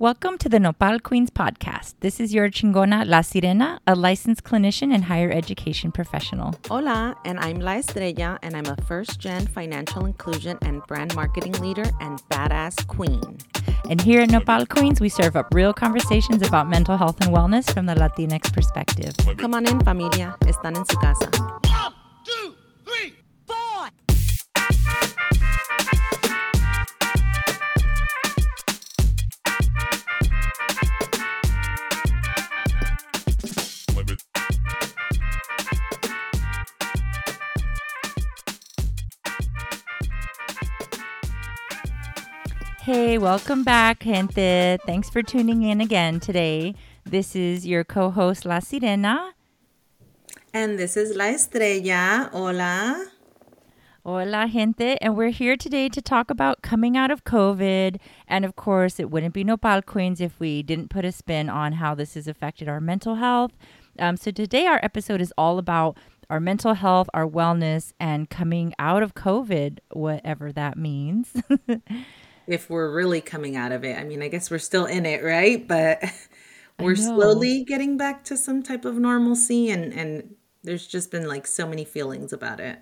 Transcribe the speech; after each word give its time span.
Welcome 0.00 0.38
to 0.38 0.48
the 0.48 0.60
Nopal 0.60 1.00
Queens 1.02 1.28
podcast. 1.28 1.94
This 1.98 2.20
is 2.20 2.32
your 2.32 2.48
chingona 2.50 3.04
La 3.04 3.18
Sirena, 3.18 3.80
a 3.84 3.96
licensed 3.96 4.44
clinician 4.44 4.94
and 4.94 5.06
higher 5.06 5.28
education 5.28 5.90
professional. 5.90 6.54
Hola, 6.68 7.16
and 7.24 7.40
I'm 7.40 7.58
La 7.58 7.78
Estrella, 7.78 8.38
and 8.44 8.56
I'm 8.56 8.66
a 8.66 8.76
first 8.82 9.18
gen 9.18 9.48
financial 9.48 10.06
inclusion 10.06 10.56
and 10.62 10.86
brand 10.86 11.16
marketing 11.16 11.54
leader 11.54 11.82
and 12.00 12.22
badass 12.30 12.86
queen. 12.86 13.38
And 13.90 14.00
here 14.00 14.20
at 14.20 14.30
Nopal 14.30 14.66
Queens, 14.68 15.00
we 15.00 15.08
serve 15.08 15.34
up 15.34 15.52
real 15.52 15.72
conversations 15.72 16.46
about 16.46 16.68
mental 16.70 16.96
health 16.96 17.20
and 17.20 17.34
wellness 17.34 17.68
from 17.68 17.86
the 17.86 17.94
Latinx 17.96 18.52
perspective. 18.52 19.16
Come 19.36 19.52
on 19.52 19.66
in, 19.66 19.80
familia. 19.80 20.36
Están 20.42 20.76
en 20.76 20.84
su 20.86 20.96
casa. 20.98 21.28
One, 21.28 21.92
two, 22.24 22.54
three, 22.84 23.14
Hey, 42.88 43.18
welcome 43.18 43.64
back, 43.64 44.02
gente. 44.02 44.78
Thanks 44.86 45.10
for 45.10 45.22
tuning 45.22 45.62
in 45.62 45.78
again 45.78 46.20
today. 46.20 46.74
This 47.04 47.36
is 47.36 47.66
your 47.66 47.84
co 47.84 48.08
host, 48.08 48.46
La 48.46 48.60
Sirena. 48.60 49.32
And 50.54 50.78
this 50.78 50.96
is 50.96 51.14
La 51.14 51.26
Estrella. 51.26 52.30
Hola. 52.32 53.04
Hola, 54.06 54.48
gente. 54.50 54.96
And 55.02 55.18
we're 55.18 55.28
here 55.28 55.54
today 55.54 55.90
to 55.90 56.00
talk 56.00 56.30
about 56.30 56.62
coming 56.62 56.96
out 56.96 57.10
of 57.10 57.24
COVID. 57.24 57.98
And 58.26 58.46
of 58.46 58.56
course, 58.56 58.98
it 58.98 59.10
wouldn't 59.10 59.34
be 59.34 59.44
Nopal 59.44 59.82
Queens 59.82 60.22
if 60.22 60.40
we 60.40 60.62
didn't 60.62 60.88
put 60.88 61.04
a 61.04 61.12
spin 61.12 61.50
on 61.50 61.72
how 61.72 61.94
this 61.94 62.14
has 62.14 62.26
affected 62.26 62.70
our 62.70 62.80
mental 62.80 63.16
health. 63.16 63.52
Um, 63.98 64.16
so 64.16 64.30
today, 64.30 64.64
our 64.64 64.80
episode 64.82 65.20
is 65.20 65.30
all 65.36 65.58
about 65.58 65.98
our 66.30 66.40
mental 66.40 66.72
health, 66.72 67.10
our 67.12 67.26
wellness, 67.26 67.92
and 68.00 68.30
coming 68.30 68.72
out 68.78 69.02
of 69.02 69.14
COVID, 69.14 69.78
whatever 69.92 70.52
that 70.52 70.78
means. 70.78 71.34
If 72.48 72.70
we're 72.70 72.90
really 72.90 73.20
coming 73.20 73.56
out 73.56 73.72
of 73.72 73.84
it, 73.84 73.98
I 73.98 74.04
mean, 74.04 74.22
I 74.22 74.28
guess 74.28 74.50
we're 74.50 74.58
still 74.58 74.86
in 74.86 75.06
it, 75.06 75.22
right? 75.22 75.66
But 75.66 76.02
we're 76.80 76.96
slowly 76.96 77.64
getting 77.64 77.96
back 77.96 78.24
to 78.24 78.36
some 78.36 78.62
type 78.62 78.84
of 78.84 78.96
normalcy, 78.96 79.70
and, 79.70 79.92
and 79.92 80.34
there's 80.62 80.86
just 80.86 81.10
been 81.10 81.28
like 81.28 81.46
so 81.46 81.66
many 81.66 81.84
feelings 81.84 82.32
about 82.32 82.58
it. 82.60 82.78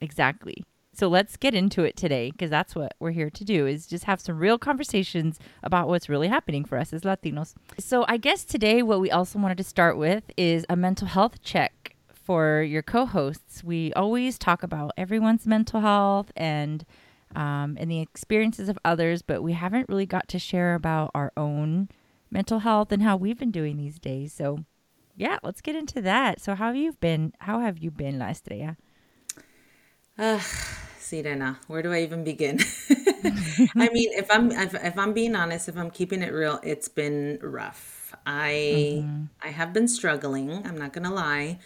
Exactly. 0.00 0.64
So 0.98 1.06
let's 1.06 1.36
get 1.36 1.54
into 1.54 1.84
it 1.84 1.96
today 1.96 2.32
because 2.32 2.50
that's 2.50 2.74
what 2.74 2.94
we're 2.98 3.12
here 3.12 3.30
to 3.30 3.44
do 3.44 3.68
is 3.68 3.86
just 3.86 4.04
have 4.04 4.20
some 4.20 4.36
real 4.36 4.58
conversations 4.58 5.38
about 5.62 5.86
what's 5.86 6.08
really 6.08 6.26
happening 6.26 6.64
for 6.64 6.76
us 6.76 6.92
as 6.92 7.02
Latinos. 7.02 7.54
So 7.78 8.04
I 8.08 8.16
guess 8.16 8.44
today 8.44 8.82
what 8.82 8.98
we 8.98 9.08
also 9.08 9.38
wanted 9.38 9.58
to 9.58 9.64
start 9.64 9.96
with 9.96 10.24
is 10.36 10.66
a 10.68 10.74
mental 10.74 11.06
health 11.06 11.40
check 11.40 11.94
for 12.12 12.62
your 12.62 12.82
co-hosts. 12.82 13.62
We 13.62 13.92
always 13.92 14.38
talk 14.38 14.64
about 14.64 14.90
everyone's 14.96 15.46
mental 15.46 15.82
health 15.82 16.32
and 16.34 16.84
um, 17.34 17.76
and 17.78 17.90
the 17.90 18.00
experiences 18.00 18.68
of 18.68 18.78
others, 18.84 19.22
but 19.22 19.42
we 19.42 19.52
haven't 19.52 19.88
really 19.88 20.06
got 20.06 20.28
to 20.28 20.38
share 20.38 20.74
about 20.74 21.10
our 21.14 21.32
own 21.36 21.88
mental 22.30 22.60
health 22.60 22.92
and 22.92 23.02
how 23.02 23.16
we've 23.16 23.38
been 23.38 23.50
doing 23.50 23.76
these 23.76 23.98
days. 23.98 24.32
So 24.32 24.64
yeah, 25.16 25.38
let's 25.42 25.60
get 25.60 25.74
into 25.74 26.00
that. 26.02 26.40
So 26.40 26.54
how 26.54 26.66
have 26.68 26.76
you 26.76 26.92
been? 27.00 27.34
How 27.40 27.60
have 27.60 27.78
you 27.78 27.90
been, 27.90 28.18
La 28.18 28.26
Estrella? 28.26 28.76
Ah, 30.18 30.44
Sirena, 30.98 31.58
where 31.66 31.82
do 31.82 31.92
I 31.92 32.02
even 32.02 32.24
begin? 32.24 32.58
I 33.76 33.88
mean, 33.90 34.12
if 34.12 34.30
I'm 34.30 34.50
if, 34.52 34.74
if 34.74 34.98
I'm 34.98 35.12
being 35.12 35.34
honest, 35.34 35.68
if 35.68 35.76
I'm 35.76 35.90
keeping 35.90 36.22
it 36.22 36.32
real, 36.32 36.60
it's 36.62 36.88
been 36.88 37.38
rough. 37.42 38.14
I 38.26 39.04
I 39.42 39.48
have 39.48 39.72
been 39.72 39.88
struggling. 39.88 40.50
I'm 40.66 40.78
not 40.78 40.92
gonna 40.92 41.12
lie. 41.12 41.58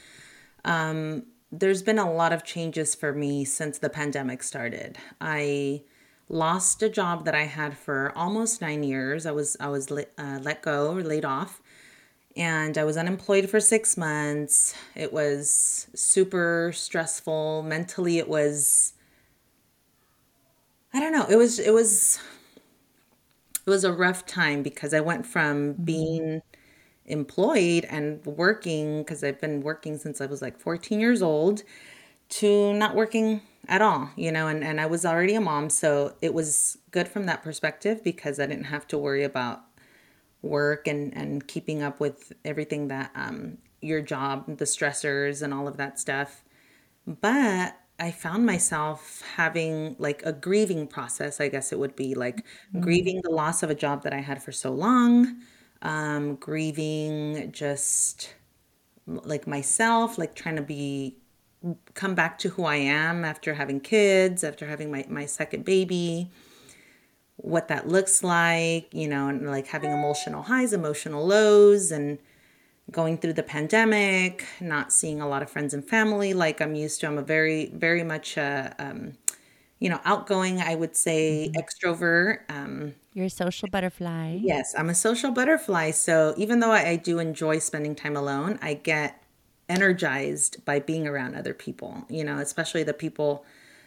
Um, 0.64 1.24
there's 1.52 1.82
been 1.82 1.98
a 1.98 2.10
lot 2.10 2.32
of 2.32 2.44
changes 2.44 2.94
for 2.94 3.12
me 3.12 3.44
since 3.44 3.78
the 3.78 3.90
pandemic 3.90 4.42
started. 4.42 4.98
I 5.20 5.82
lost 6.28 6.82
a 6.82 6.88
job 6.88 7.24
that 7.26 7.34
I 7.34 7.44
had 7.44 7.76
for 7.76 8.12
almost 8.16 8.60
nine 8.62 8.82
years. 8.82 9.26
I 9.26 9.32
was 9.32 9.56
I 9.60 9.68
was 9.68 9.90
let, 9.90 10.12
uh, 10.18 10.38
let 10.42 10.62
go 10.62 10.96
or 10.96 11.02
laid 11.02 11.24
off, 11.26 11.60
and 12.36 12.78
I 12.78 12.84
was 12.84 12.96
unemployed 12.96 13.50
for 13.50 13.60
six 13.60 13.96
months. 13.96 14.74
It 14.96 15.12
was 15.12 15.88
super 15.94 16.72
stressful. 16.74 17.62
Mentally, 17.64 18.18
it 18.18 18.28
was. 18.28 18.94
I 20.94 21.00
don't 21.00 21.12
know. 21.12 21.26
It 21.28 21.36
was 21.36 21.58
it 21.58 21.72
was 21.72 22.18
it 23.66 23.70
was 23.70 23.84
a 23.84 23.92
rough 23.92 24.26
time 24.26 24.62
because 24.62 24.92
I 24.92 25.00
went 25.00 25.26
from 25.26 25.74
being 25.74 26.42
employed 27.06 27.84
and 27.86 28.24
working 28.24 29.02
because 29.02 29.24
I've 29.24 29.40
been 29.40 29.60
working 29.60 29.98
since 29.98 30.20
I 30.20 30.26
was 30.26 30.42
like 30.42 30.58
14 30.58 31.00
years 31.00 31.22
old 31.22 31.62
to 32.30 32.72
not 32.74 32.94
working 32.94 33.42
at 33.68 33.82
all, 33.82 34.10
you 34.16 34.32
know, 34.32 34.48
and, 34.48 34.64
and 34.64 34.80
I 34.80 34.86
was 34.86 35.04
already 35.04 35.34
a 35.34 35.40
mom. 35.40 35.70
So 35.70 36.14
it 36.20 36.34
was 36.34 36.78
good 36.90 37.08
from 37.08 37.26
that 37.26 37.42
perspective 37.42 38.02
because 38.02 38.40
I 38.40 38.46
didn't 38.46 38.64
have 38.64 38.86
to 38.88 38.98
worry 38.98 39.24
about 39.24 39.60
work 40.42 40.88
and, 40.88 41.14
and 41.16 41.46
keeping 41.46 41.82
up 41.82 42.00
with 42.00 42.32
everything 42.44 42.88
that 42.88 43.12
um, 43.14 43.58
your 43.80 44.00
job, 44.00 44.58
the 44.58 44.64
stressors 44.64 45.42
and 45.42 45.54
all 45.54 45.68
of 45.68 45.76
that 45.76 45.98
stuff. 46.00 46.44
But 47.06 47.76
I 47.98 48.10
found 48.10 48.46
myself 48.46 49.22
having 49.36 49.94
like 49.98 50.22
a 50.24 50.32
grieving 50.32 50.86
process, 50.88 51.40
I 51.40 51.48
guess 51.48 51.72
it 51.72 51.78
would 51.78 51.94
be 51.94 52.14
like 52.14 52.44
grieving 52.80 53.20
the 53.22 53.30
loss 53.30 53.62
of 53.62 53.70
a 53.70 53.74
job 53.74 54.02
that 54.02 54.12
I 54.12 54.20
had 54.20 54.42
for 54.42 54.52
so 54.52 54.72
long, 54.72 55.36
um, 55.82 56.36
grieving 56.36 57.50
just 57.52 58.34
like 59.06 59.46
myself, 59.46 60.16
like 60.16 60.34
trying 60.34 60.56
to 60.56 60.62
be 60.62 61.16
come 61.94 62.14
back 62.14 62.38
to 62.38 62.48
who 62.50 62.64
I 62.64 62.76
am 62.76 63.24
after 63.24 63.54
having 63.54 63.80
kids, 63.80 64.42
after 64.42 64.66
having 64.66 64.90
my, 64.90 65.04
my 65.08 65.26
second 65.26 65.64
baby, 65.64 66.30
what 67.36 67.68
that 67.68 67.88
looks 67.88 68.24
like, 68.24 68.92
you 68.92 69.08
know, 69.08 69.28
and 69.28 69.48
like 69.48 69.68
having 69.68 69.92
emotional 69.92 70.42
highs, 70.42 70.72
emotional 70.72 71.24
lows, 71.26 71.92
and 71.92 72.18
going 72.90 73.16
through 73.16 73.34
the 73.34 73.42
pandemic, 73.42 74.44
not 74.60 74.92
seeing 74.92 75.20
a 75.20 75.28
lot 75.28 75.42
of 75.42 75.50
friends 75.50 75.72
and 75.72 75.88
family 75.88 76.34
like 76.34 76.60
I'm 76.60 76.74
used 76.74 77.00
to. 77.00 77.06
I'm 77.06 77.18
a 77.18 77.22
very, 77.22 77.66
very 77.66 78.02
much, 78.02 78.36
a, 78.36 78.74
um, 78.78 79.12
you 79.82 79.88
know, 79.88 80.00
outgoing, 80.04 80.60
I 80.60 80.76
would 80.76 80.94
say, 80.94 81.50
extrovert. 81.56 82.42
Um, 82.48 82.94
You're 83.14 83.26
a 83.26 83.30
social 83.30 83.68
butterfly. 83.68 84.38
Yes, 84.40 84.76
I'm 84.78 84.88
a 84.88 84.94
social 84.94 85.32
butterfly. 85.32 85.90
So 85.90 86.34
even 86.36 86.60
though 86.60 86.70
I, 86.70 86.90
I 86.90 86.96
do 86.96 87.18
enjoy 87.18 87.58
spending 87.58 87.96
time 87.96 88.16
alone, 88.16 88.60
I 88.62 88.74
get 88.74 89.20
energized 89.68 90.64
by 90.64 90.78
being 90.78 91.08
around 91.08 91.34
other 91.34 91.52
people, 91.52 92.04
you 92.08 92.22
know, 92.22 92.38
especially 92.38 92.84
the 92.84 92.94
people 92.94 93.44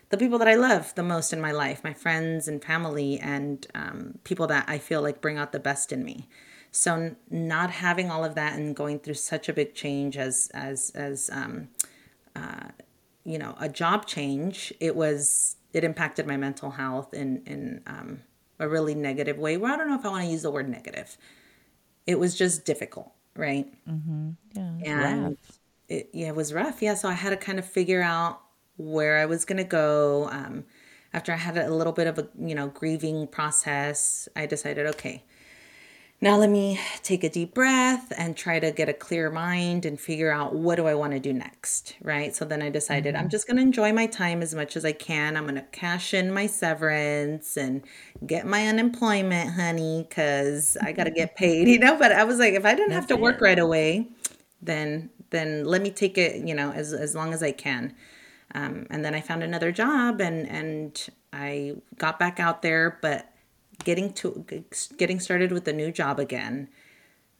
the 0.09 0.17
people 0.17 0.38
that 0.38 0.50
I 0.50 0.55
love 0.55 0.94
the 0.95 1.01
most 1.01 1.31
in 1.31 1.39
my 1.39 1.51
life, 1.51 1.84
my 1.84 1.94
friends 1.94 2.47
and 2.47 2.63
family 2.63 3.17
and 3.19 3.66
um, 3.73 4.19
people 4.23 4.47
that 4.47 4.66
I 4.67 4.78
feel 4.78 5.01
like 5.01 5.19
bring 5.22 5.38
out 5.38 5.51
the 5.53 5.59
best 5.59 5.91
in 5.94 6.03
me. 6.03 6.28
So 6.72 6.94
n- 6.94 7.16
not 7.29 7.72
having 7.72 8.11
all 8.11 8.23
of 8.23 8.35
that 8.35 8.53
and 8.59 8.75
going 8.75 9.00
through 9.00 9.16
such 9.16 9.47
a 9.47 9.53
big 9.53 9.73
change 9.73 10.17
as 10.17 10.51
as 10.53 10.91
as 10.94 11.29
um, 11.31 11.69
uh, 12.35 12.67
you 13.23 13.38
know 13.38 13.55
a 13.61 13.69
job 13.69 14.05
change, 14.05 14.73
it 14.81 14.94
was 14.97 15.55
it 15.75 15.83
impacted 15.83 16.25
my 16.25 16.37
mental 16.37 16.71
health 16.71 17.13
in 17.13 17.43
in 17.45 17.81
um, 17.85 18.21
a 18.59 18.67
really 18.67 18.95
negative 18.95 19.37
way. 19.37 19.57
Well, 19.57 19.73
I 19.73 19.77
don't 19.77 19.89
know 19.89 19.99
if 19.99 20.05
I 20.05 20.09
want 20.09 20.23
to 20.23 20.31
use 20.31 20.41
the 20.41 20.49
word 20.49 20.69
negative. 20.69 21.17
It 22.07 22.17
was 22.17 22.33
just 22.33 22.63
difficult, 22.63 23.11
right? 23.35 23.67
Yeah, 24.55 25.07
and 25.07 25.37
it, 25.89 26.09
yeah, 26.13 26.27
it 26.27 26.35
was 26.35 26.53
rough. 26.53 26.81
Yeah, 26.81 26.93
so 26.93 27.09
I 27.09 27.13
had 27.13 27.31
to 27.31 27.37
kind 27.37 27.59
of 27.59 27.65
figure 27.65 28.01
out 28.01 28.41
where 28.77 29.17
I 29.17 29.25
was 29.25 29.43
gonna 29.43 29.65
go. 29.65 30.29
Um, 30.31 30.63
after 31.11 31.33
I 31.33 31.35
had 31.35 31.57
a 31.57 31.73
little 31.73 31.93
bit 31.93 32.07
of 32.07 32.17
a 32.19 32.29
you 32.39 32.55
know 32.55 32.69
grieving 32.69 33.27
process, 33.27 34.29
I 34.33 34.45
decided, 34.45 34.85
okay, 34.87 35.25
now 36.25 36.35
let 36.37 36.49
me 36.49 36.79
take 37.03 37.23
a 37.23 37.29
deep 37.29 37.53
breath 37.53 38.11
and 38.17 38.35
try 38.35 38.59
to 38.59 38.72
get 38.72 38.89
a 38.89 38.93
clear 38.93 39.29
mind 39.29 39.85
and 39.85 39.99
figure 39.99 40.31
out 40.31 40.55
what 40.55 40.75
do 40.75 40.87
I 40.87 40.95
want 40.95 41.13
to 41.13 41.19
do 41.19 41.31
next, 41.31 41.95
right? 42.01 42.35
So 42.35 42.45
then 42.45 42.63
I 42.63 42.72
decided 42.72 43.16
I'm 43.16 43.29
just 43.29 43.47
gonna 43.47 43.61
enjoy 43.61 43.93
my 43.93 44.07
time 44.07 44.41
as 44.41 44.55
much 44.55 44.75
as 44.75 44.83
I 44.83 44.91
can. 44.91 45.37
I'm 45.37 45.45
gonna 45.45 45.67
cash 45.72 46.16
in 46.16 46.33
my 46.33 46.47
severance 46.47 47.57
and 47.57 47.83
get 48.25 48.47
my 48.47 48.67
unemployment, 48.67 49.51
honey, 49.51 50.07
because 50.09 50.75
I 50.81 50.93
gotta 50.93 51.11
get 51.11 51.35
paid, 51.35 51.67
you 51.73 51.77
know. 51.77 51.95
But 51.95 52.11
I 52.11 52.23
was 52.23 52.39
like, 52.39 52.55
if 52.55 52.66
I 52.66 52.73
didn't 52.73 52.93
have 52.93 53.05
to 53.07 53.16
work 53.16 53.39
right 53.39 53.59
away, 53.59 54.07
then 54.63 55.11
then 55.29 55.63
let 55.63 55.83
me 55.83 55.91
take 55.91 56.17
it, 56.17 56.43
you 56.43 56.55
know, 56.55 56.71
as 56.71 56.91
as 56.91 57.13
long 57.13 57.35
as 57.35 57.43
I 57.43 57.51
can. 57.51 57.93
Um, 58.55 58.87
and 58.89 59.05
then 59.05 59.13
I 59.13 59.21
found 59.21 59.43
another 59.43 59.71
job 59.71 60.19
and 60.21 60.49
and 60.49 61.07
I 61.31 61.75
got 61.99 62.17
back 62.17 62.39
out 62.39 62.63
there, 62.63 62.97
but 63.03 63.29
getting 63.83 64.13
to 64.13 64.45
getting 64.97 65.19
started 65.19 65.51
with 65.51 65.67
a 65.67 65.73
new 65.73 65.91
job 65.91 66.19
again, 66.19 66.69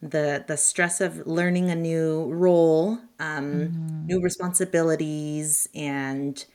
the 0.02 0.44
the 0.48 0.58
stress 0.58 1.02
of 1.02 1.26
learning 1.26 1.70
a 1.70 1.76
new 1.76 2.26
role, 2.34 3.00
um, 3.20 4.06
new 4.06 4.22
responsibilities, 4.22 5.68
and 5.74 6.46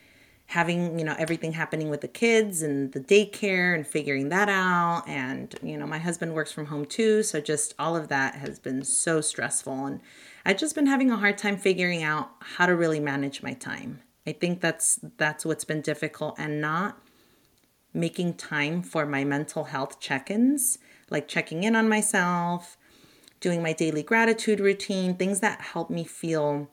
having 0.47 0.99
you 0.99 1.05
know 1.05 1.15
everything 1.17 1.53
happening 1.53 1.89
with 1.89 2.01
the 2.01 2.07
kids 2.07 2.61
and 2.61 2.91
the 2.91 2.99
daycare 2.99 3.73
and 3.73 3.87
figuring 3.87 4.29
that 4.29 4.49
out. 4.49 5.03
And 5.07 5.55
you 5.63 5.77
know 5.77 5.87
my 5.87 5.97
husband 5.97 6.33
works 6.33 6.51
from 6.51 6.65
home 6.67 6.85
too 6.85 7.23
so 7.23 7.39
just 7.39 7.73
all 7.79 7.95
of 7.95 8.09
that 8.09 8.35
has 8.35 8.59
been 8.59 8.83
so 8.83 9.21
stressful. 9.21 9.85
And 9.85 10.01
i've 10.45 10.57
just 10.57 10.75
been 10.75 10.87
having 10.87 11.11
a 11.11 11.17
hard 11.17 11.37
time 11.37 11.57
figuring 11.57 12.03
out 12.03 12.31
how 12.39 12.65
to 12.65 12.75
really 12.75 12.99
manage 12.99 13.41
my 13.41 13.53
time. 13.53 14.01
I 14.27 14.33
think 14.33 14.61
that's 14.61 14.99
that's 15.17 15.45
what's 15.45 15.63
been 15.63 15.81
difficult 15.81 16.35
and 16.37 16.61
not 16.61 16.97
making 17.93 18.33
time 18.33 18.81
for 18.81 19.05
my 19.05 19.23
mental 19.23 19.65
health 19.65 19.99
check-ins 19.99 20.77
like 21.09 21.27
checking 21.27 21.63
in 21.63 21.75
on 21.75 21.89
myself 21.89 22.77
doing 23.39 23.61
my 23.61 23.73
daily 23.73 24.03
gratitude 24.03 24.59
routine 24.59 25.15
things 25.15 25.39
that 25.39 25.59
help 25.61 25.89
me 25.89 26.03
feel 26.03 26.69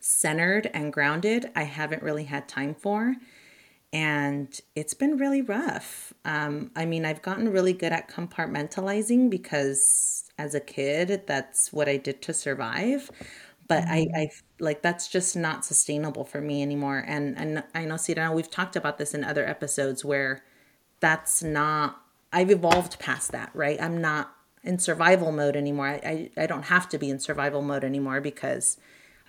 centered 0.00 0.70
and 0.72 0.92
grounded, 0.92 1.50
I 1.54 1.64
haven't 1.64 2.02
really 2.02 2.24
had 2.24 2.48
time 2.48 2.74
for. 2.74 3.16
And 3.92 4.58
it's 4.74 4.94
been 4.94 5.16
really 5.16 5.40
rough. 5.40 6.12
Um, 6.24 6.70
I 6.76 6.84
mean, 6.84 7.04
I've 7.04 7.22
gotten 7.22 7.50
really 7.50 7.72
good 7.72 7.92
at 7.92 8.10
compartmentalizing 8.10 9.30
because 9.30 10.24
as 10.38 10.54
a 10.54 10.60
kid, 10.60 11.22
that's 11.26 11.72
what 11.72 11.88
I 11.88 11.96
did 11.96 12.20
to 12.22 12.34
survive. 12.34 13.10
But 13.66 13.84
mm-hmm. 13.84 14.14
I, 14.14 14.20
I 14.20 14.30
like 14.60 14.82
that's 14.82 15.08
just 15.08 15.36
not 15.36 15.64
sustainable 15.64 16.24
for 16.24 16.40
me 16.40 16.62
anymore. 16.62 17.04
And 17.06 17.36
and 17.38 17.64
I 17.74 17.84
know, 17.84 17.96
Sita, 17.96 18.30
we've 18.32 18.50
talked 18.50 18.76
about 18.76 18.98
this 18.98 19.14
in 19.14 19.24
other 19.24 19.46
episodes 19.46 20.04
where 20.04 20.42
that's 21.00 21.42
not. 21.42 22.00
I've 22.32 22.50
evolved 22.50 22.98
past 22.98 23.32
that, 23.32 23.50
right? 23.54 23.80
I'm 23.80 24.00
not 24.00 24.34
in 24.62 24.78
survival 24.78 25.32
mode 25.32 25.56
anymore. 25.56 25.86
I, 25.86 26.30
I, 26.36 26.42
I 26.42 26.46
don't 26.46 26.64
have 26.64 26.88
to 26.90 26.98
be 26.98 27.08
in 27.08 27.18
survival 27.18 27.62
mode 27.62 27.84
anymore 27.84 28.20
because 28.20 28.76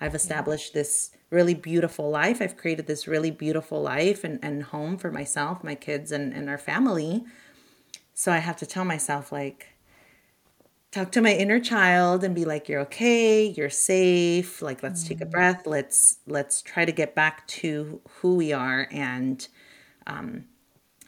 I've 0.00 0.14
established 0.14 0.74
this 0.74 1.12
really 1.30 1.54
beautiful 1.54 2.10
life. 2.10 2.42
I've 2.42 2.56
created 2.56 2.86
this 2.86 3.06
really 3.06 3.30
beautiful 3.30 3.80
life 3.80 4.24
and, 4.24 4.38
and 4.42 4.64
home 4.64 4.98
for 4.98 5.10
myself, 5.10 5.64
my 5.64 5.74
kids, 5.74 6.12
and, 6.12 6.32
and 6.32 6.48
our 6.48 6.58
family. 6.58 7.24
So 8.12 8.32
I 8.32 8.38
have 8.38 8.56
to 8.58 8.66
tell 8.66 8.84
myself, 8.84 9.32
like, 9.32 9.68
talk 10.90 11.12
to 11.12 11.20
my 11.20 11.32
inner 11.32 11.60
child 11.60 12.24
and 12.24 12.34
be 12.34 12.44
like 12.44 12.68
you're 12.68 12.80
okay 12.80 13.44
you're 13.46 13.70
safe 13.70 14.60
like 14.60 14.82
let's 14.82 15.06
take 15.06 15.20
a 15.20 15.24
mm. 15.24 15.30
breath 15.30 15.64
let's 15.64 16.18
let's 16.26 16.60
try 16.62 16.84
to 16.84 16.90
get 16.90 17.14
back 17.14 17.46
to 17.46 18.00
who 18.20 18.34
we 18.34 18.52
are 18.52 18.88
and 18.90 19.46
um, 20.08 20.44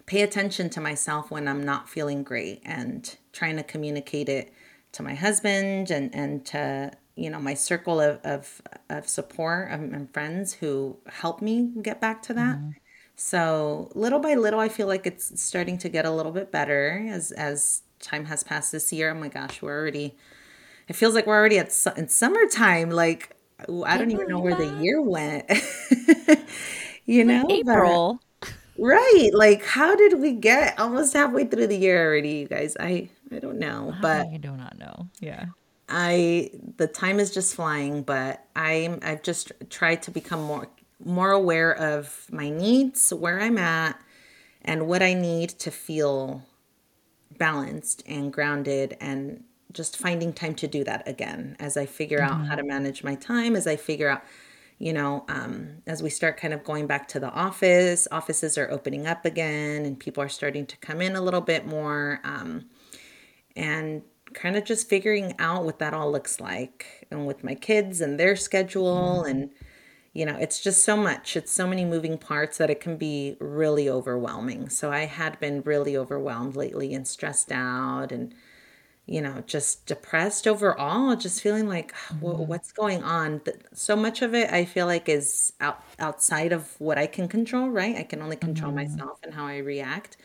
pay 0.06 0.22
attention 0.22 0.68
to 0.70 0.80
myself 0.80 1.30
when 1.30 1.46
i'm 1.48 1.62
not 1.62 1.88
feeling 1.88 2.22
great 2.22 2.60
and 2.64 3.16
trying 3.32 3.56
to 3.56 3.62
communicate 3.62 4.28
it 4.28 4.52
to 4.92 5.02
my 5.02 5.14
husband 5.14 5.90
and 5.90 6.14
and 6.14 6.44
to 6.44 6.90
you 7.14 7.30
know 7.30 7.38
my 7.40 7.54
circle 7.54 8.00
of 8.00 8.18
of, 8.24 8.62
of 8.88 9.08
support 9.08 9.70
and 9.70 10.12
friends 10.12 10.54
who 10.54 10.96
help 11.06 11.42
me 11.42 11.70
get 11.82 12.00
back 12.00 12.22
to 12.22 12.34
that. 12.34 12.56
Mm-hmm. 12.56 12.70
so 13.16 13.90
little 13.94 14.18
by 14.18 14.34
little 14.34 14.60
i 14.60 14.68
feel 14.68 14.86
like 14.86 15.06
it's 15.06 15.40
starting 15.40 15.78
to 15.78 15.88
get 15.88 16.04
a 16.04 16.10
little 16.10 16.32
bit 16.32 16.50
better 16.50 17.06
as 17.08 17.32
as 17.32 17.82
time 18.00 18.24
has 18.24 18.42
passed 18.42 18.72
this 18.72 18.92
year. 18.92 19.10
Oh 19.12 19.14
my 19.14 19.28
gosh 19.28 19.62
we're 19.62 19.78
already 19.78 20.16
it 20.88 20.96
feels 20.96 21.14
like 21.14 21.26
we're 21.26 21.38
already 21.38 21.58
at 21.58 21.72
su- 21.72 21.92
in 21.96 22.08
summertime. 22.08 22.90
Like 22.90 23.36
i 23.86 23.96
don't 23.96 24.10
even 24.10 24.26
know 24.26 24.40
where 24.40 24.56
the 24.56 24.78
year 24.82 25.00
went. 25.00 25.50
You 27.04 27.24
know 27.24 27.46
april. 27.50 28.14
but, 28.14 28.31
right 28.78 29.30
like 29.32 29.64
how 29.64 29.94
did 29.94 30.20
we 30.20 30.32
get 30.32 30.78
almost 30.78 31.12
halfway 31.12 31.44
through 31.44 31.66
the 31.66 31.76
year 31.76 32.06
already 32.06 32.30
you 32.30 32.48
guys? 32.48 32.76
I 32.78 33.08
i 33.30 33.38
don't 33.38 33.58
know 33.58 33.94
but 34.00 34.26
i 34.26 34.36
do 34.36 34.52
not 34.52 34.78
know? 34.78 35.08
Yeah. 35.20 35.46
I 35.92 36.50
the 36.78 36.86
time 36.86 37.20
is 37.20 37.32
just 37.32 37.54
flying, 37.54 38.02
but 38.02 38.44
I'm 38.56 38.98
I've 39.02 39.22
just 39.22 39.52
tried 39.68 40.02
to 40.04 40.10
become 40.10 40.42
more 40.42 40.68
more 41.04 41.30
aware 41.32 41.76
of 41.76 42.26
my 42.30 42.48
needs, 42.48 43.12
where 43.12 43.40
I'm 43.40 43.58
at, 43.58 44.00
and 44.62 44.88
what 44.88 45.02
I 45.02 45.12
need 45.12 45.50
to 45.50 45.70
feel 45.70 46.42
balanced 47.38 48.02
and 48.06 48.32
grounded 48.32 48.96
and 49.00 49.44
just 49.72 49.96
finding 49.96 50.32
time 50.32 50.54
to 50.54 50.66
do 50.66 50.84
that 50.84 51.06
again 51.08 51.56
as 51.58 51.76
I 51.76 51.86
figure 51.86 52.20
mm-hmm. 52.20 52.42
out 52.42 52.46
how 52.46 52.54
to 52.54 52.62
manage 52.62 53.04
my 53.04 53.14
time, 53.14 53.54
as 53.54 53.66
I 53.66 53.76
figure 53.76 54.08
out, 54.08 54.22
you 54.82 54.92
know, 54.92 55.24
um, 55.28 55.80
as 55.86 56.02
we 56.02 56.10
start 56.10 56.36
kind 56.36 56.52
of 56.52 56.64
going 56.64 56.88
back 56.88 57.06
to 57.06 57.20
the 57.20 57.30
office, 57.30 58.08
offices 58.10 58.58
are 58.58 58.68
opening 58.68 59.06
up 59.06 59.24
again 59.24 59.84
and 59.84 59.96
people 59.96 60.20
are 60.20 60.28
starting 60.28 60.66
to 60.66 60.76
come 60.78 61.00
in 61.00 61.14
a 61.14 61.20
little 61.20 61.40
bit 61.40 61.64
more. 61.64 62.18
Um, 62.24 62.64
and 63.54 64.02
kind 64.34 64.56
of 64.56 64.64
just 64.64 64.88
figuring 64.88 65.34
out 65.38 65.64
what 65.64 65.78
that 65.78 65.94
all 65.94 66.10
looks 66.10 66.40
like 66.40 67.06
and 67.12 67.28
with 67.28 67.44
my 67.44 67.54
kids 67.54 68.00
and 68.00 68.18
their 68.18 68.34
schedule 68.34 69.22
and 69.22 69.50
you 70.14 70.24
know 70.24 70.36
it's 70.40 70.58
just 70.58 70.82
so 70.82 70.96
much 70.96 71.36
it's 71.36 71.52
so 71.52 71.66
many 71.66 71.84
moving 71.84 72.16
parts 72.16 72.56
that 72.56 72.70
it 72.70 72.80
can 72.80 72.96
be 72.96 73.36
really 73.40 73.90
overwhelming 73.90 74.70
so 74.70 74.90
i 74.90 75.00
had 75.00 75.38
been 75.38 75.60
really 75.66 75.94
overwhelmed 75.98 76.56
lately 76.56 76.94
and 76.94 77.06
stressed 77.06 77.52
out 77.52 78.10
and 78.10 78.34
you 79.06 79.20
know 79.20 79.42
just 79.46 79.84
depressed 79.86 80.46
overall 80.46 81.16
just 81.16 81.42
feeling 81.42 81.68
like 81.68 81.92
mm-hmm. 81.92 82.46
what's 82.46 82.72
going 82.72 83.02
on 83.02 83.40
so 83.72 83.96
much 83.96 84.22
of 84.22 84.34
it 84.34 84.50
i 84.52 84.64
feel 84.64 84.86
like 84.86 85.08
is 85.08 85.52
out, 85.60 85.82
outside 85.98 86.52
of 86.52 86.74
what 86.78 86.98
i 86.98 87.06
can 87.06 87.28
control 87.28 87.68
right 87.68 87.96
i 87.96 88.02
can 88.02 88.22
only 88.22 88.36
control 88.36 88.70
mm-hmm. 88.70 88.92
myself 88.92 89.18
and 89.22 89.34
how 89.34 89.46
i 89.46 89.58
react 89.58 90.16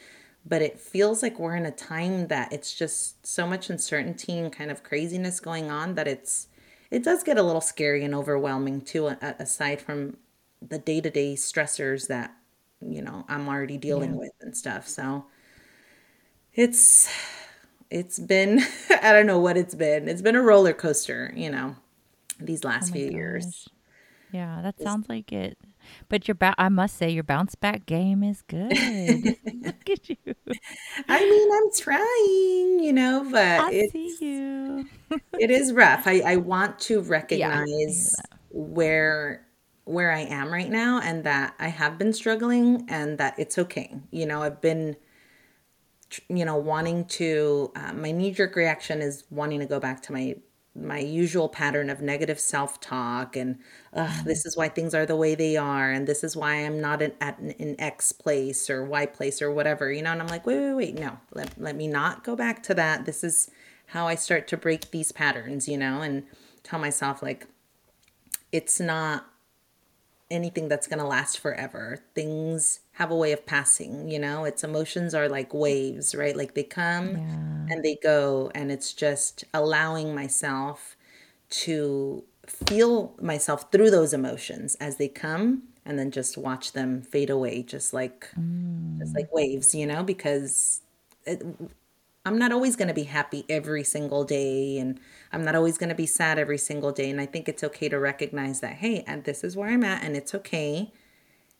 but 0.45 0.61
it 0.61 0.79
feels 0.79 1.21
like 1.21 1.39
we're 1.39 1.55
in 1.55 1.65
a 1.65 1.71
time 1.71 2.27
that 2.27 2.53
it's 2.53 2.73
just 2.73 3.25
so 3.25 3.45
much 3.45 3.69
uncertainty 3.69 4.37
and 4.37 4.53
kind 4.53 4.71
of 4.71 4.83
craziness 4.83 5.39
going 5.39 5.71
on 5.71 5.95
that 5.95 6.07
it's 6.07 6.47
it 6.89 7.03
does 7.03 7.23
get 7.23 7.37
a 7.37 7.43
little 7.43 7.61
scary 7.61 8.05
and 8.05 8.15
overwhelming 8.15 8.81
too 8.81 9.07
aside 9.07 9.81
from 9.81 10.15
the 10.61 10.77
day-to-day 10.77 11.33
stressors 11.33 12.07
that 12.07 12.33
you 12.81 13.01
know 13.01 13.25
I'm 13.27 13.49
already 13.49 13.77
dealing 13.77 14.13
yeah. 14.13 14.19
with 14.19 14.31
and 14.41 14.55
stuff 14.55 14.87
so 14.87 15.25
it's 16.53 17.09
it's 17.89 18.19
been 18.19 18.61
I 19.01 19.13
don't 19.13 19.27
know 19.27 19.39
what 19.39 19.57
it's 19.57 19.75
been 19.75 20.07
it's 20.07 20.21
been 20.21 20.35
a 20.35 20.41
roller 20.41 20.73
coaster 20.73 21.31
you 21.35 21.49
know 21.49 21.75
these 22.39 22.63
oh 22.63 22.69
last 22.69 22.89
oh 22.89 22.93
few 22.93 23.05
gosh. 23.05 23.13
years 23.13 23.69
yeah 24.31 24.61
that 24.61 24.79
sounds 24.79 25.07
like 25.09 25.31
it 25.31 25.57
but 26.09 26.27
your 26.27 26.35
ba- 26.35 26.55
I 26.57 26.69
must 26.69 26.97
say 26.97 27.09
your 27.09 27.23
bounce 27.23 27.55
back 27.55 27.85
game 27.85 28.23
is 28.23 28.41
good. 28.43 28.71
Look 29.53 29.89
at 29.89 30.09
you. 30.09 30.17
I 31.07 31.19
mean, 31.19 31.49
I'm 31.53 31.71
trying, 31.77 32.79
you 32.83 32.93
know, 32.93 33.27
but 33.31 33.61
I 33.61 33.87
see 33.91 34.15
you. 34.19 34.85
it 35.39 35.51
is 35.51 35.73
rough. 35.73 36.07
I, 36.07 36.21
I 36.25 36.35
want 36.37 36.79
to 36.79 37.01
recognize 37.01 38.15
yeah, 38.17 38.37
where 38.49 39.45
where 39.85 40.11
I 40.11 40.19
am 40.19 40.51
right 40.51 40.69
now 40.69 40.99
and 40.99 41.23
that 41.23 41.55
I 41.59 41.69
have 41.69 41.97
been 41.97 42.11
struggling 42.11 42.85
and 42.89 43.17
that 43.19 43.35
it's 43.37 43.57
okay. 43.57 43.95
You 44.11 44.25
know, 44.25 44.43
I've 44.43 44.59
been 44.59 44.97
you 46.29 46.45
know 46.45 46.55
wanting 46.55 47.05
to 47.05 47.71
uh, 47.75 47.93
my 47.93 48.11
knee 48.11 48.31
jerk 48.31 48.55
reaction 48.55 49.01
is 49.01 49.23
wanting 49.29 49.59
to 49.59 49.65
go 49.65 49.79
back 49.79 50.01
to 50.01 50.13
my 50.13 50.35
my 50.75 50.99
usual 50.99 51.49
pattern 51.49 51.89
of 51.89 52.01
negative 52.01 52.39
self-talk 52.39 53.35
and 53.35 53.57
this 54.25 54.45
is 54.45 54.55
why 54.55 54.69
things 54.69 54.93
are 54.93 55.05
the 55.05 55.15
way 55.15 55.33
they 55.33 55.57
are 55.57 55.91
and 55.91 56.07
this 56.07 56.23
is 56.23 56.35
why 56.35 56.53
i'm 56.55 56.79
not 56.79 57.01
in, 57.01 57.11
at 57.19 57.37
an, 57.39 57.49
an, 57.59 57.75
x 57.79 58.11
place 58.11 58.69
or 58.69 58.85
y 58.85 59.05
place 59.05 59.41
or 59.41 59.51
whatever 59.51 59.91
you 59.91 60.01
know 60.01 60.11
and 60.11 60.21
i'm 60.21 60.27
like 60.27 60.45
wait 60.45 60.59
wait 60.59 60.73
wait 60.73 60.99
no 60.99 61.17
let, 61.33 61.59
let 61.59 61.75
me 61.75 61.87
not 61.87 62.23
go 62.23 62.35
back 62.35 62.61
to 62.63 62.73
that. 62.73 63.05
This 63.05 63.23
is 63.23 63.49
how 63.87 64.07
i 64.07 64.15
start 64.15 64.47
to 64.49 64.57
break 64.57 64.91
these 64.91 65.11
patterns 65.11 65.67
you 65.67 65.77
know 65.77 66.01
and 66.01 66.23
tell 66.63 66.79
myself 66.79 67.23
like 67.23 67.47
it's 68.51 68.79
not 68.79 69.25
anything 70.29 70.67
that's 70.67 70.87
going 70.87 70.99
to 70.99 71.05
last 71.05 71.39
forever 71.39 71.99
things 72.13 72.81
have 72.93 73.11
a 73.11 73.15
way 73.15 73.31
of 73.31 73.45
passing 73.45 74.09
you 74.09 74.19
know 74.19 74.43
its 74.43 74.63
emotions 74.63 75.13
are 75.13 75.29
like 75.29 75.53
waves 75.53 76.13
right 76.13 76.35
like 76.35 76.53
they 76.53 76.63
come 76.63 77.09
yeah. 77.11 77.73
and 77.73 77.83
they 77.83 77.97
go 78.03 78.51
and 78.53 78.71
it's 78.71 78.93
just 78.93 79.45
allowing 79.53 80.13
myself 80.13 80.97
to 81.49 82.23
feel 82.45 83.13
myself 83.21 83.71
through 83.71 83.89
those 83.89 84.13
emotions 84.13 84.75
as 84.75 84.97
they 84.97 85.07
come 85.07 85.63
and 85.85 85.97
then 85.97 86.11
just 86.11 86.37
watch 86.37 86.73
them 86.73 87.01
fade 87.01 87.29
away 87.29 87.63
just 87.63 87.93
like 87.93 88.27
mm. 88.37 88.99
just 88.99 89.15
like 89.15 89.31
waves 89.31 89.73
you 89.73 89.85
know 89.85 90.03
because 90.03 90.81
it, 91.25 91.41
i'm 92.27 92.37
not 92.37 92.51
always 92.51 92.75
going 92.75 92.87
to 92.87 92.93
be 92.93 93.03
happy 93.03 93.45
every 93.49 93.83
single 93.83 94.23
day 94.23 94.77
and 94.77 94.99
i'm 95.31 95.43
not 95.43 95.55
always 95.55 95.77
going 95.77 95.89
to 95.89 95.95
be 95.95 96.05
sad 96.05 96.37
every 96.37 96.57
single 96.57 96.91
day 96.91 97.09
and 97.09 97.19
i 97.19 97.25
think 97.25 97.49
it's 97.49 97.63
okay 97.63 97.89
to 97.89 97.97
recognize 97.97 98.59
that 98.59 98.73
hey 98.73 99.03
and 99.07 99.23
this 99.23 99.43
is 99.43 99.55
where 99.55 99.69
i'm 99.69 99.83
at 99.83 100.03
and 100.03 100.15
it's 100.15 100.35
okay 100.35 100.91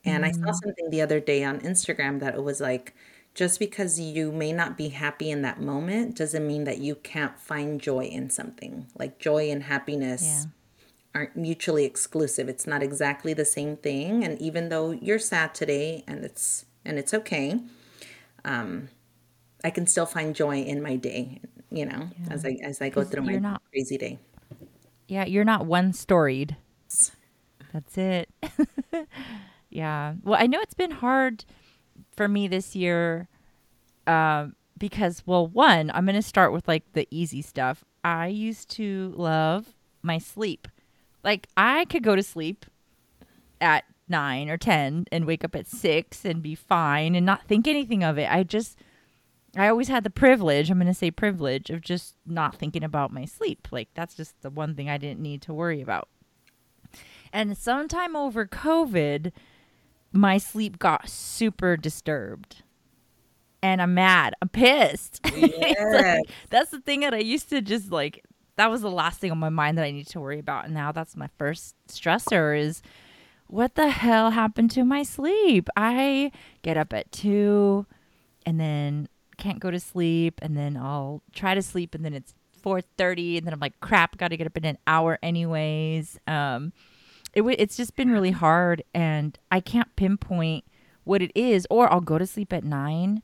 and 0.08 0.24
mm. 0.24 0.28
I 0.28 0.32
saw 0.32 0.52
mm. 0.52 0.56
something 0.64 0.90
the 0.90 1.02
other 1.02 1.20
day 1.20 1.44
on 1.44 1.60
Instagram 1.60 2.20
that 2.22 2.36
it 2.36 2.44
was 2.44 2.62
like, 2.62 2.96
just 3.36 3.60
because 3.60 4.00
you 4.00 4.32
may 4.32 4.52
not 4.52 4.78
be 4.78 4.90
happy 4.90 5.30
in 5.30 5.44
that 5.44 5.62
moment 5.62 6.16
doesn't 6.16 6.48
mean 6.48 6.64
that 6.64 6.80
you 6.80 6.96
can't 6.96 7.40
find 7.40 7.80
joy 7.80 8.06
in 8.06 8.30
something. 8.30 8.88
Like 8.98 9.20
joy 9.20 9.52
and 9.52 9.64
happiness 9.64 10.24
yeah. 10.24 10.44
aren't 11.14 11.36
mutually 11.36 11.86
exclusive. 11.86 12.50
It's 12.50 12.66
not 12.66 12.82
exactly 12.82 13.34
the 13.34 13.46
same 13.46 13.78
thing. 13.78 14.24
And 14.24 14.42
even 14.42 14.70
though 14.70 14.92
you're 14.92 15.20
sad 15.20 15.54
today 15.54 16.04
and 16.08 16.24
it's 16.24 16.66
and 16.84 16.98
it's 16.98 17.14
okay, 17.14 17.60
um, 18.44 18.90
I 19.64 19.70
can 19.70 19.88
still 19.88 20.06
find 20.06 20.36
joy 20.36 20.62
in 20.62 20.82
my 20.82 20.96
day, 20.96 21.42
you 21.70 21.86
know, 21.86 22.10
yeah. 22.20 22.34
as 22.34 22.46
I 22.46 22.58
as 22.64 22.82
I 22.82 22.90
go 22.90 23.04
through 23.04 23.24
my 23.24 23.38
not, 23.38 23.62
crazy 23.72 23.98
day. 23.98 24.20
Yeah, 25.08 25.26
you're 25.26 25.46
not 25.46 25.66
one 25.66 25.94
storied. 25.94 26.56
That's 27.74 27.98
it. 27.98 28.30
Yeah. 29.70 30.16
Well, 30.24 30.40
I 30.42 30.48
know 30.48 30.60
it's 30.60 30.74
been 30.74 30.92
hard 30.92 31.46
for 32.16 32.28
me 32.28 32.48
this 32.48 32.76
year 32.76 33.28
um, 34.06 34.56
because, 34.78 35.24
well, 35.26 35.46
one, 35.46 35.92
I'm 35.94 36.06
going 36.06 36.16
to 36.16 36.22
start 36.22 36.54
with 36.54 36.68
like 36.68 36.94
the 36.94 37.08
easy 37.12 37.42
stuff. 37.42 37.84
I 38.04 38.28
used 38.28 38.70
to 38.72 39.14
love 39.16 39.76
my 40.02 40.18
sleep. 40.18 40.68
Like, 41.24 41.48
I 41.58 41.86
could 41.86 42.04
go 42.04 42.16
to 42.16 42.24
sleep 42.24 42.66
at 43.60 43.84
nine 44.08 44.50
or 44.50 44.58
10 44.58 45.06
and 45.12 45.26
wake 45.26 45.44
up 45.44 45.56
at 45.56 45.68
six 45.68 46.24
and 46.24 46.42
be 46.42 46.56
fine 46.56 47.16
and 47.16 47.26
not 47.26 47.48
think 47.48 47.68
anything 47.68 48.04
of 48.04 48.18
it. 48.18 48.32
I 48.32 48.44
just, 48.44 48.78
I 49.62 49.70
always 49.70 49.88
had 49.88 50.04
the 50.04 50.10
privilege, 50.10 50.70
I'm 50.70 50.78
going 50.78 50.88
to 50.88 50.94
say 50.94 51.10
privilege, 51.12 51.70
of 51.70 51.82
just 51.82 52.16
not 52.26 52.56
thinking 52.56 52.84
about 52.84 53.12
my 53.12 53.26
sleep. 53.26 53.68
Like, 53.72 53.90
that's 53.94 54.16
just 54.16 54.40
the 54.42 54.50
one 54.50 54.76
thing 54.76 54.90
I 54.90 54.98
didn't 54.98 55.20
need 55.20 55.42
to 55.44 55.54
worry 55.54 55.82
about. 55.82 56.10
And 57.34 57.58
sometime 57.58 58.16
over 58.16 58.46
COVID, 58.46 59.32
my 60.12 60.38
sleep 60.38 60.80
got 60.80 61.10
super 61.10 61.78
disturbed. 61.78 62.64
And 63.62 63.82
I'm 63.82 63.94
mad. 63.94 64.36
I'm 64.42 64.50
pissed. 64.50 65.22
It's 65.26 66.04
like, 66.04 66.36
that's 66.50 66.72
the 66.72 66.80
thing 66.80 67.02
that 67.02 67.14
I 67.14 67.20
used 67.20 67.50
to 67.50 67.62
just 67.62 67.92
like, 67.92 68.24
that 68.56 68.70
was 68.72 68.82
the 68.82 68.92
last 68.92 69.20
thing 69.20 69.32
on 69.32 69.38
my 69.38 69.50
mind 69.50 69.78
that 69.78 69.86
I 69.86 69.92
need 69.92 70.08
to 70.08 70.20
worry 70.20 70.40
about. 70.40 70.66
And 70.66 70.74
now 70.74 70.92
that's 70.92 71.16
my 71.16 71.30
first 71.38 71.76
stressor 71.88 72.58
is 72.58 72.82
what 73.48 73.76
the 73.76 73.90
hell 73.90 74.32
happened 74.32 74.72
to 74.72 74.84
my 74.84 75.04
sleep? 75.04 75.70
I 75.76 76.32
get 76.62 76.78
up 76.78 76.94
at 76.94 77.12
two 77.12 77.86
and 78.46 78.60
then 78.60 79.10
can't 79.38 79.60
go 79.60 79.72
to 79.72 79.80
sleep 79.80 80.40
and 80.42 80.58
then 80.58 80.76
I'll 80.78 81.22
try 81.34 81.56
to 81.56 81.62
sleep 81.62 81.94
and 81.96 82.04
then 82.04 82.14
it's 82.14 82.34
4:30 82.64 83.38
and 83.38 83.46
then 83.46 83.54
I'm 83.54 83.60
like 83.60 83.80
crap 83.80 84.18
got 84.18 84.30
to 84.30 84.38
get 84.38 84.48
up 84.48 84.58
in 84.58 84.66
an 84.66 84.78
hour 84.88 85.18
anyways. 85.24 86.20
Um 86.28 86.74
it 87.34 87.42
w- 87.42 87.56
it's 87.60 87.78
just 87.78 87.96
been 87.96 88.10
really 88.10 88.32
hard 88.32 88.84
and 88.94 89.38
I 89.52 89.60
can't 89.60 89.96
pinpoint 89.96 90.66
what 91.04 91.22
it 91.22 91.32
is. 91.36 91.68
Or 91.70 91.92
I'll 91.92 92.02
go 92.02 92.18
to 92.18 92.26
sleep 92.26 92.52
at 92.52 92.64
9 92.64 93.22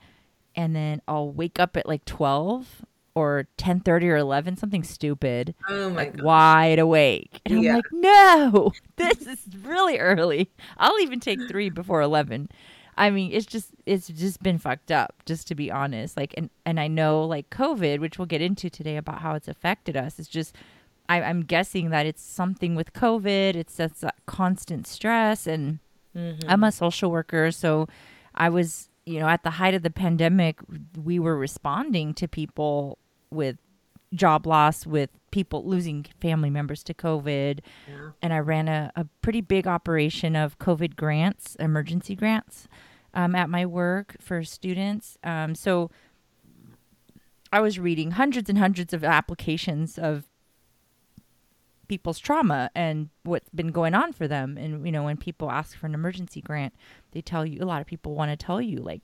and 0.56 0.76
then 0.76 1.02
I'll 1.08 1.32
wake 1.32 1.60
up 1.60 1.76
at 1.76 1.88
like 1.88 2.06
12 2.06 2.86
or 3.16 3.48
10:30 3.58 4.10
or 4.10 4.18
11 4.18 4.56
something 4.58 4.84
stupid 4.84 5.54
Oh 5.70 5.90
my 5.90 5.96
like 5.98 6.16
god. 6.18 6.24
wide 6.24 6.80
awake. 6.80 7.42
And 7.46 7.62
Yeah. 7.62 7.70
I'm 7.72 7.76
like 7.78 7.92
no 7.92 8.72
this 8.98 9.26
is 9.28 9.48
really 9.64 9.98
early. 10.00 10.52
I'll 10.78 11.00
even 11.00 11.20
take 11.20 11.48
3 11.48 11.70
before 11.70 12.02
11 12.02 12.50
I 12.98 13.10
mean, 13.10 13.32
it's 13.32 13.46
just 13.46 13.70
it's 13.86 14.08
just 14.08 14.42
been 14.44 14.58
fucked 14.58 14.92
up, 14.92 15.24
just 15.26 15.48
to 15.48 15.56
be 15.56 15.72
honest. 15.72 16.18
Like, 16.18 16.34
and 16.38 16.50
and 16.66 16.80
I 16.80 16.88
know 16.88 17.24
like 17.24 17.50
COVID, 17.50 18.00
which 18.00 18.18
we'll 18.18 18.26
get 18.26 18.42
into 18.42 18.70
today 18.70 18.98
about 18.98 19.22
how 19.22 19.36
it's 19.36 19.48
affected 19.48 19.98
us. 19.98 20.20
It's 20.20 20.28
just 20.28 20.56
I, 21.10 21.22
I'm 21.22 21.42
guessing 21.42 21.90
that 21.90 22.06
it's 22.06 22.24
something 22.24 22.76
with 22.76 22.94
COVID. 22.94 23.56
It's 23.56 23.76
that's 23.76 24.02
that 24.02 24.16
constant 24.26 24.88
stress, 24.88 25.48
and 25.48 25.80
mm-hmm. 26.16 26.50
I'm 26.50 26.64
a 26.64 26.72
social 26.72 27.12
worker, 27.12 27.52
so 27.52 27.88
I 28.36 28.50
was 28.50 28.90
you 29.06 29.20
know 29.20 29.28
at 29.28 29.44
the 29.44 29.52
height 29.52 29.74
of 29.74 29.84
the 29.84 29.90
pandemic, 29.90 30.60
we 31.02 31.20
were 31.20 31.38
responding 31.38 32.14
to 32.16 32.28
people 32.28 32.98
with 33.32 33.58
job 34.14 34.46
loss, 34.46 34.86
with 34.86 35.10
people 35.34 35.66
losing 35.66 36.06
family 36.22 36.50
members 36.52 36.84
to 36.84 36.94
COVID, 36.94 37.60
Yeah. 37.90 38.12
and 38.22 38.32
I 38.32 38.40
ran 38.40 38.68
a, 38.68 38.92
a 38.96 39.06
pretty 39.24 39.42
big 39.42 39.66
operation 39.68 40.36
of 40.36 40.60
COVID 40.60 40.96
grants, 40.96 41.56
emergency 41.56 42.16
grants, 42.16 42.68
um, 43.16 43.34
at 43.36 43.50
my 43.50 43.66
work 43.66 44.16
for 44.22 44.44
students. 44.44 45.18
Um, 45.24 45.56
so 45.56 45.90
I 47.52 47.60
was 47.62 47.80
reading 47.80 48.12
hundreds 48.12 48.48
and 48.48 48.60
hundreds 48.60 48.94
of 48.94 49.04
applications 49.04 49.98
of 49.98 50.26
people's 51.88 52.20
trauma 52.20 52.70
and 52.76 53.10
what's 53.24 53.50
been 53.50 53.72
going 53.72 53.94
on 53.94 54.14
for 54.14 54.28
them. 54.28 54.58
And, 54.58 54.86
you 54.86 54.92
know, 54.92 55.04
when 55.04 55.18
people 55.18 55.52
ask 55.52 55.76
for 55.78 55.88
an 55.88 55.94
emergency 55.94 56.42
grant, 56.42 56.74
they 57.12 57.22
tell 57.22 57.46
you, 57.46 57.60
a 57.62 57.66
lot 57.66 57.82
of 57.82 57.88
people 57.88 58.14
want 58.16 58.32
to 58.32 58.38
tell 58.38 58.62
you, 58.62 58.78
like, 58.78 59.02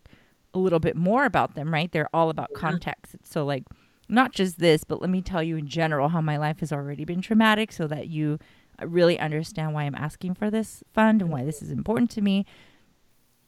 a 0.53 0.59
little 0.59 0.79
bit 0.79 0.95
more 0.95 1.25
about 1.25 1.55
them, 1.55 1.73
right? 1.73 1.91
They're 1.91 2.09
all 2.13 2.29
about 2.29 2.53
context. 2.55 3.15
So, 3.23 3.45
like, 3.45 3.63
not 4.09 4.33
just 4.33 4.59
this, 4.59 4.83
but 4.83 5.01
let 5.01 5.09
me 5.09 5.21
tell 5.21 5.43
you 5.43 5.57
in 5.57 5.67
general 5.67 6.09
how 6.09 6.21
my 6.21 6.37
life 6.37 6.59
has 6.59 6.71
already 6.71 7.05
been 7.05 7.21
traumatic 7.21 7.71
so 7.71 7.87
that 7.87 8.07
you 8.07 8.39
uh, 8.81 8.87
really 8.87 9.19
understand 9.19 9.73
why 9.73 9.83
I'm 9.83 9.95
asking 9.95 10.35
for 10.35 10.49
this 10.49 10.83
fund 10.93 11.21
and 11.21 11.31
why 11.31 11.43
this 11.43 11.61
is 11.61 11.71
important 11.71 12.09
to 12.11 12.21
me. 12.21 12.45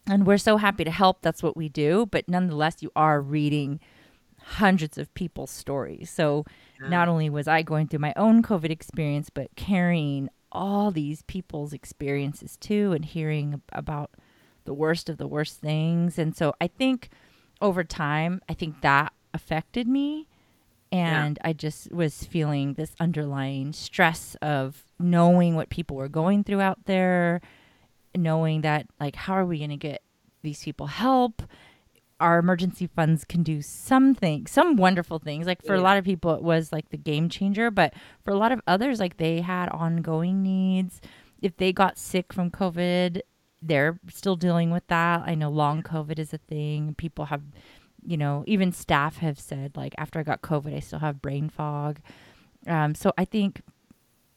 And 0.08 0.26
we're 0.26 0.38
so 0.38 0.58
happy 0.58 0.84
to 0.84 0.92
help. 0.92 1.22
That's 1.22 1.44
what 1.44 1.58
we 1.58 1.70
do. 1.70 2.08
But 2.10 2.28
nonetheless, 2.28 2.82
you 2.82 2.92
are 2.96 3.22
reading 3.22 3.80
hundreds 4.44 4.98
of 4.98 5.14
people's 5.14 5.52
stories. 5.52 6.10
So 6.10 6.46
not 6.90 7.08
only 7.08 7.30
was 7.30 7.48
I 7.48 7.62
going 7.62 7.88
through 7.88 8.00
my 8.00 8.14
own 8.16 8.42
COVID 8.42 8.72
experience, 8.72 9.30
but 9.30 9.56
carrying 9.56 10.30
all 10.52 10.92
these 10.92 11.22
people's 11.24 11.74
experiences 11.74 12.58
too 12.58 12.92
and 12.92 13.06
hearing 13.06 13.62
about 13.72 14.12
the 14.66 14.74
worst 14.74 15.10
of 15.10 15.18
the 15.18 15.28
worst 15.28 15.60
things. 15.60 16.18
And 16.18 16.36
so 16.36 16.54
I 16.60 16.68
think 16.68 17.10
over 17.62 17.84
time, 17.84 18.42
I 18.50 18.54
think 18.54 18.82
that 18.82 19.14
affected 19.34 19.88
me. 19.88 20.28
And 20.92 21.40
I 21.42 21.54
just 21.54 21.92
was 21.92 22.26
feeling 22.26 22.74
this 22.74 22.94
underlying 23.00 23.72
stress 23.72 24.36
of 24.42 24.84
knowing 25.00 25.56
what 25.56 25.70
people 25.70 25.96
were 25.96 26.10
going 26.10 26.44
through 26.44 26.60
out 26.60 26.80
there, 26.86 27.40
knowing 28.14 28.60
that, 28.62 28.88
like, 29.00 29.16
how 29.16 29.34
are 29.34 29.46
we 29.46 29.60
going 29.60 29.70
to 29.70 29.78
get 29.78 30.02
these 30.42 30.62
people 30.62 30.88
help? 30.88 31.44
Our 32.20 32.40
emergency 32.40 32.88
funds 32.88 33.24
can 33.24 33.42
do 33.42 33.62
something, 33.62 34.48
some 34.48 34.76
wonderful 34.76 35.18
things. 35.18 35.48
Like, 35.48 35.64
for 35.64 35.76
a 35.76 35.82
lot 35.82 35.98
of 35.98 36.04
people, 36.04 36.36
it 36.36 36.44
was 36.44 36.74
like 36.74 36.90
the 36.90 36.98
game 36.98 37.30
changer. 37.30 37.72
But 37.72 37.94
for 38.26 38.32
a 38.32 38.38
lot 38.38 38.52
of 38.52 38.62
others, 38.68 39.00
like, 39.00 39.16
they 39.16 39.40
had 39.40 39.70
ongoing 39.70 40.44
needs. 40.44 41.00
If 41.42 41.56
they 41.56 41.72
got 41.72 41.98
sick 41.98 42.34
from 42.34 42.52
COVID, 42.52 43.22
they're 43.62 43.98
still 44.10 44.36
dealing 44.36 44.72
with 44.72 44.86
that. 44.88 45.24
I 45.26 45.36
know 45.36 45.50
long 45.50 45.84
COVID 45.84 46.20
is 46.20 46.34
a 46.34 46.38
thing. 46.38 46.96
People 46.96 47.26
have, 47.26 47.44
you 48.06 48.18
know, 48.18 48.44
even 48.48 48.72
staff 48.72 49.18
have 49.18 49.40
said, 49.40 49.76
like, 49.76 49.94
after 49.98 50.20
I 50.20 50.24
got 50.24 50.42
COVID, 50.42 50.76
I 50.76 50.80
still 50.80 51.00
have 51.00 51.22
brain 51.22 51.50
fog. 51.50 52.00
Um, 52.68 52.96
so 52.96 53.12
I 53.18 53.26
think 53.26 53.62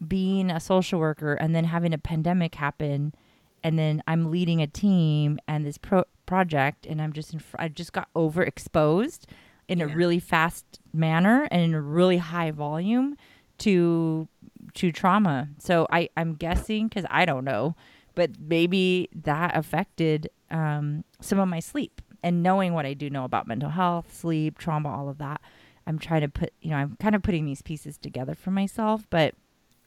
being 0.07 0.51
a 0.51 0.61
social 0.61 1.01
worker 1.01 1.35
and 1.35 1.55
then 1.55 1.65
having 1.65 1.93
a 1.95 1.99
pandemic 1.99 2.55
happen, 2.57 3.15
and 3.63 3.79
then 3.79 4.03
I'm 4.07 4.31
leading 4.31 4.61
a 4.61 4.67
team 4.67 5.39
and 5.49 5.65
this 5.65 5.79
pro- 5.79 6.05
project, 6.27 6.87
and 6.87 7.01
I'm 7.01 7.13
just 7.13 7.33
in 7.33 7.39
fr- 7.39 7.57
I 7.59 7.69
just 7.69 7.93
got 7.93 8.09
overexposed 8.15 9.25
in 9.69 9.81
a 9.81 9.87
really 9.87 10.21
fast 10.21 10.79
manner 10.93 11.49
and 11.51 11.63
in 11.63 11.75
a 11.75 11.81
really 11.81 12.19
high 12.19 12.51
volume 12.51 13.17
to 13.59 14.29
to 14.75 14.93
trauma. 14.93 15.49
So 15.59 15.87
I 15.91 16.11
I'm 16.17 16.35
guessing 16.35 16.89
because 16.89 17.07
I 17.11 17.25
don't 17.25 17.45
know, 17.45 17.75
but 18.15 18.33
maybe 18.39 19.09
that 19.15 19.57
affected 19.57 20.29
um, 20.51 21.05
some 21.21 21.39
of 21.39 21.49
my 21.49 21.61
sleep 21.61 22.03
and 22.25 22.43
knowing 22.43 22.75
what 22.75 22.87
I 22.87 22.95
do 22.95 23.09
know 23.09 23.23
about 23.25 23.47
mental 23.47 23.71
health, 23.71 24.13
sleep, 24.13 24.59
trauma, 24.59 24.89
all 24.89 25.09
of 25.09 25.19
that. 25.19 25.41
I'm 25.87 25.99
trying 26.01 26.23
to 26.23 26.29
put 26.29 26.53
you 26.61 26.71
know 26.71 26.77
I'm 26.77 26.97
kind 26.99 27.15
of 27.15 27.23
putting 27.23 27.45
these 27.47 27.63
pieces 27.63 27.99
together 27.99 28.35
for 28.35 28.51
myself, 28.51 29.07
but 29.11 29.35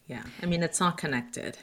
Yeah. 0.06 0.24
I 0.42 0.46
mean, 0.46 0.64
it's 0.64 0.80
all 0.80 0.92
connected. 0.94 1.58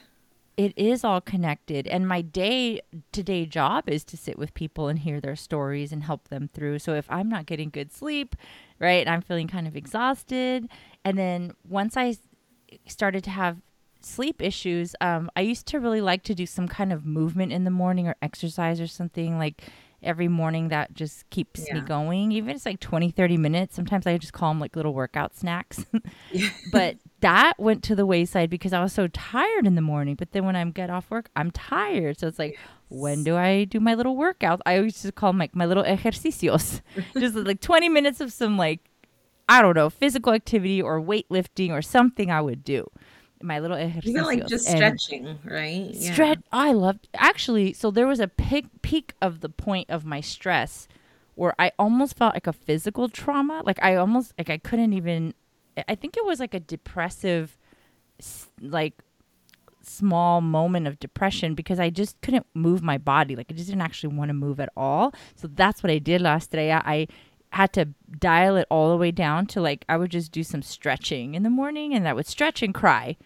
it 0.57 0.71
is 0.77 1.03
all 1.03 1.19
connected 1.19 1.85
and 1.87 2.07
my 2.07 2.21
day 2.21 2.79
to 3.11 3.21
day 3.23 3.45
job 3.45 3.89
is 3.89 4.03
to 4.05 4.15
sit 4.15 4.37
with 4.37 4.53
people 4.53 4.87
and 4.87 4.99
hear 4.99 5.19
their 5.19 5.35
stories 5.35 5.91
and 5.91 6.03
help 6.03 6.29
them 6.29 6.47
through 6.53 6.79
so 6.79 6.93
if 6.93 7.05
i'm 7.09 7.27
not 7.27 7.45
getting 7.45 7.69
good 7.69 7.91
sleep 7.91 8.37
right 8.79 9.05
and 9.05 9.09
i'm 9.09 9.21
feeling 9.21 9.49
kind 9.49 9.67
of 9.67 9.75
exhausted 9.75 10.69
and 11.03 11.17
then 11.17 11.51
once 11.67 11.97
I 11.97 12.15
started 12.87 13.21
to 13.25 13.29
have 13.31 13.57
sleep 14.01 14.41
issues 14.41 14.95
um, 15.01 15.29
i 15.35 15.41
used 15.41 15.65
to 15.67 15.79
really 15.79 15.99
like 16.01 16.23
to 16.23 16.33
do 16.35 16.45
some 16.45 16.67
kind 16.69 16.93
of 16.93 17.05
movement 17.05 17.51
in 17.51 17.63
the 17.65 17.71
morning 17.83 18.07
or 18.07 18.15
exercise 18.21 18.79
or 18.79 18.87
something 18.87 19.37
like 19.37 19.63
every 20.05 20.27
morning 20.27 20.69
that 20.69 20.93
just 20.93 21.29
keeps 21.29 21.69
me 21.71 21.81
going 21.81 22.31
even 22.31 22.49
if 22.49 22.57
it's 22.57 22.65
like 22.65 22.79
20 22.79 23.11
30 23.11 23.37
minutes 23.37 23.75
sometimes 23.75 24.05
i 24.07 24.17
just 24.17 24.33
call 24.33 24.51
them 24.51 24.59
like 24.59 24.75
little 24.75 24.93
workout 24.93 25.35
snacks 25.35 25.85
but 26.71 26.97
that 27.25 27.53
went 27.57 27.81
to 27.83 27.95
the 27.95 28.05
wayside 28.05 28.51
because 28.51 28.71
I 28.71 28.83
was 28.83 28.93
so 28.93 29.07
tired 29.07 29.65
in 29.65 29.73
the 29.73 29.81
morning. 29.81 30.13
But 30.13 30.31
then 30.31 30.45
when 30.45 30.55
I 30.55 30.63
get 30.65 30.91
off 30.91 31.09
work, 31.09 31.29
I'm 31.35 31.49
tired. 31.49 32.19
So 32.19 32.27
it's 32.27 32.37
like, 32.37 32.55
when 32.89 33.23
do 33.23 33.35
I 33.35 33.63
do 33.63 33.79
my 33.79 33.95
little 33.95 34.15
workout? 34.15 34.61
I 34.67 34.77
always 34.77 35.01
just 35.01 35.15
call 35.15 35.31
them 35.31 35.39
like 35.39 35.55
my 35.55 35.65
little 35.65 35.83
ejercicios, 35.83 36.81
just 37.19 37.35
like 37.35 37.61
20 37.61 37.89
minutes 37.89 38.21
of 38.21 38.31
some 38.31 38.57
like, 38.57 38.79
I 39.49 39.63
don't 39.63 39.75
know, 39.75 39.89
physical 39.89 40.33
activity 40.33 40.79
or 40.79 41.01
weightlifting 41.01 41.71
or 41.71 41.81
something 41.81 42.29
I 42.29 42.41
would 42.41 42.63
do. 42.63 42.91
My 43.45 43.59
little 43.59 43.77
ejercicios. 43.77 44.05
Even 44.05 44.23
like 44.23 44.47
just 44.47 44.67
stretching, 44.67 45.39
right? 45.45 45.89
Yeah. 45.91 46.13
Stretch. 46.13 46.39
I 46.51 46.71
loved 46.73 47.07
actually. 47.13 47.73
So 47.73 47.91
there 47.91 48.07
was 48.07 48.19
a 48.19 48.27
peak 48.27 48.65
peak 48.81 49.13
of 49.21 49.41
the 49.41 49.49
point 49.49 49.89
of 49.89 50.03
my 50.05 50.21
stress 50.21 50.87
where 51.35 51.53
I 51.59 51.71
almost 51.77 52.17
felt 52.17 52.33
like 52.33 52.47
a 52.47 52.53
physical 52.53 53.07
trauma. 53.09 53.61
Like 53.65 53.81
I 53.83 53.95
almost 53.95 54.33
like 54.37 54.49
I 54.49 54.57
couldn't 54.57 54.93
even. 54.93 55.33
I 55.87 55.95
think 55.95 56.15
it 56.17 56.25
was 56.25 56.39
like 56.39 56.53
a 56.53 56.59
depressive, 56.59 57.57
like 58.61 58.93
small 59.81 60.41
moment 60.41 60.87
of 60.87 60.99
depression 60.99 61.53
because 61.53 61.79
I 61.79 61.89
just 61.89 62.19
couldn't 62.21 62.45
move 62.53 62.81
my 62.81 62.97
body. 62.97 63.35
Like 63.35 63.47
I 63.49 63.53
just 63.53 63.67
didn't 63.67 63.81
actually 63.81 64.15
want 64.15 64.29
to 64.29 64.33
move 64.33 64.59
at 64.59 64.69
all. 64.75 65.13
So 65.35 65.47
that's 65.47 65.83
what 65.83 65.91
I 65.91 65.99
did 65.99 66.21
last 66.21 66.51
day. 66.51 66.71
I 66.71 67.07
had 67.51 67.71
to 67.73 67.85
dial 68.19 68.57
it 68.57 68.67
all 68.69 68.89
the 68.89 68.97
way 68.97 69.11
down 69.11 69.45
to 69.47 69.61
like 69.61 69.85
I 69.87 69.97
would 69.97 70.11
just 70.11 70.31
do 70.31 70.43
some 70.43 70.61
stretching 70.61 71.35
in 71.35 71.43
the 71.43 71.49
morning 71.49 71.93
and 71.93 72.07
I 72.07 72.13
would 72.13 72.27
stretch 72.27 72.63
and 72.63 72.73
cry. 72.73 73.17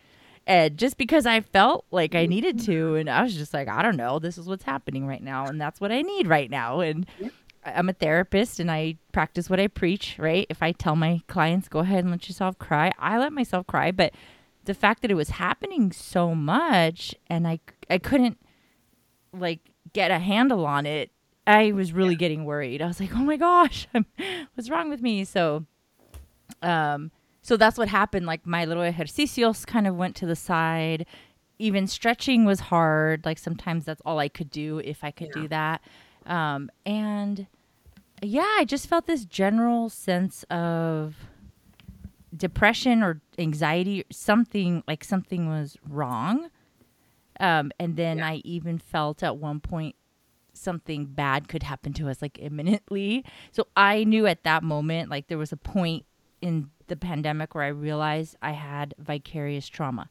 And 0.50 0.80
just 0.80 0.98
because 0.98 1.28
I 1.28 1.42
felt 1.42 1.86
like 1.92 2.16
I 2.16 2.26
needed 2.26 2.60
to, 2.62 2.96
and 2.96 3.08
I 3.08 3.22
was 3.22 3.36
just 3.36 3.54
like, 3.54 3.68
I 3.68 3.84
don't 3.84 3.96
know, 3.96 4.18
this 4.18 4.36
is 4.36 4.48
what's 4.48 4.64
happening 4.64 5.06
right 5.06 5.22
now, 5.22 5.46
and 5.46 5.62
that's 5.62 5.80
what 5.80 5.92
I 5.92 6.02
need 6.02 6.26
right 6.26 6.50
now. 6.50 6.80
And 6.80 7.06
I'm 7.64 7.88
a 7.88 7.94
therapist, 7.94 8.60
and 8.60 8.72
I 8.72 8.98
practice 9.12 9.48
what 9.48 9.60
I 9.60 9.68
preach. 9.68 10.16
Right? 10.18 10.48
If 10.50 10.64
I 10.64 10.72
tell 10.72 10.96
my 10.96 11.22
clients, 11.28 11.70
go 11.70 11.80
ahead 11.80 12.00
and 12.00 12.10
let 12.10 12.28
yourself 12.28 12.58
cry, 12.58 12.92
I 12.98 13.20
let 13.20 13.32
myself 13.32 13.68
cry. 13.68 13.92
But 13.92 14.14
the 14.66 14.74
fact 14.74 15.04
that 15.04 15.12
it 15.12 15.16
was 15.16 15.30
happening 15.30 15.92
so 15.92 16.34
much, 16.34 17.14
and 17.28 17.48
I 17.48 17.60
I 17.88 18.00
couldn't 18.00 18.40
like 19.32 19.60
get 19.94 20.10
a 20.10 20.18
handle 20.18 20.66
on 20.66 20.88
it, 20.88 21.12
I 21.46 21.74
was 21.74 21.94
really 21.94 22.16
getting 22.16 22.44
worried. 22.44 22.82
I 22.82 22.88
was 22.88 23.00
like, 23.00 23.14
oh 23.14 23.20
my 23.20 23.38
gosh, 23.38 23.88
what's 24.56 24.72
wrong 24.72 24.90
with 24.90 25.04
me? 25.04 25.26
So, 25.26 25.68
um 26.64 27.12
so 27.42 27.58
that's 27.58 27.78
what 27.78 27.88
happened. 27.88 28.26
Like 28.26 28.46
my 28.46 28.66
little 28.66 28.84
ejercicios 28.84 29.66
kind 29.66 29.88
of 29.88 29.96
went 29.96 30.16
to 30.18 30.26
the 30.26 30.36
side. 30.36 31.06
Even 31.58 31.88
stretching 31.88 32.46
was 32.46 32.60
hard. 32.62 33.26
Like 33.26 33.38
sometimes 33.38 33.86
that's 33.86 34.02
all 34.06 34.20
I 34.20 34.30
could 34.30 34.50
do 34.50 34.80
if 34.80 35.04
I 35.04 35.12
could 35.12 35.28
Yeah. 35.36 35.42
do 35.42 35.48
that. 35.50 35.82
Um, 36.26 36.70
and 36.86 37.48
yeah, 38.22 38.46
I 38.58 38.66
just 38.66 38.88
felt 38.88 39.08
this 39.08 39.26
general 39.26 39.90
sense 39.90 40.44
of 40.50 41.16
depression 42.36 43.02
or 43.02 43.22
anxiety, 43.38 44.04
something 44.12 44.84
like 44.88 45.04
something 45.04 45.50
was 45.50 45.78
wrong. 45.88 46.50
Um, 47.40 47.72
and 47.80 47.96
then 47.96 48.18
Yeah. 48.18 48.28
I 48.28 48.36
even 48.44 48.78
felt 48.78 49.24
at 49.24 49.38
one 49.38 49.60
point 49.60 49.96
something 50.54 51.06
bad 51.06 51.48
could 51.48 51.64
happen 51.64 51.94
to 51.94 52.10
us 52.10 52.22
like 52.22 52.38
imminently. 52.40 53.24
So 53.52 53.68
I 53.78 54.04
knew 54.04 54.28
at 54.28 54.44
that 54.44 54.62
moment, 54.64 55.10
like 55.10 55.28
there 55.28 55.38
was 55.38 55.52
a 55.54 55.58
point 55.58 56.06
in 56.42 56.70
the 56.88 56.96
pandemic 56.96 57.56
where 57.56 57.64
I 57.64 57.70
realized 57.70 58.36
I 58.42 58.52
had 58.52 58.94
vicarious 58.98 59.68
trauma. 59.68 60.10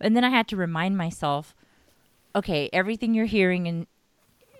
And 0.00 0.16
then 0.16 0.24
I 0.24 0.30
had 0.30 0.48
to 0.48 0.56
remind 0.56 0.96
myself, 0.96 1.54
okay, 2.34 2.70
everything 2.72 3.14
you're 3.14 3.26
hearing 3.26 3.66
and 3.66 3.86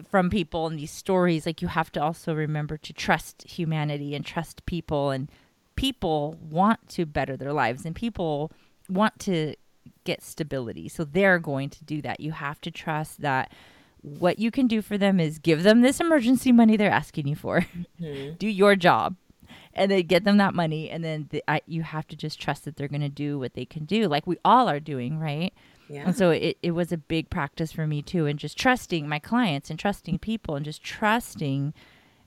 from 0.08 0.30
people 0.30 0.66
and 0.66 0.78
these 0.78 0.90
stories, 0.90 1.46
like 1.46 1.62
you 1.62 1.68
have 1.68 1.92
to 1.92 2.02
also 2.02 2.34
remember 2.34 2.76
to 2.78 2.92
trust 2.92 3.42
humanity 3.42 4.14
and 4.14 4.24
trust 4.24 4.64
people 4.66 5.10
and 5.10 5.30
people 5.76 6.36
want 6.40 6.88
to 6.88 7.06
better 7.06 7.36
their 7.36 7.52
lives 7.52 7.84
and 7.84 7.94
people 7.94 8.50
want 8.88 9.18
to 9.20 9.54
get 10.04 10.22
stability. 10.22 10.88
So 10.88 11.04
they're 11.04 11.38
going 11.38 11.70
to 11.70 11.84
do 11.84 12.02
that. 12.02 12.20
You 12.20 12.32
have 12.32 12.60
to 12.62 12.70
trust 12.70 13.20
that 13.20 13.52
what 14.02 14.38
you 14.38 14.50
can 14.50 14.66
do 14.66 14.80
for 14.80 14.96
them 14.96 15.20
is 15.20 15.38
give 15.38 15.62
them 15.62 15.82
this 15.82 16.00
emergency 16.00 16.52
money 16.52 16.76
they're 16.76 16.90
asking 16.90 17.28
you 17.28 17.36
for. 17.36 17.66
Mm-hmm. 18.00 18.34
do 18.38 18.48
your 18.48 18.74
job 18.74 19.16
and 19.74 19.90
then 19.90 20.02
get 20.02 20.24
them 20.24 20.36
that 20.38 20.54
money 20.54 20.90
and 20.90 21.04
then 21.04 21.26
the, 21.30 21.42
I, 21.48 21.60
you 21.66 21.82
have 21.82 22.06
to 22.08 22.16
just 22.16 22.40
trust 22.40 22.64
that 22.64 22.76
they're 22.76 22.88
going 22.88 23.00
to 23.02 23.08
do 23.08 23.38
what 23.38 23.54
they 23.54 23.64
can 23.64 23.84
do 23.84 24.08
like 24.08 24.26
we 24.26 24.36
all 24.44 24.68
are 24.68 24.80
doing 24.80 25.18
right 25.18 25.52
Yeah. 25.88 26.04
and 26.06 26.16
so 26.16 26.30
it, 26.30 26.58
it 26.62 26.72
was 26.72 26.90
a 26.92 26.96
big 26.96 27.30
practice 27.30 27.70
for 27.72 27.86
me 27.86 28.02
too 28.02 28.26
and 28.26 28.38
just 28.38 28.58
trusting 28.58 29.08
my 29.08 29.18
clients 29.18 29.70
and 29.70 29.78
trusting 29.78 30.18
people 30.18 30.56
and 30.56 30.64
just 30.64 30.82
trusting 30.82 31.72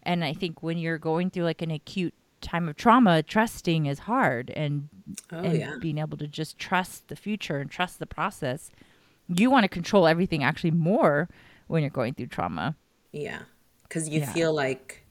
and 0.04 0.24
i 0.24 0.34
think 0.34 0.64
when 0.64 0.78
you're 0.78 0.98
going 0.98 1.30
through 1.30 1.44
like 1.44 1.62
an 1.62 1.72
acute 1.72 2.14
time 2.42 2.68
of 2.70 2.76
trauma 2.76 3.24
trusting 3.24 3.86
is 3.86 4.00
hard 4.00 4.50
and 4.52 4.90
Oh, 5.32 5.38
and 5.40 5.60
yeah. 5.60 5.76
being 5.80 5.98
able 5.98 6.18
to 6.18 6.28
just 6.28 6.58
trust 6.58 7.08
the 7.10 7.16
future 7.16 7.58
and 7.60 7.70
trust 7.70 8.00
the 8.00 8.06
process 8.06 8.72
you 9.28 9.50
want 9.52 9.64
to 9.66 9.68
control 9.70 10.08
everything 10.08 10.44
actually 10.44 10.72
more 10.72 11.30
when 11.68 11.82
you're 11.82 11.90
going 11.90 12.14
through 12.14 12.28
trauma 12.28 12.76
Yeah. 13.12 13.44
Because 13.84 14.08
you 14.10 14.22
Yeah. 14.22 14.32
feel 14.34 14.54
like 14.54 15.03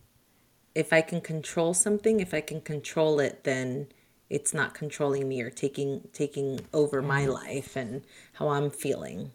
if 0.74 0.92
I 0.92 1.00
can 1.00 1.20
control 1.20 1.74
something, 1.74 2.20
if 2.20 2.32
I 2.32 2.40
can 2.40 2.60
control 2.60 3.20
it, 3.20 3.44
then 3.44 3.88
it's 4.30 4.54
not 4.54 4.74
controlling 4.74 5.28
me 5.28 5.42
or 5.42 5.50
taking 5.50 6.08
taking 6.12 6.60
over 6.72 7.02
my 7.02 7.22
mm-hmm. 7.22 7.32
life 7.32 7.76
and 7.76 8.02
how 8.34 8.48
I'm 8.48 8.70
feeling. 8.70 9.32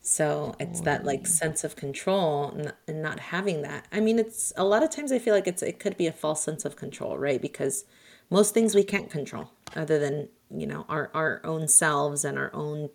So 0.00 0.54
it's 0.60 0.80
that 0.82 1.04
like 1.04 1.26
sense 1.26 1.64
of 1.64 1.76
control 1.76 2.50
and, 2.50 2.72
and 2.86 3.02
not 3.02 3.18
having 3.18 3.62
that. 3.62 3.86
I 3.92 4.00
mean, 4.00 4.18
it's 4.18 4.52
a 4.56 4.64
lot 4.64 4.82
of 4.82 4.90
times 4.90 5.12
I 5.12 5.18
feel 5.18 5.34
like 5.34 5.46
it's 5.48 5.62
it 5.62 5.80
could 5.80 5.96
be 5.96 6.06
a 6.06 6.12
false 6.12 6.42
sense 6.42 6.64
of 6.64 6.76
control, 6.76 7.18
right? 7.18 7.42
Because 7.42 7.84
most 8.30 8.54
things 8.54 8.74
we 8.74 8.84
can't 8.84 9.10
control 9.10 9.50
other 9.74 9.98
than, 9.98 10.28
you 10.50 10.66
know, 10.66 10.86
our, 10.88 11.10
our 11.14 11.40
own 11.44 11.66
selves 11.68 12.24
and 12.24 12.38
our 12.38 12.50
own 12.54 12.90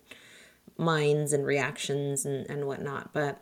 minds 0.78 1.32
and 1.32 1.46
reactions 1.46 2.24
and, 2.24 2.48
and 2.48 2.66
whatnot. 2.66 3.12
But 3.12 3.40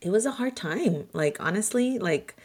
it 0.00 0.10
was 0.10 0.26
a 0.26 0.32
hard 0.32 0.54
time. 0.54 1.08
Like 1.12 1.38
honestly, 1.40 1.98
like 1.98 2.36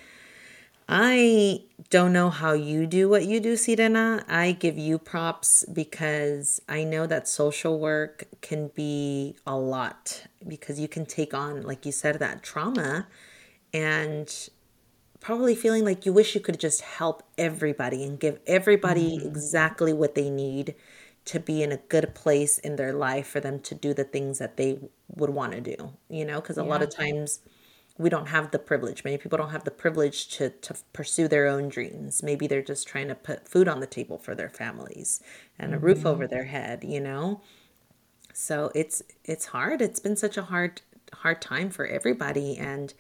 I 0.88 1.64
don't 1.90 2.14
know 2.14 2.30
how 2.30 2.54
you 2.54 2.86
do 2.86 3.10
what 3.10 3.26
you 3.26 3.40
do, 3.40 3.54
Sirena. 3.54 4.24
I 4.28 4.52
give 4.52 4.78
you 4.78 5.00
props 5.00 5.66
because 5.72 6.62
I 6.70 6.84
know 6.84 7.08
that 7.08 7.28
social 7.28 7.80
work 7.80 8.26
can 8.42 8.68
be 8.70 9.36
a 9.48 9.58
lot 9.58 10.28
because 10.48 10.80
you 10.80 10.88
can 10.88 11.06
take 11.06 11.34
on, 11.34 11.64
like 11.64 11.86
you 11.86 11.92
said, 11.92 12.20
that 12.20 12.44
trauma 12.44 13.08
and 13.74 14.50
probably 15.20 15.56
feeling 15.56 15.84
like 15.84 16.06
you 16.06 16.14
wish 16.14 16.36
you 16.36 16.42
could 16.42 16.60
just 16.60 16.82
help 16.82 17.24
everybody 17.36 18.04
and 18.04 18.20
give 18.20 18.40
everybody 18.46 19.18
mm-hmm. 19.18 19.28
exactly 19.28 19.92
what 19.92 20.14
they 20.14 20.30
need 20.30 20.76
to 21.26 21.40
be 21.40 21.64
in 21.64 21.72
a 21.72 21.78
good 21.78 22.14
place 22.14 22.60
in 22.60 22.76
their 22.76 22.94
life 22.94 23.28
for 23.28 23.40
them 23.40 23.60
to 23.60 23.74
do 23.74 23.92
the 23.94 24.04
things 24.04 24.38
that 24.38 24.58
they 24.58 24.78
would 25.16 25.32
want 25.32 25.54
to 25.54 25.62
do, 25.62 25.94
you 26.10 26.24
know, 26.24 26.40
because 26.40 26.60
a 26.60 26.64
lot 26.64 26.84
of 26.84 26.96
times 26.96 27.40
we 27.98 28.10
don't 28.10 28.28
have 28.28 28.52
the 28.52 28.60
privilege. 28.60 29.04
Many 29.04 29.18
people 29.18 29.38
don't 29.38 29.52
have 29.52 29.64
the 29.64 29.72
privilege 29.72 30.28
to, 30.38 30.50
to 30.50 30.76
pursue 30.92 31.28
their 31.28 31.48
own 31.48 31.70
dreams. 31.70 32.22
Maybe 32.22 32.46
they're 32.46 32.62
just 32.62 32.88
trying 32.88 33.08
to 33.08 33.16
put 33.16 33.48
food 33.48 33.68
on 33.68 33.80
the 33.80 33.88
table 33.88 34.18
for 34.18 34.36
their 34.36 34.50
families 34.50 35.22
and 35.58 35.74
a 35.74 35.80
roof 35.80 36.06
over 36.06 36.26
mm-hmm. 36.26 36.34
their 36.34 36.46
head, 36.46 36.84
you 36.84 37.00
know? 37.00 37.42
So 38.34 38.70
it's 38.76 39.02
it's 39.24 39.46
hard. 39.48 39.82
It's 39.82 40.02
been 40.02 40.18
such 40.18 40.36
a 40.36 40.44
hard 40.44 40.82
hard 41.14 41.42
time 41.42 41.70
for 41.70 41.88
everybody 41.88 42.58
and 42.58 42.94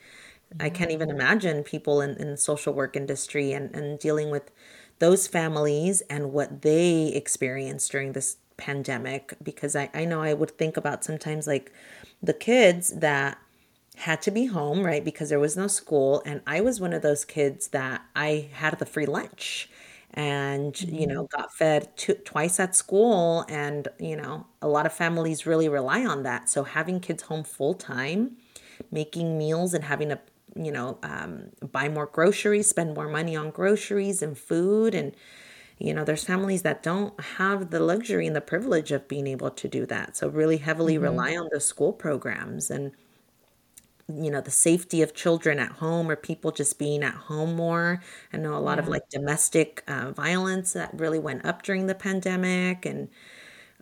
I 0.59 0.69
can't 0.69 0.91
even 0.91 1.09
imagine 1.09 1.63
people 1.63 1.99
in, 2.01 2.11
in 2.11 2.31
the 2.31 2.37
social 2.37 2.73
work 2.73 2.95
industry 2.95 3.51
and, 3.51 3.75
and 3.75 3.99
dealing 3.99 4.29
with 4.29 4.51
those 4.99 5.27
families 5.27 6.01
and 6.09 6.31
what 6.31 6.61
they 6.61 7.07
experienced 7.07 7.91
during 7.91 8.13
this 8.13 8.37
pandemic 8.55 9.33
because 9.43 9.75
I, 9.75 9.89
I 9.93 10.05
know 10.05 10.21
I 10.21 10.33
would 10.33 10.51
think 10.51 10.77
about 10.77 11.03
sometimes 11.03 11.47
like 11.47 11.73
the 12.23 12.33
kids 12.33 12.93
that 12.99 13.37
had 13.97 14.21
to 14.23 14.31
be 14.31 14.45
home, 14.45 14.85
right? 14.85 15.03
Because 15.03 15.29
there 15.29 15.39
was 15.39 15.57
no 15.57 15.67
school. 15.67 16.21
And 16.25 16.41
I 16.47 16.61
was 16.61 16.79
one 16.81 16.93
of 16.93 17.01
those 17.01 17.25
kids 17.25 17.69
that 17.69 18.03
I 18.15 18.49
had 18.53 18.77
the 18.79 18.85
free 18.85 19.05
lunch 19.05 19.69
and, 20.13 20.79
you 20.81 21.07
know, 21.07 21.27
got 21.27 21.53
fed 21.53 21.95
two, 21.97 22.13
twice 22.15 22.59
at 22.59 22.75
school. 22.75 23.45
And, 23.49 23.87
you 23.99 24.15
know, 24.15 24.47
a 24.61 24.67
lot 24.67 24.85
of 24.85 24.93
families 24.93 25.45
really 25.45 25.69
rely 25.69 26.05
on 26.05 26.23
that. 26.23 26.49
So 26.49 26.63
having 26.63 26.99
kids 26.99 27.23
home 27.23 27.43
full 27.43 27.73
time, 27.73 28.37
making 28.91 29.37
meals 29.37 29.73
and 29.73 29.83
having 29.83 30.09
to, 30.09 30.19
you 30.55 30.71
know, 30.71 30.99
um, 31.03 31.51
buy 31.71 31.89
more 31.89 32.05
groceries, 32.05 32.69
spend 32.69 32.93
more 32.95 33.09
money 33.09 33.35
on 33.35 33.51
groceries 33.51 34.21
and 34.21 34.37
food. 34.37 34.95
And, 34.95 35.15
you 35.77 35.93
know, 35.93 36.03
there's 36.05 36.23
families 36.23 36.61
that 36.63 36.83
don't 36.83 37.19
have 37.19 37.69
the 37.71 37.79
luxury 37.81 38.27
and 38.27 38.35
the 38.35 38.41
privilege 38.41 38.91
of 38.91 39.07
being 39.07 39.27
able 39.27 39.51
to 39.51 39.67
do 39.67 39.85
that. 39.87 40.15
So 40.15 40.29
really 40.29 40.57
heavily 40.57 40.97
rely 40.97 41.35
on 41.35 41.49
the 41.51 41.59
school 41.59 41.93
programs 41.93 42.71
and, 42.71 42.91
you 44.07 44.29
know 44.29 44.41
the 44.41 44.51
safety 44.51 45.01
of 45.01 45.13
children 45.13 45.57
at 45.59 45.71
home 45.73 46.09
or 46.09 46.15
people 46.15 46.51
just 46.51 46.77
being 46.77 47.03
at 47.03 47.13
home 47.13 47.55
more 47.55 48.01
i 48.31 48.37
know 48.37 48.55
a 48.55 48.59
lot 48.59 48.77
of 48.77 48.87
like 48.87 49.07
domestic 49.09 49.83
uh, 49.87 50.11
violence 50.11 50.73
that 50.73 50.91
really 50.93 51.17
went 51.19 51.43
up 51.45 51.63
during 51.63 51.87
the 51.87 51.95
pandemic 51.95 52.85
and 52.85 53.09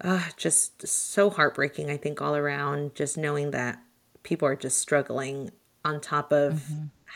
uh, 0.01 0.23
just 0.37 0.87
so 0.87 1.29
heartbreaking 1.29 1.89
i 1.89 1.97
think 1.97 2.21
all 2.21 2.35
around 2.35 2.95
just 2.95 3.17
knowing 3.17 3.51
that 3.51 3.81
people 4.23 4.47
are 4.47 4.55
just 4.55 4.77
struggling 4.77 5.51
on 5.83 5.99
top 5.99 6.31
of 6.31 6.63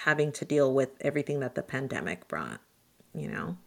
having 0.04 0.32
to 0.32 0.44
deal 0.44 0.74
with 0.74 0.90
everything 1.02 1.40
that 1.40 1.56
the 1.56 1.64
pandemic 1.64 2.28
brought 2.28 2.60
you 3.14 3.28
know 3.28 3.58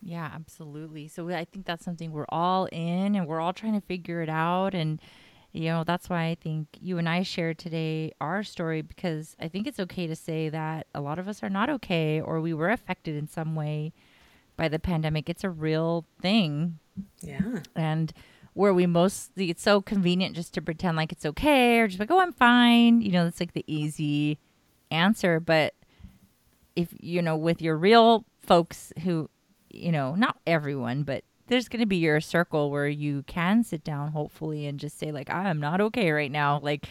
Yeah, 0.00 0.30
absolutely. 0.32 1.08
So 1.08 1.28
I 1.28 1.44
think 1.44 1.66
that's 1.66 1.84
something 1.84 2.12
we're 2.12 2.24
all 2.28 2.66
in 2.70 3.16
and 3.16 3.26
we're 3.26 3.40
all 3.40 3.52
trying 3.52 3.74
to 3.74 3.80
figure 3.80 4.22
it 4.22 4.28
out. 4.28 4.74
And, 4.74 5.00
you 5.52 5.64
know, 5.70 5.82
that's 5.84 6.08
why 6.10 6.26
I 6.26 6.34
think 6.34 6.68
you 6.80 6.98
and 6.98 7.08
I 7.08 7.22
shared 7.22 7.58
today 7.58 8.12
our 8.20 8.42
story 8.42 8.82
because 8.82 9.34
I 9.40 9.48
think 9.48 9.66
it's 9.66 9.80
okay 9.80 10.06
to 10.06 10.14
say 10.14 10.48
that 10.50 10.86
a 10.94 11.00
lot 11.00 11.18
of 11.18 11.26
us 11.26 11.42
are 11.42 11.48
not 11.48 11.70
okay 11.70 12.20
or 12.20 12.40
we 12.40 12.52
were 12.52 12.70
affected 12.70 13.16
in 13.16 13.26
some 13.26 13.54
way 13.54 13.92
by 14.56 14.68
the 14.68 14.78
pandemic. 14.78 15.30
It's 15.30 15.44
a 15.44 15.50
real 15.50 16.04
thing. 16.20 16.78
yeah 17.22 17.60
And 17.74 18.12
where 18.52 18.74
we 18.74 18.86
mostly, 18.86 19.50
it's 19.50 19.62
so 19.62 19.80
convenient 19.80 20.34
just 20.34 20.52
to 20.54 20.62
pretend 20.62 20.96
like 20.96 21.12
it's 21.12 21.24
okay 21.24 21.78
or 21.78 21.86
just 21.88 22.00
like, 22.00 22.10
oh, 22.10 22.20
I'm 22.20 22.32
fine. 22.32 23.00
You 23.00 23.12
know, 23.12 23.24
that's 23.24 23.40
like 23.40 23.52
the 23.52 23.64
easy 23.66 24.38
answer. 24.90 25.40
But 25.40 25.74
if, 26.76 26.88
you 27.00 27.22
know, 27.22 27.36
with 27.36 27.62
your 27.62 27.76
real 27.76 28.24
folks 28.40 28.92
who, 29.04 29.30
you 29.70 29.92
know, 29.92 30.14
not 30.14 30.38
everyone, 30.46 31.04
but 31.04 31.24
there's 31.48 31.68
going 31.68 31.80
to 31.80 31.86
be 31.86 31.96
your 31.96 32.20
circle 32.20 32.70
where 32.70 32.88
you 32.88 33.22
can 33.24 33.64
sit 33.64 33.84
down, 33.84 34.12
hopefully, 34.12 34.66
and 34.66 34.78
just 34.78 34.98
say, 34.98 35.12
like, 35.12 35.30
I 35.30 35.50
am 35.50 35.60
not 35.60 35.80
okay 35.80 36.10
right 36.10 36.30
now. 36.30 36.60
Like, 36.62 36.86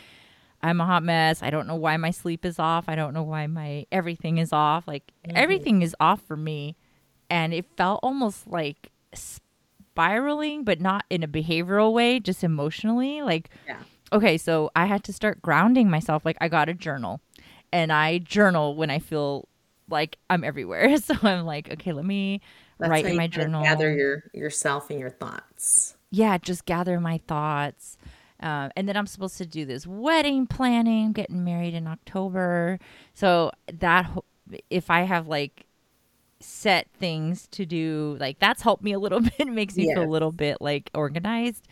I'm 0.62 0.82
a 0.82 0.86
hot 0.86 1.04
mess. 1.04 1.41
I 1.41 1.50
don't 1.50 1.67
know 1.67 1.76
why 1.76 1.98
my 1.98 2.12
sleep 2.12 2.46
is 2.46 2.60
off. 2.60 2.86
I 2.88 2.96
don't 2.96 3.13
know 3.13 3.24
why 3.24 3.48
my 3.48 3.86
everything 3.91 4.38
is 4.38 4.52
off. 4.52 4.88
Like, 4.88 5.12
mm-hmm. 5.26 5.38
everything 5.38 5.82
is 5.82 5.96
off 6.00 6.22
for 6.22 6.36
me. 6.36 6.76
And 7.30 7.54
it 7.54 7.65
felt 7.76 8.00
almost 8.04 8.48
like 8.48 8.91
spiraling, 9.13 10.63
but 10.63 10.80
not 10.80 11.06
in 11.10 11.24
a 11.24 11.28
behavioral 11.28 11.93
way, 11.93 12.20
just 12.20 12.43
emotionally. 12.43 13.22
Like, 13.22 13.50
Yeah. 13.67 13.80
okay, 14.12 14.38
so 14.38 14.72
I 14.76 14.86
had 14.86 15.04
to 15.06 15.13
start 15.13 15.41
grounding 15.41 15.89
myself. 15.89 16.26
Like, 16.26 16.38
I 16.41 16.48
got 16.48 16.70
a 16.70 16.74
journal 16.74 17.22
and 17.72 17.91
I 17.91 18.20
journal 18.20 18.76
when 18.76 18.89
I 18.89 19.00
feel 19.00 19.48
like 19.89 20.17
I'm 20.30 20.43
everywhere. 20.43 20.96
So 21.02 21.15
I'm 21.22 21.46
like, 21.46 21.72
okay, 21.72 21.93
let 21.93 22.06
me 22.06 22.41
That's 22.80 22.90
write 22.90 23.06
in 23.06 23.18
my 23.18 23.28
journal. 23.28 23.63
Gather 23.63 23.94
your 23.94 24.24
yourself 24.34 24.90
and 24.90 25.00
your 25.00 25.10
thoughts. 25.10 25.96
yeah, 26.12 26.38
just 26.38 26.66
gather 26.66 27.00
my 27.00 27.20
thoughts. 27.28 27.98
Um, 28.40 28.70
and 28.76 28.88
then 28.88 28.96
I'm 28.96 29.08
supposed 29.08 29.38
to 29.40 29.46
do 29.48 29.66
this 29.66 29.88
wedding 29.88 30.46
planning, 30.46 31.12
getting 31.12 31.44
married 31.44 31.74
in 31.74 31.88
October. 31.88 32.80
So 33.13 33.52
that 33.74 34.10
if 34.70 34.92
I 34.92 35.02
have 35.02 35.28
like 35.28 35.66
set 36.40 36.88
things 37.00 37.48
to 37.52 37.66
do, 37.66 38.16
like 38.20 38.38
that's 38.40 38.62
helped 38.62 38.84
me 38.84 38.94
a 38.94 39.00
little 39.00 39.20
bit. 39.22 39.34
It 39.40 39.48
makes 39.48 39.76
me 39.76 39.92
feel 39.94 40.04
a 40.04 40.06
little 40.06 40.32
bit 40.32 40.58
like 40.62 40.92
organized 40.94 41.68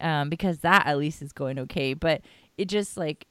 um, 0.00 0.28
because 0.28 0.58
that 0.60 0.86
at 0.86 0.98
least 0.98 1.22
is 1.22 1.32
going 1.32 1.58
okay. 1.60 1.94
But 1.94 2.22
it 2.56 2.66
just 2.66 2.96
like, 2.96 3.26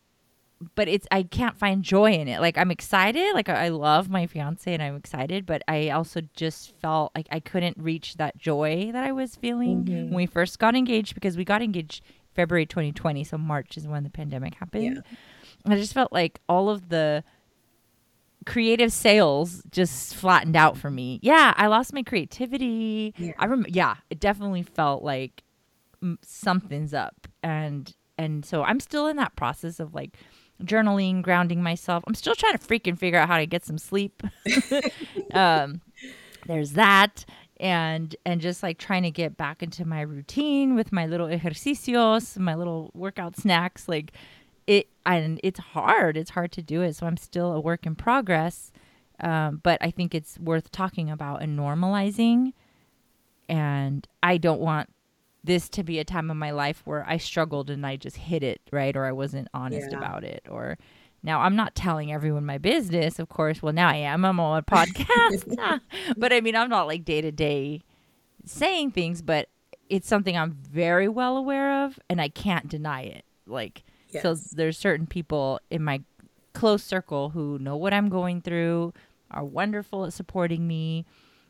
but 0.75 0.87
it's 0.87 1.07
I 1.11 1.23
can't 1.23 1.57
find 1.57 1.83
joy 1.83 2.13
in 2.13 2.27
it. 2.27 2.41
Like 2.41 2.57
I'm 2.57 2.71
excited, 2.71 3.33
like 3.33 3.49
I 3.49 3.69
love 3.69 4.09
my 4.09 4.27
fiance 4.27 4.71
and 4.71 4.81
I'm 4.81 4.95
excited, 4.95 5.45
but 5.45 5.61
I 5.67 5.89
also 5.89 6.21
just 6.35 6.71
felt 6.79 7.11
like 7.15 7.27
I 7.31 7.39
couldn't 7.39 7.77
reach 7.77 8.15
that 8.15 8.37
joy 8.37 8.89
that 8.91 9.03
I 9.03 9.11
was 9.11 9.35
feeling 9.35 9.85
when 9.85 10.13
we 10.13 10.25
first 10.25 10.59
got 10.59 10.75
engaged 10.75 11.13
because 11.13 11.37
we 11.37 11.43
got 11.43 11.61
engaged 11.61 12.03
February 12.33 12.65
2020, 12.65 13.23
so 13.23 13.37
March 13.37 13.77
is 13.77 13.87
when 13.87 14.03
the 14.03 14.09
pandemic 14.09 14.55
happened. 14.55 14.83
Yeah. 15.65 15.71
I 15.71 15.75
just 15.75 15.93
felt 15.93 16.13
like 16.13 16.39
all 16.47 16.69
of 16.69 16.89
the 16.89 17.23
creative 18.45 18.93
sales 18.93 19.61
just 19.71 20.15
flattened 20.15 20.55
out 20.55 20.77
for 20.77 20.89
me. 20.89 21.19
Yeah, 21.21 21.53
I 21.57 21.67
lost 21.67 21.93
my 21.93 22.03
creativity. 22.03 23.13
Yeah. 23.17 23.33
I 23.37 23.45
remember 23.45 23.69
yeah, 23.69 23.95
it 24.09 24.19
definitely 24.19 24.63
felt 24.63 25.03
like 25.03 25.43
mm, 26.01 26.17
something's 26.21 26.93
up 26.93 27.27
and 27.43 27.93
and 28.17 28.45
so 28.45 28.63
I'm 28.63 28.79
still 28.79 29.07
in 29.07 29.17
that 29.17 29.35
process 29.35 29.79
of 29.79 29.93
like 29.93 30.17
journaling, 30.63 31.21
grounding 31.21 31.61
myself. 31.61 32.03
I'm 32.07 32.15
still 32.15 32.35
trying 32.35 32.57
to 32.57 32.59
freaking 32.59 32.97
figure 32.97 33.19
out 33.19 33.27
how 33.27 33.37
to 33.37 33.45
get 33.45 33.65
some 33.65 33.77
sleep. 33.77 34.23
um 35.33 35.81
there's 36.45 36.73
that 36.73 37.25
and 37.59 38.15
and 38.25 38.41
just 38.41 38.63
like 38.63 38.77
trying 38.77 39.03
to 39.03 39.11
get 39.11 39.37
back 39.37 39.61
into 39.61 39.85
my 39.85 40.01
routine 40.01 40.75
with 40.75 40.91
my 40.91 41.05
little 41.05 41.27
ejercicios, 41.27 42.37
my 42.37 42.55
little 42.55 42.91
workout 42.93 43.35
snacks 43.35 43.87
like 43.87 44.11
it 44.67 44.87
and 45.05 45.39
it's 45.43 45.59
hard. 45.59 46.17
It's 46.17 46.31
hard 46.31 46.51
to 46.53 46.61
do 46.61 46.81
it. 46.81 46.95
So 46.95 47.07
I'm 47.07 47.17
still 47.17 47.53
a 47.53 47.59
work 47.59 47.85
in 47.85 47.95
progress. 47.95 48.71
Um, 49.19 49.61
but 49.63 49.79
I 49.81 49.89
think 49.89 50.13
it's 50.13 50.37
worth 50.37 50.71
talking 50.71 51.09
about 51.09 51.41
and 51.41 51.57
normalizing. 51.57 52.53
And 53.49 54.07
I 54.21 54.37
don't 54.37 54.59
want 54.59 54.89
this 55.47 55.67
to 55.69 55.83
be 55.83 55.97
a 55.99 56.03
time 56.05 56.29
of 56.29 56.37
my 56.37 56.51
life 56.51 56.81
where 56.85 57.03
I 57.09 57.17
struggled 57.17 57.69
and 57.71 57.85
I 57.85 57.95
just 57.95 58.17
hid 58.17 58.43
it, 58.43 58.61
right? 58.71 58.95
Or 58.95 59.05
I 59.05 59.11
wasn't 59.11 59.47
honest 59.53 59.87
Yeah. 59.91 59.97
about 59.97 60.23
it. 60.23 60.45
Or 60.49 60.77
now 61.23 61.41
I'm 61.41 61.55
not 61.55 61.73
telling 61.73 62.11
everyone 62.13 62.45
my 62.45 62.59
business, 62.59 63.17
of 63.17 63.27
course. 63.29 63.61
Well, 63.63 63.73
now 63.73 63.89
I 63.89 63.95
am. 63.95 64.23
I'm 64.23 64.39
on 64.39 64.59
a 64.59 64.61
podcast. 64.63 65.79
but 66.17 66.31
I 66.31 66.41
mean, 66.41 66.55
I'm 66.55 66.69
not 66.69 66.85
like 66.87 67.03
day 67.03 67.21
to 67.21 67.31
day 67.31 67.81
saying 68.45 68.91
things, 68.91 69.21
but 69.21 69.49
it's 69.89 70.07
something 70.07 70.37
I'm 70.37 70.51
very 70.51 71.07
well 71.07 71.37
aware 71.37 71.83
of 71.85 71.99
and 72.09 72.21
I 72.21 72.29
can't 72.29 72.67
deny 72.67 73.01
it. 73.01 73.25
Like, 73.45 73.83
so 74.21 74.35
there's 74.53 74.77
certain 74.77 75.07
people 75.07 75.59
in 75.69 75.83
my 75.83 76.01
close 76.53 76.83
circle 76.83 77.29
who 77.29 77.57
know 77.59 77.75
what 77.77 77.93
I'm 77.93 78.09
going 78.09 78.41
through, 78.41 78.93
are 79.31 79.43
wonderful 79.45 80.05
at 80.05 80.13
supporting 80.13 80.67
me. 80.67 81.05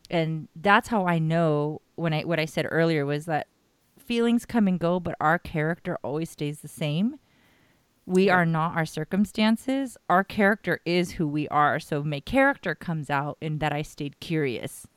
And 0.10 0.48
that's 0.56 0.88
how 0.88 1.06
I 1.08 1.20
know 1.20 1.82
when 1.96 2.14
I 2.14 2.22
what 2.24 2.40
I 2.40 2.46
said 2.46 2.66
earlier 2.70 3.06
was 3.06 3.26
that 3.26 3.48
feelings 4.08 4.46
come 4.46 4.67
and 4.67 4.80
go, 4.80 5.00
but 5.00 5.15
our 5.20 5.38
character 5.38 5.98
always 6.04 6.30
stays 6.30 6.62
the 6.62 6.67
same. 6.67 7.20
We 8.06 8.30
are 8.30 8.46
not 8.46 8.76
our 8.76 8.86
circumstances. 8.86 9.98
Our 10.10 10.24
character 10.24 10.80
is 10.86 11.12
who 11.12 11.28
we 11.28 11.48
are. 11.50 11.78
So 11.80 12.04
my 12.04 12.22
character 12.22 12.74
comes 12.74 13.10
out 13.10 13.38
in 13.41 13.60
that 13.60 13.74
I 13.74 13.82
stayed 13.82 14.22
curious 14.22 14.88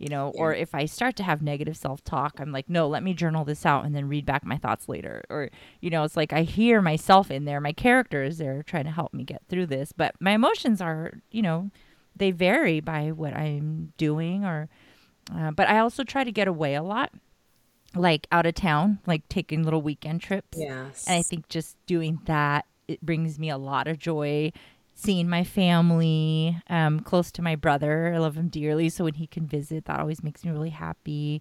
you 0.00 0.08
know 0.08 0.32
or 0.34 0.52
if 0.52 0.74
i 0.74 0.86
start 0.86 1.14
to 1.14 1.22
have 1.22 1.42
negative 1.42 1.76
self-talk 1.76 2.40
i'm 2.40 2.50
like 2.50 2.68
no 2.68 2.88
let 2.88 3.02
me 3.02 3.12
journal 3.12 3.44
this 3.44 3.64
out 3.66 3.84
and 3.84 3.94
then 3.94 4.08
read 4.08 4.24
back 4.26 4.44
my 4.44 4.56
thoughts 4.56 4.88
later 4.88 5.22
or 5.28 5.50
you 5.80 5.90
know 5.90 6.02
it's 6.02 6.16
like 6.16 6.32
i 6.32 6.42
hear 6.42 6.80
myself 6.80 7.30
in 7.30 7.44
there 7.44 7.60
my 7.60 7.72
character 7.72 8.24
is 8.24 8.38
there 8.38 8.62
trying 8.62 8.84
to 8.84 8.90
help 8.90 9.12
me 9.14 9.22
get 9.22 9.42
through 9.48 9.66
this 9.66 9.92
but 9.92 10.14
my 10.18 10.32
emotions 10.32 10.80
are 10.80 11.12
you 11.30 11.42
know 11.42 11.70
they 12.16 12.30
vary 12.30 12.80
by 12.80 13.10
what 13.10 13.34
i'm 13.34 13.92
doing 13.98 14.44
or 14.44 14.68
uh, 15.36 15.50
but 15.50 15.68
i 15.68 15.78
also 15.78 16.02
try 16.02 16.24
to 16.24 16.32
get 16.32 16.48
away 16.48 16.74
a 16.74 16.82
lot 16.82 17.12
like 17.94 18.26
out 18.30 18.46
of 18.46 18.54
town 18.54 18.98
like 19.06 19.28
taking 19.28 19.62
little 19.64 19.82
weekend 19.82 20.20
trips 20.20 20.56
Yes. 20.58 21.04
and 21.08 21.16
I 21.18 21.22
think 21.22 21.48
just 21.48 21.76
doing 21.86 22.20
that, 22.26 22.64
it 22.86 23.00
brings 23.00 23.38
me 23.38 23.50
a 23.50 23.58
lot 23.58 23.86
of 23.88 23.98
joy. 23.98 24.52
Seeing 24.94 25.28
my 25.30 25.44
family, 25.44 26.60
um, 26.68 27.00
close 27.00 27.32
to 27.32 27.42
my 27.42 27.56
brother. 27.56 28.12
I 28.14 28.18
love 28.18 28.36
him 28.36 28.48
dearly. 28.48 28.90
So 28.90 29.04
when 29.04 29.14
he 29.14 29.26
can 29.26 29.46
visit, 29.46 29.86
that 29.86 29.98
always 29.98 30.22
makes 30.22 30.44
me 30.44 30.50
really 30.50 30.70
happy, 30.70 31.40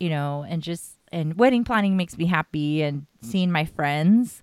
you 0.00 0.08
know, 0.08 0.46
and 0.48 0.62
just, 0.62 0.96
and 1.12 1.38
wedding 1.38 1.62
planning 1.62 1.96
makes 1.98 2.16
me 2.16 2.24
happy 2.26 2.82
and 2.82 3.04
seeing 3.20 3.52
my 3.52 3.66
friends. 3.66 4.40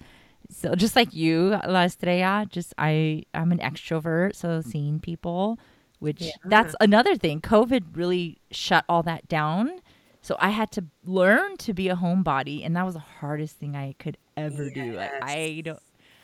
So 0.52 0.76
just 0.76 0.96
like 0.96 1.14
you, 1.16 1.58
La 1.68 1.86
Estrella, 1.86 2.46
just 2.48 2.76
I, 2.78 3.24
I'm 3.34 3.52
an 3.52 3.58
extrovert. 3.58 4.36
So 4.36 4.62
seeing 4.62 5.00
people, 5.00 5.58
which 5.98 6.22
Yeah. 6.22 6.32
that's 6.46 6.76
another 6.80 7.16
thing. 7.16 7.42
COVID 7.42 7.98
really 7.98 8.38
shut 8.52 8.86
all 8.88 9.02
that 9.04 9.28
down. 9.28 9.80
So 10.24 10.38
I 10.40 10.52
had 10.52 10.72
to 10.72 10.86
learn 11.04 11.58
to 11.58 11.74
be 11.74 11.90
a 11.90 11.98
homebody, 11.98 12.66
and 12.66 12.78
that 12.78 12.86
was 12.86 12.94
the 12.94 13.02
hardest 13.02 13.58
thing 13.58 13.76
I 13.76 13.94
could 14.00 14.18
ever 14.38 14.70
do. 14.70 14.94
Like 14.94 15.12
I 15.22 15.62
don't. 15.66 15.80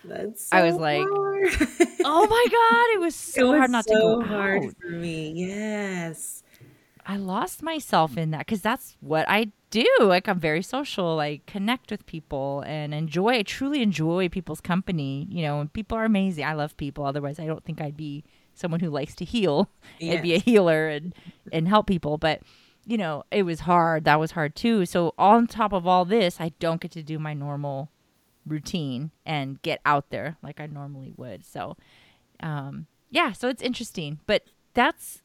That's 0.06 0.46
so 0.46 0.58
I 0.58 0.64
was 0.64 0.76
like. 0.76 1.06
Oh 1.06 2.28
my 2.28 2.46
god, 2.52 2.96
it 2.96 3.02
was 3.02 3.14
it 3.14 3.34
so 3.34 3.52
was 3.52 3.58
hard 3.58 3.72
not 3.72 3.86
so 3.86 3.94
to 3.94 4.00
go 4.00 4.22
hard 4.22 4.64
out. 4.64 4.76
for 4.82 4.88
me. 4.92 5.34
Yes. 5.36 6.44
I 7.06 7.18
lost 7.18 7.62
myself 7.62 8.18
in 8.18 8.32
that 8.32 8.40
because 8.46 8.62
that's 8.62 8.96
what 9.02 9.28
I 9.28 9.52
do. 9.70 9.86
Like 10.00 10.30
I'm 10.30 10.40
very 10.40 10.64
social. 10.64 11.20
I 11.20 11.42
connect 11.46 11.92
with 11.92 12.06
people 12.06 12.64
and 12.66 12.94
enjoy. 12.94 13.40
I 13.40 13.44
truly 13.44 13.82
enjoy 13.82 14.30
people's 14.30 14.62
company. 14.62 15.28
You 15.30 15.42
know, 15.42 15.60
and 15.60 15.74
people 15.74 15.98
are 15.98 16.06
amazing. 16.06 16.46
I 16.46 16.54
love 16.54 16.78
people. 16.78 17.06
Otherwise, 17.06 17.38
I 17.38 17.48
don't 17.48 17.66
think 17.66 17.82
I'd 17.82 17.98
be 17.98 18.24
someone 18.54 18.80
who 18.80 18.90
likes 18.90 19.14
to 19.16 19.26
heal. 19.26 19.70
I'd 20.02 20.22
be 20.22 20.36
a 20.36 20.40
healer 20.40 20.88
and 20.88 21.14
and 21.52 21.68
help 21.68 21.88
people. 21.88 22.18
But 22.18 22.42
you 22.86 22.98
know, 22.98 23.24
it 23.32 23.44
was 23.44 23.62
hard. 23.62 24.04
That 24.06 24.20
was 24.20 24.32
hard 24.32 24.56
too. 24.56 24.86
So 24.86 25.14
on 25.18 25.48
top 25.48 25.74
of 25.74 25.86
all 25.86 26.06
this, 26.06 26.40
I 26.40 26.54
don't 26.60 26.82
get 26.82 26.92
to 26.92 27.04
do 27.04 27.20
my 27.20 27.34
normal 27.34 27.90
routine 28.46 29.12
and 29.26 29.62
get 29.62 29.80
out 29.86 30.10
there 30.10 30.38
like 30.42 30.60
I 30.60 30.66
normally 30.66 31.14
would. 31.18 31.46
So, 31.46 31.78
um, 32.42 32.88
yeah. 33.12 33.32
So 33.32 33.48
it's 33.48 33.62
interesting, 33.62 34.20
but 34.26 34.44
that's 34.74 35.22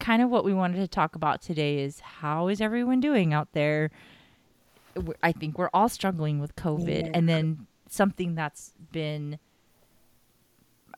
kind 0.00 0.22
of 0.22 0.30
what 0.30 0.44
we 0.44 0.54
wanted 0.54 0.78
to 0.78 0.88
talk 0.88 1.14
about 1.14 1.40
today 1.42 1.78
is 1.80 2.00
how 2.00 2.48
is 2.48 2.60
everyone 2.60 3.00
doing 3.00 3.32
out 3.32 3.48
there 3.52 3.90
I 5.22 5.30
think 5.32 5.56
we're 5.58 5.70
all 5.72 5.88
struggling 5.88 6.40
with 6.40 6.56
covid 6.56 7.04
Yeah. 7.04 7.10
and 7.14 7.28
then 7.28 7.66
something 7.88 8.34
that's 8.34 8.72
been 8.90 9.38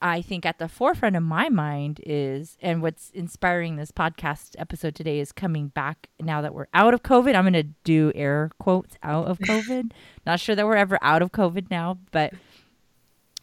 i 0.02 0.20
think 0.22 0.46
at 0.46 0.58
the 0.58 0.68
forefront 0.68 1.16
of 1.16 1.22
my 1.22 1.48
mind 1.48 2.00
is 2.04 2.56
and 2.60 2.82
what's 2.82 3.10
inspiring 3.10 3.76
this 3.76 3.90
podcast 3.90 4.54
episode 4.58 4.94
today 4.94 5.18
is 5.20 5.32
coming 5.32 5.68
back 5.68 6.08
now 6.20 6.40
that 6.40 6.54
we're 6.54 6.66
out 6.74 6.94
of 6.94 7.02
covid. 7.02 7.34
I'm 7.34 7.44
going 7.44 7.52
to 7.54 7.62
do 7.84 8.12
air 8.14 8.50
quotes 8.58 8.96
out 9.02 9.26
of 9.26 9.38
covid. 9.40 9.92
Not 10.24 10.40
sure 10.40 10.54
that 10.54 10.66
we're 10.66 10.76
ever 10.76 10.98
out 11.02 11.22
of 11.22 11.32
covid 11.32 11.70
now 11.70 11.98
but 12.10 12.32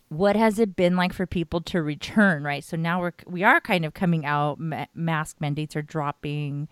what 0.09 0.35
has 0.35 0.59
it 0.59 0.75
been 0.75 0.95
like 0.95 1.11
for 1.11 1.25
people 1.25 1.59
to 1.61 1.81
return 1.81 2.43
right? 2.43 2.63
So 2.63 2.77
now 2.77 2.99
we're 2.99 3.13
we 3.25 3.43
are 3.43 3.59
kind 3.59 3.83
of 3.83 3.93
coming 3.93 4.25
out. 4.25 4.59
Ma- 4.59 4.85
mask 4.93 5.37
mandates 5.39 5.75
are 5.75 5.81
dropping. 5.81 6.67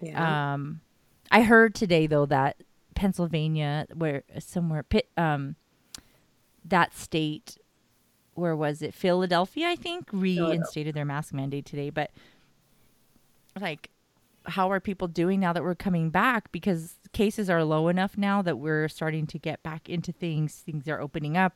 Yeah. 0.00 0.52
um 0.54 0.80
i 1.30 1.40
heard 1.42 1.74
today 1.74 2.06
though 2.06 2.26
that 2.26 2.62
pennsylvania 2.94 3.86
where 3.94 4.22
somewhere 4.38 4.84
um 5.16 5.56
that 6.62 6.92
state 6.94 7.56
where 8.34 8.56
was 8.56 8.82
it? 8.82 8.94
Philadelphia 8.94 9.68
i 9.68 9.76
think 9.76 10.08
reinstated 10.12 10.94
their 10.94 11.04
mask 11.04 11.32
mandate 11.32 11.64
today. 11.64 11.90
But 11.90 12.10
like 13.60 13.90
how 14.46 14.70
are 14.70 14.80
people 14.80 15.08
doing 15.08 15.40
now 15.40 15.52
that 15.52 15.62
we're 15.62 15.74
coming 15.74 16.10
back? 16.10 16.52
Because 16.52 16.96
cases 17.12 17.48
are 17.48 17.64
low 17.64 17.88
enough 17.88 18.18
now 18.18 18.42
that 18.42 18.58
we're 18.58 18.88
starting 18.88 19.26
to 19.28 19.38
get 19.38 19.62
back 19.62 19.88
into 19.88 20.12
things. 20.12 20.54
Things 20.54 20.88
are 20.88 21.00
opening 21.00 21.36
up. 21.36 21.54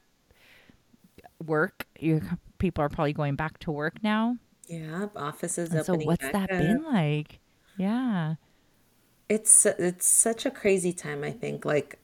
Work. 1.44 1.86
Your 1.98 2.22
people 2.58 2.82
are 2.82 2.88
probably 2.88 3.12
going 3.12 3.36
back 3.36 3.58
to 3.60 3.70
work 3.70 4.02
now. 4.02 4.36
Yeah. 4.66 5.08
Offices 5.16 5.72
and 5.72 5.84
so 5.84 5.94
what's 5.94 6.28
that 6.30 6.50
up. 6.50 6.58
been 6.58 6.84
like? 6.84 7.40
Yeah. 7.76 8.36
It's 9.28 9.66
it's 9.66 10.06
such 10.06 10.46
a 10.46 10.50
crazy 10.50 10.92
time 10.92 11.22
i 11.22 11.30
think. 11.30 11.64
Like 11.64 11.98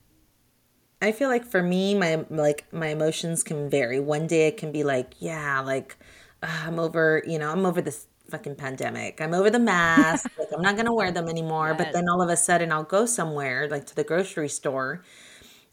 i 1.02 1.12
feel 1.12 1.28
like 1.28 1.44
for 1.44 1.62
me 1.62 1.94
my 1.94 2.24
like 2.30 2.64
my 2.72 2.88
emotions 2.88 3.42
can 3.42 3.68
vary 3.70 4.00
one 4.00 4.26
day 4.26 4.48
it 4.48 4.56
can 4.56 4.72
be 4.72 4.82
like 4.84 5.14
yeah 5.18 5.60
like 5.60 5.96
uh, 6.42 6.62
i'm 6.66 6.78
over 6.78 7.22
you 7.26 7.38
know 7.38 7.50
i'm 7.50 7.66
over 7.66 7.80
this 7.80 8.06
fucking 8.30 8.56
pandemic. 8.56 9.20
I'm 9.20 9.34
over 9.34 9.50
the 9.50 9.58
mask. 9.58 10.30
like 10.38 10.48
I'm 10.54 10.62
not 10.62 10.76
gonna 10.76 10.94
wear 10.94 11.10
them 11.12 11.28
anymore. 11.28 11.74
But 11.74 11.92
then 11.92 12.08
all 12.08 12.22
of 12.22 12.28
a 12.28 12.36
sudden 12.36 12.72
I'll 12.72 12.84
go 12.84 13.06
somewhere, 13.06 13.68
like 13.68 13.86
to 13.86 13.94
the 13.94 14.04
grocery 14.04 14.48
store. 14.48 15.02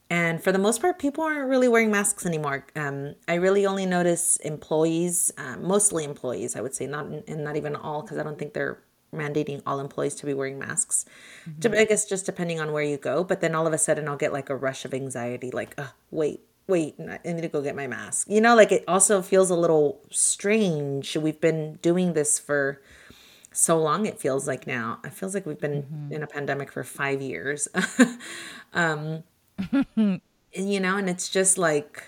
And 0.10 0.44
for 0.44 0.52
the 0.52 0.60
most 0.60 0.82
part, 0.82 1.00
people 1.00 1.24
aren't 1.24 1.50
really 1.50 1.70
wearing 1.70 1.90
masks 1.90 2.26
anymore. 2.26 2.66
Um, 2.76 3.16
I 3.30 3.36
really 3.36 3.66
only 3.66 3.86
notice 3.86 4.36
employees, 4.38 5.32
um, 5.38 5.64
mostly 5.64 6.04
employees, 6.04 6.58
I 6.58 6.62
would 6.62 6.76
say, 6.76 6.86
not 6.86 7.06
and 7.06 7.44
not 7.46 7.56
even 7.56 7.78
all, 7.78 8.02
because 8.02 8.18
I 8.18 8.24
don't 8.24 8.38
think 8.38 8.54
they're 8.54 8.80
mandating 9.14 9.62
all 9.66 9.80
employees 9.80 10.16
to 10.16 10.26
be 10.26 10.34
wearing 10.34 10.60
masks. 10.60 11.06
Dep- 11.60 11.74
I 11.74 11.86
guess 11.86 12.06
just 12.06 12.26
depending 12.26 12.60
on 12.60 12.72
where 12.72 12.84
you 12.84 12.98
go. 12.98 13.24
But 13.24 13.42
then 13.42 13.56
all 13.56 13.68
of 13.68 13.74
a 13.74 13.78
sudden, 13.78 14.08
I'll 14.08 14.18
get 14.18 14.34
like 14.34 14.50
a 14.50 14.56
rush 14.56 14.86
of 14.86 14.94
anxiety, 14.94 15.52
like, 15.52 15.80
uh, 15.80 15.88
wait, 16.10 16.42
wait, 16.68 16.96
I 17.00 17.20
need 17.26 17.42
to 17.42 17.48
go 17.48 17.62
get 17.62 17.76
my 17.76 17.88
mask. 17.88 18.28
You 18.30 18.42
know, 18.42 18.56
like 18.56 18.72
it 18.72 18.84
also 18.88 19.22
feels 19.22 19.50
a 19.50 19.56
little 19.56 20.02
strange. 20.10 21.16
We've 21.18 21.42
been 21.42 21.80
doing 21.82 22.14
this 22.14 22.40
for 22.40 22.82
so 23.52 23.78
long. 23.78 24.06
It 24.06 24.20
feels 24.20 24.48
like 24.48 24.66
now. 24.66 25.00
It 25.04 25.14
feels 25.14 25.34
like 25.34 25.46
we've 25.46 25.60
been 25.60 26.10
in 26.10 26.24
a 26.24 26.28
pandemic 26.28 26.72
for 26.72 26.84
five 26.84 27.22
years. 27.22 27.68
you 30.54 30.80
know 30.80 30.98
and 30.98 31.10
it's 31.10 31.30
just 31.30 31.58
like 31.58 32.04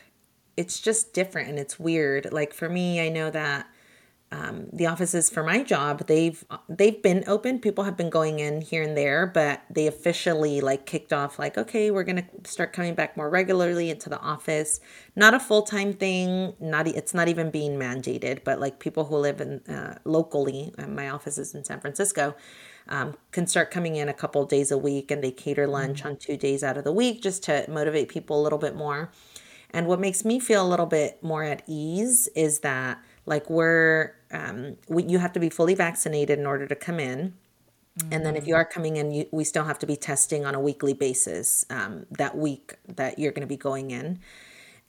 it's 0.58 0.80
just 0.80 1.14
different 1.14 1.50
and 1.50 1.60
it's 1.60 1.80
weird 1.80 2.32
like 2.32 2.54
for 2.54 2.70
me 2.70 3.02
i 3.02 3.10
know 3.10 3.30
that 3.30 3.68
um, 4.34 4.68
the 4.74 4.88
offices 4.88 5.30
for 5.30 5.44
my 5.44 5.62
job 5.62 6.08
they've 6.08 6.44
they've 6.68 7.02
been 7.02 7.24
open. 7.28 7.60
People 7.60 7.84
have 7.84 7.96
been 7.96 8.10
going 8.10 8.40
in 8.40 8.62
here 8.62 8.82
and 8.82 8.98
there 8.98 9.28
but 9.28 9.62
they 9.70 9.86
officially 9.86 10.60
like 10.60 10.86
kicked 10.88 11.14
off 11.14 11.38
like 11.38 11.58
okay 11.58 11.92
we're 11.92 12.04
gonna 12.04 12.26
start 12.44 12.74
coming 12.74 12.96
back 12.96 13.16
more 13.16 13.30
regularly 13.30 13.90
into 13.90 14.10
the 14.10 14.20
office. 14.20 14.80
Not 15.16 15.36
a 15.36 15.40
full-time 15.40 15.94
thing 15.94 16.56
not 16.60 16.88
it's 16.88 17.14
not 17.14 17.28
even 17.28 17.52
being 17.52 17.78
mandated 17.78 18.44
but 18.44 18.60
like 18.60 18.80
people 18.80 19.06
who 19.06 19.18
live 19.18 19.40
in 19.40 19.60
uh, 19.68 20.00
locally 20.04 20.74
uh, 20.80 20.88
my 20.88 21.10
office 21.10 21.38
is 21.38 21.54
in 21.54 21.64
san 21.64 21.80
francisco 21.80 22.36
um, 22.88 23.16
can 23.32 23.48
start 23.48 23.72
coming 23.72 23.96
in 23.96 24.10
a 24.10 24.14
couple 24.14 24.44
days 24.46 24.72
a 24.72 24.78
week 24.78 25.12
and 25.12 25.24
they 25.24 25.32
cater 25.32 25.68
lunch 25.68 26.06
on 26.06 26.18
two 26.18 26.38
days 26.38 26.64
out 26.64 26.78
of 26.78 26.84
the 26.84 26.92
week 26.92 27.22
just 27.22 27.44
to 27.44 27.66
motivate 27.70 28.10
people 28.10 28.40
a 28.40 28.44
little 28.44 28.60
bit 28.60 28.76
more. 28.76 29.12
And 29.72 29.88
what 29.88 30.00
makes 30.00 30.24
me 30.24 30.40
feel 30.40 30.66
a 30.66 30.70
little 30.70 30.86
bit 30.86 31.24
more 31.24 31.44
at 31.44 31.64
ease 31.68 32.28
is 32.36 32.60
that 32.60 33.02
like 33.26 33.50
we're 33.50 34.14
um, 34.34 34.78
we, 34.88 35.04
you 35.04 35.20
have 35.20 35.32
to 35.34 35.40
be 35.40 35.50
fully 35.50 35.76
vaccinated 35.76 36.40
in 36.40 36.46
order 36.46 36.68
to 36.68 36.76
come 36.76 37.00
in. 37.00 37.34
And 38.12 38.26
then 38.26 38.36
if 38.36 38.48
you 38.48 38.56
are 38.56 38.66
coming 38.66 38.98
in 38.98 39.12
you, 39.12 39.28
we 39.32 39.44
still 39.44 39.66
have 39.66 39.78
to 39.80 39.86
be 39.86 39.96
testing 39.96 40.48
on 40.48 40.56
a 40.56 40.60
weekly 40.60 40.94
basis 40.94 41.64
um, 41.70 42.08
that 42.10 42.36
week 42.36 42.74
that 42.88 43.20
you're 43.20 43.32
going 43.32 43.42
to 43.42 43.48
be 43.48 43.58
going 43.58 43.92
in. 43.92 44.20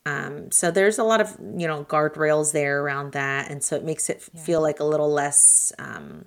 Um, 0.06 0.50
so 0.50 0.70
there's 0.70 0.98
a 0.98 1.04
lot 1.04 1.20
of 1.20 1.36
you 1.38 1.66
know 1.66 1.84
guardrails 1.84 2.52
there 2.52 2.80
around 2.80 3.12
that. 3.12 3.50
And 3.50 3.62
so 3.62 3.76
it 3.76 3.84
makes 3.84 4.08
it 4.08 4.22
feel 4.22 4.62
like 4.62 4.80
a 4.80 4.84
little 4.84 5.10
less 5.10 5.70
um, 5.78 6.24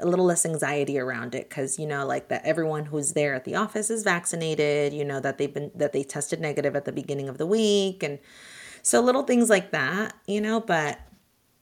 a 0.00 0.06
little 0.06 0.26
less 0.26 0.44
anxiety 0.44 0.98
around 0.98 1.34
it. 1.34 1.48
Because 1.48 1.78
you 1.78 1.86
know 1.86 2.06
like 2.06 2.28
that 2.28 2.44
everyone 2.44 2.86
who's 2.86 3.12
there 3.12 3.34
at 3.34 3.44
the 3.44 3.54
office 3.54 3.88
is 3.88 4.02
vaccinated 4.02 4.92
you 4.92 5.06
know 5.06 5.20
that 5.20 5.38
they've 5.38 5.52
been 5.52 5.70
that 5.74 5.92
they 5.92 6.02
tested 6.02 6.40
negative 6.40 6.76
at 6.76 6.84
the 6.84 6.92
beginning 6.92 7.30
of 7.30 7.38
the 7.38 7.46
week 7.46 8.02
and 8.02 8.18
so 8.82 9.00
little 9.00 9.22
things 9.22 9.48
like 9.48 9.70
that 9.70 10.14
you 10.26 10.40
know 10.40 10.60
but 10.60 10.98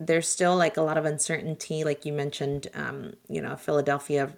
there's 0.01 0.29
still 0.29 0.57
like 0.57 0.77
a 0.77 0.83
lot 0.83 0.97
of 0.97 1.05
uncertainty 1.05 1.85
like 1.85 2.05
you 2.05 2.13
mentioned 2.13 2.67
um, 2.75 3.13
you 3.29 3.41
know 3.41 3.55
philadelphia 3.55 4.33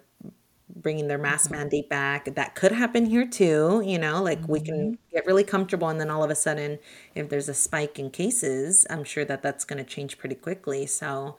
bringing 0.75 1.07
their 1.07 1.19
mask 1.19 1.51
mandate 1.51 1.87
back. 1.87 2.33
That 2.33 2.55
could 2.55 2.71
happen 2.71 3.05
here 3.05 3.25
too 3.25 3.81
you 3.85 3.97
know 3.97 4.21
like 4.21 4.47
we 4.47 4.59
can 4.59 4.97
get 5.11 5.25
really 5.25 5.43
comfortable 5.43 5.87
and 5.89 5.99
then 5.99 6.09
all 6.09 6.23
of 6.23 6.29
a 6.29 6.35
sudden 6.35 6.79
if 7.15 7.29
there's 7.29 7.49
a 7.49 7.53
spike 7.53 7.99
in 7.99 8.09
cases 8.09 8.85
i'm 8.89 9.03
sure 9.03 9.23
that 9.25 9.43
that's 9.43 9.65
going 9.65 9.77
to 9.77 9.89
change 9.89 10.17
pretty 10.17 10.35
quickly. 10.35 10.85
So 10.85 11.37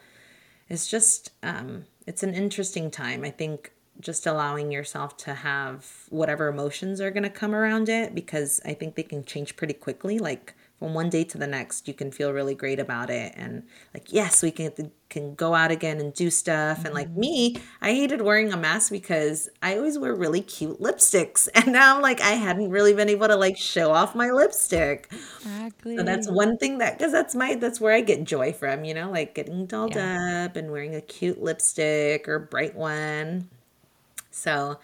it's 0.69 0.87
just 0.87 1.31
um, 1.43 1.85
it's 2.07 2.23
an 2.23 2.35
interesting 2.35 2.91
time. 2.91 3.25
I 3.25 3.31
think 3.31 3.73
just 4.01 4.27
allowing 4.27 4.73
yourself 4.73 5.17
to 5.17 5.35
have 5.35 5.87
whatever 6.11 6.49
emotions 6.49 7.01
are 7.01 7.11
going 7.11 7.23
to 7.23 7.31
come 7.31 7.55
around 7.55 7.89
it 7.89 8.13
because 8.13 8.61
i 8.65 8.75
think 8.75 8.97
they 8.97 9.05
can 9.05 9.25
change 9.25 9.57
pretty 9.57 9.75
quickly. 9.75 10.19
Like 10.19 10.55
from 10.79 10.95
one 10.95 11.09
day 11.09 11.25
to 11.25 11.39
the 11.39 11.47
next 11.47 11.89
you 11.89 11.95
can 11.95 12.11
feel 12.11 12.33
really 12.33 12.55
great 12.55 12.79
about 12.79 13.11
it. 13.11 13.33
And 13.37 13.65
like 13.93 14.13
yes 14.13 14.43
we 14.43 14.51
can 14.51 14.91
can 15.09 15.35
go 15.35 15.55
out 15.55 15.71
again 15.71 16.01
and 16.01 16.13
do 16.13 16.31
stuff. 16.31 16.85
And 16.85 16.95
like 16.95 17.09
mm-hmm. 17.09 17.21
me 17.21 17.57
i 17.81 17.93
hated 17.93 18.23
wearing 18.23 18.53
a 18.53 18.57
mask 18.57 18.91
because 18.91 19.49
i 19.63 19.77
always 19.77 19.99
wear 19.99 20.15
really 20.15 20.41
cute 20.41 20.81
lipsticks. 20.81 21.49
And 21.55 21.73
now 21.73 21.97
i'm 21.97 22.03
like 22.03 22.21
i 22.21 22.33
hadn't 22.33 22.71
really 22.71 22.95
been 22.95 23.09
able 23.09 23.29
to 23.29 23.37
like 23.37 23.57
show 23.57 23.93
off 23.93 24.15
my 24.15 24.31
lipstick. 24.31 25.11
Exactly. 25.11 25.97
so 25.97 26.03
that's 26.03 26.29
one 26.29 26.59
thing 26.59 26.79
that 26.79 26.99
because 26.99 27.13
that's 27.13 27.35
my 27.35 27.55
that's 27.55 27.81
where 27.81 27.95
I 27.95 28.01
get 28.01 28.25
joy 28.25 28.53
from, 28.53 28.85
you 28.85 28.95
know, 28.95 29.11
like 29.11 29.35
getting 29.35 29.67
dolled 29.67 29.97
up 29.97 30.57
and 30.57 30.71
wearing 30.71 30.95
a 30.95 31.01
cute 31.01 31.43
lipstick 31.43 32.29
or 32.29 32.39
bright 32.39 32.75
one. 32.75 33.49
So, 34.35 34.79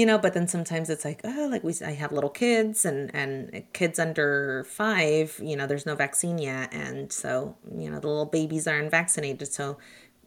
you 0.00 0.06
know, 0.06 0.16
but 0.16 0.32
then 0.32 0.48
sometimes 0.48 0.88
it's 0.88 1.04
like, 1.04 1.20
oh, 1.24 1.46
like 1.50 1.62
we 1.62 1.74
I 1.84 1.92
have 1.92 2.10
little 2.10 2.30
kids 2.30 2.86
and 2.86 3.14
and 3.14 3.62
kids 3.74 3.98
under 3.98 4.64
5, 4.64 5.40
you 5.42 5.56
know, 5.56 5.66
there's 5.66 5.84
no 5.84 5.94
vaccine 5.94 6.38
yet. 6.38 6.72
And 6.72 7.12
so, 7.12 7.54
you 7.76 7.90
know, 7.90 8.00
the 8.00 8.08
little 8.08 8.24
babies 8.24 8.66
aren't 8.66 8.90
vaccinated, 8.90 9.52
so 9.52 9.76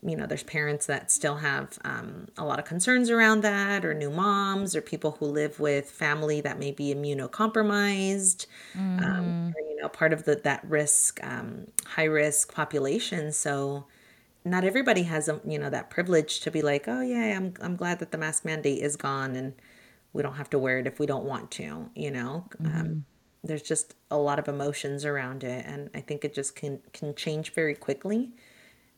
you 0.06 0.16
know, 0.18 0.28
there's 0.28 0.44
parents 0.44 0.86
that 0.88 1.12
still 1.12 1.38
have 1.38 1.80
um, 1.86 2.28
a 2.38 2.44
lot 2.46 2.60
of 2.60 2.66
concerns 2.66 3.10
around 3.10 3.42
that, 3.42 3.86
or 3.86 3.94
new 3.94 4.12
moms, 4.12 4.76
or 4.76 4.82
people 4.82 5.12
who 5.12 5.26
live 5.26 5.60
with 5.60 5.90
family 5.90 6.42
that 6.42 6.60
may 6.60 6.72
be 6.72 6.94
immunocompromised, 6.94 8.46
um, 9.00 9.38
or, 9.56 9.62
you 9.70 9.78
know, 9.82 9.88
part 9.90 10.14
of 10.14 10.26
the 10.26 10.36
that 10.44 10.64
risk, 10.70 11.20
um, 11.24 11.68
high 11.86 12.04
risk 12.04 12.54
population. 12.54 13.32
So, 13.32 13.88
not 14.46 14.64
everybody 14.64 15.04
has, 15.04 15.30
um, 15.30 15.42
you 15.46 15.60
know, 15.60 15.70
that 15.70 15.90
privilege 15.90 16.40
to 16.42 16.52
be 16.52 16.62
like, 16.62 16.88
oh 16.88 17.02
yeah, 17.02 17.36
I'm 17.38 17.54
I'm 17.62 17.76
glad 17.76 18.00
that 18.00 18.12
the 18.12 18.18
mask 18.18 18.46
mandate 18.46 18.82
is 18.84 18.96
gone 18.96 19.36
and 19.36 19.54
we 20.14 20.22
don't 20.24 20.36
have 20.36 20.50
to 20.52 20.60
wear 20.60 20.80
it 20.80 20.88
if 20.88 21.00
we 21.00 21.06
don't 21.06 21.26
want 21.26 21.52
to. 21.52 21.90
You 21.96 22.12
know, 22.12 22.48
um, 22.66 23.06
there's 23.44 23.62
just 23.64 23.96
a 24.12 24.18
lot 24.18 24.40
of 24.40 24.48
emotions 24.48 25.06
around 25.06 25.44
it, 25.44 25.66
and 25.66 25.90
I 25.96 26.02
think 26.02 26.26
it 26.26 26.34
just 26.34 26.56
can 26.56 26.82
can 26.94 27.16
change 27.16 27.54
very 27.54 27.76
quickly. 27.76 28.34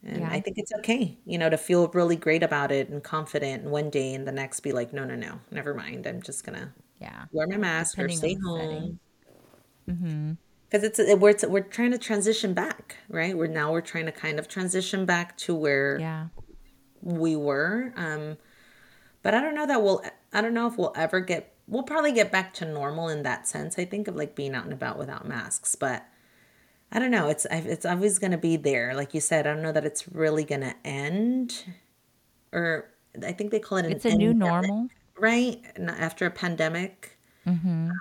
And 0.03 0.21
Yeah. 0.21 0.29
I 0.29 0.39
think 0.41 0.57
it's 0.59 0.71
okay, 0.79 1.17
you 1.25 1.37
know, 1.37 1.49
to 1.49 1.57
feel 1.57 1.87
really 1.89 2.15
great 2.15 2.43
about 2.43 2.71
it 2.71 2.89
and 2.89 3.03
confident 3.03 3.63
and 3.63 3.71
one 3.71 3.89
day 3.89 4.13
and 4.13 4.27
the 4.27 4.31
next 4.31 4.61
be 4.61 4.71
like, 4.71 4.93
no, 4.93 5.03
no, 5.05 5.15
no, 5.15 5.41
never 5.51 5.73
mind. 5.73 6.07
I'm 6.07 6.21
just 6.21 6.45
going 6.45 6.59
to 6.59 6.69
yeah. 6.99 7.25
wear 7.31 7.47
my 7.47 7.57
mask 7.57 7.99
or 7.99 8.07
Depending 8.07 8.09
stay 8.09 8.35
the 8.35 8.41
setting. 8.57 8.99
home. 9.87 10.37
Because 10.69 10.83
it's 10.83 10.99
it, 10.99 11.19
we're 11.19 11.35
we're 11.47 11.61
trying 11.61 11.91
to 11.91 11.97
transition 11.97 12.53
back, 12.53 12.97
right? 13.09 13.37
We're 13.37 13.47
now 13.47 13.71
we're 13.71 13.81
trying 13.81 14.05
to 14.07 14.11
kind 14.11 14.39
of 14.39 14.47
transition 14.47 15.05
back 15.05 15.37
to 15.37 15.53
where 15.55 15.99
Yeah. 15.99 16.27
we 17.01 17.35
were. 17.35 17.93
Um, 17.95 18.37
but 19.21 19.33
I 19.33 19.41
don't 19.41 19.55
know 19.55 19.65
that 19.67 19.81
we'll. 19.81 20.01
I 20.33 20.41
don't 20.41 20.53
know 20.53 20.67
if 20.67 20.77
we'll 20.77 20.93
ever 20.95 21.19
get. 21.19 21.53
We'll 21.67 21.83
probably 21.83 22.11
get 22.11 22.31
back 22.31 22.53
to 22.55 22.65
normal 22.65 23.09
in 23.09 23.23
that 23.23 23.47
sense. 23.47 23.77
I 23.79 23.85
think 23.85 24.07
of 24.07 24.15
like 24.15 24.35
being 24.35 24.53
out 24.55 24.65
and 24.65 24.73
about 24.73 24.97
without 24.99 25.27
masks, 25.27 25.75
but 25.75 26.05
I 26.91 26.99
don't 26.99 27.11
know. 27.11 27.29
It's 27.29 27.45
I- 27.49 27.55
it's 27.57 27.85
always 27.85 28.19
going 28.19 28.31
to 28.31 28.37
be 28.37 28.55
there. 28.57 28.93
Like 28.95 29.13
you 29.13 29.21
said, 29.21 29.47
I 29.47 29.53
don't 29.53 29.63
know 29.63 29.71
that 29.71 29.85
it's 29.85 30.07
really 30.09 30.43
going 30.43 30.61
to 30.61 30.75
end. 30.83 31.63
Or 32.51 32.89
I 33.25 33.31
think 33.33 33.51
they 33.51 33.59
call 33.59 33.77
it 33.79 33.85
an 33.85 33.91
It's 33.93 34.05
a 34.05 34.15
new 34.15 34.33
normal. 34.33 34.87
right? 35.19 35.61
After 35.79 36.25
a 36.25 36.31
pandemic. 36.31 37.17
Um, 37.47 37.91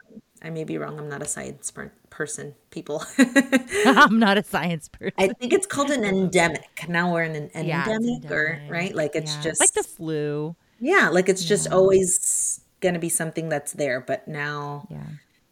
I 0.42 0.50
may 0.50 0.64
be 0.64 0.76
wrong. 0.78 0.98
I'm 0.98 1.08
not 1.08 1.22
a 1.22 1.26
science 1.26 1.70
person. 2.14 2.54
People. 2.70 3.02
I'm 3.86 4.18
not 4.20 4.38
a 4.38 4.44
science 4.44 4.88
person. 4.88 5.14
I 5.18 5.28
think 5.28 5.52
it's 5.52 5.66
called 5.66 5.90
an 5.90 6.04
endemic. 6.04 6.84
Now 6.88 7.12
we're 7.12 7.24
in 7.24 7.50
an 7.52 7.66
yeah, 7.66 7.84
endemic, 7.88 8.30
or 8.30 8.62
right? 8.68 8.94
Like 8.94 9.16
it's 9.16 9.34
Yeah. 9.34 9.42
just 9.42 9.60
like 9.60 9.72
the 9.72 9.82
flu. 9.82 10.54
yeah, 10.80 11.08
like 11.10 11.28
it's 11.28 11.44
just 11.44 11.70
always 11.70 12.60
going 12.80 12.94
to 12.94 13.00
be 13.00 13.08
something 13.08 13.48
that's 13.48 13.72
there. 13.72 14.00
But 14.00 14.28
now, 14.28 14.86
Yeah. 14.90 15.02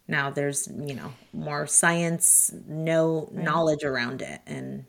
now 0.07 0.31
there's 0.31 0.69
you 0.69 0.95
know 0.95 1.13
more 1.33 1.67
science, 1.67 2.53
no 2.69 3.29
knowledge 3.33 3.83
around 3.83 4.23
it, 4.23 4.41
and 4.47 4.85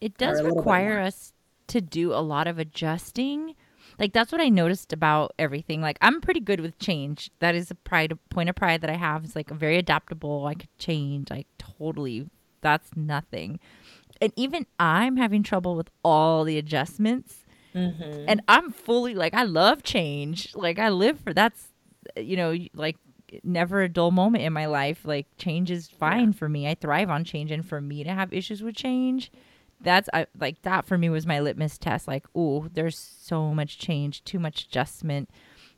It 0.00 0.16
does 0.16 0.38
a 0.38 0.42
little 0.42 0.56
bit 0.56 0.58
require 0.60 1.00
us 1.00 1.32
to 1.68 1.80
do 1.80 2.12
a 2.12 2.22
lot 2.22 2.46
of 2.46 2.58
adjusting. 2.60 3.56
Like 3.98 4.12
that's 4.12 4.32
what 4.32 4.40
I 4.40 4.48
noticed 4.48 4.92
about 4.92 5.32
everything. 5.38 5.80
Like 5.80 5.98
I'm 6.00 6.20
pretty 6.20 6.40
good 6.40 6.60
with 6.60 6.78
change. 6.78 7.30
That 7.38 7.54
is 7.54 7.70
a 7.70 7.74
pride 7.74 8.16
point 8.30 8.48
of 8.48 8.56
pride 8.56 8.80
that 8.80 8.90
I 8.90 8.96
have. 8.96 9.24
It's 9.24 9.36
like 9.36 9.50
I'm 9.50 9.58
very 9.58 9.78
adaptable. 9.78 10.46
I 10.46 10.54
could 10.54 10.76
change. 10.78 11.30
Like 11.30 11.46
totally. 11.58 12.28
That's 12.60 12.90
nothing. 12.96 13.60
And 14.20 14.32
even 14.36 14.66
I'm 14.78 15.16
having 15.16 15.42
trouble 15.42 15.76
with 15.76 15.90
all 16.02 16.44
the 16.44 16.58
adjustments. 16.58 17.44
Mm-hmm. 17.74 18.24
And 18.28 18.40
I'm 18.48 18.70
fully 18.70 19.14
like 19.14 19.34
I 19.34 19.44
love 19.44 19.82
change. 19.82 20.54
Like 20.54 20.78
I 20.78 20.88
live 20.88 21.20
for 21.20 21.32
that's 21.32 21.68
you 22.16 22.36
know 22.36 22.56
like 22.74 22.96
never 23.42 23.82
a 23.82 23.88
dull 23.88 24.10
moment 24.10 24.44
in 24.44 24.52
my 24.52 24.66
life. 24.66 25.04
Like 25.04 25.26
change 25.38 25.70
is 25.70 25.88
fine 25.88 26.32
for 26.32 26.48
me. 26.48 26.68
I 26.68 26.74
thrive 26.74 27.10
on 27.10 27.24
change 27.24 27.50
and 27.50 27.66
for 27.66 27.80
me 27.80 28.04
to 28.04 28.10
have 28.10 28.32
issues 28.32 28.62
with 28.62 28.76
change 28.76 29.30
that's 29.84 30.08
I, 30.12 30.26
like 30.40 30.62
that 30.62 30.84
for 30.86 30.98
me 30.98 31.08
was 31.08 31.26
my 31.26 31.40
litmus 31.40 31.78
test 31.78 32.08
like 32.08 32.26
ooh 32.36 32.68
there's 32.72 32.98
so 32.98 33.54
much 33.54 33.78
change 33.78 34.24
too 34.24 34.38
much 34.38 34.64
adjustment 34.64 35.30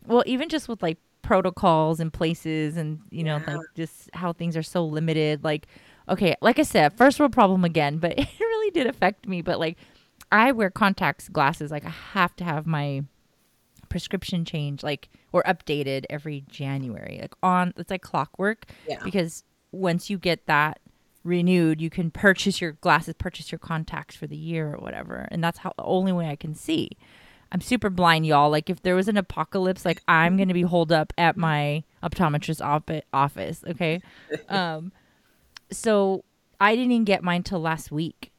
well 0.06 0.22
even 0.26 0.48
just 0.48 0.68
with 0.68 0.82
like 0.82 0.98
protocols 1.22 1.98
and 2.00 2.12
places 2.12 2.76
and 2.76 3.00
you 3.10 3.24
know 3.24 3.40
Yeah. 3.46 3.56
like 3.56 3.66
just 3.74 4.08
how 4.14 4.32
things 4.32 4.56
are 4.56 4.62
so 4.62 4.84
limited 4.86 5.42
like 5.44 5.66
okay 6.08 6.36
like 6.40 6.58
i 6.58 6.62
said 6.62 6.96
first 6.96 7.18
world 7.18 7.32
problem 7.32 7.64
again 7.64 7.98
but 7.98 8.12
it 8.18 8.28
really 8.40 8.70
did 8.70 8.86
affect 8.86 9.26
me 9.26 9.42
but 9.42 9.58
like 9.58 9.76
I 10.32 10.50
wear 10.50 10.70
contacts, 10.70 11.28
glasses. 11.28 11.70
Like 11.70 11.84
I 11.84 11.90
have 11.90 12.34
to 12.36 12.44
have 12.44 12.66
my 12.66 13.04
prescription 13.88 14.44
changed, 14.44 14.82
like 14.82 15.08
or 15.32 15.42
updated 15.44 16.04
every 16.10 16.44
January. 16.48 17.18
Like 17.22 17.34
on, 17.44 17.72
it's 17.76 17.90
like 17.90 18.02
clockwork. 18.02 18.66
Yeah. 18.88 18.98
Because 19.04 19.44
once 19.70 20.10
you 20.10 20.18
get 20.18 20.44
that 20.46 20.80
renewed, 21.26 21.80
you 21.80 21.90
can 21.90 22.10
purchase 22.10 22.60
your 22.60 22.72
glasses, 22.72 23.14
purchase 23.18 23.52
your 23.52 23.58
contacts 23.58 24.16
for 24.16 24.26
the 24.26 24.36
year 24.36 24.74
or 24.74 24.78
whatever, 24.78 25.28
and 25.30 25.42
that's 25.42 25.58
how 25.58 25.72
the 25.76 25.84
only 25.84 26.12
way 26.12 26.28
I 26.28 26.36
can 26.36 26.54
see. 26.54 26.90
I'm 27.52 27.60
super 27.60 27.90
blind, 27.90 28.26
y'all. 28.26 28.50
Like 28.50 28.68
if 28.70 28.82
there 28.82 28.94
was 28.94 29.08
an 29.08 29.16
apocalypse, 29.16 29.84
like 29.84 30.02
I'm 30.08 30.36
gonna 30.36 30.54
be 30.54 30.62
holed 30.62 30.92
up 30.92 31.12
at 31.16 31.36
my 31.36 31.84
optometrist 32.02 32.64
op- 32.64 33.04
office. 33.12 33.62
Okay, 33.66 34.00
um, 34.48 34.92
so 35.70 36.24
I 36.60 36.74
didn't 36.74 36.92
even 36.92 37.04
get 37.04 37.22
mine 37.22 37.42
till 37.42 37.60
last 37.60 37.92
week 37.92 38.32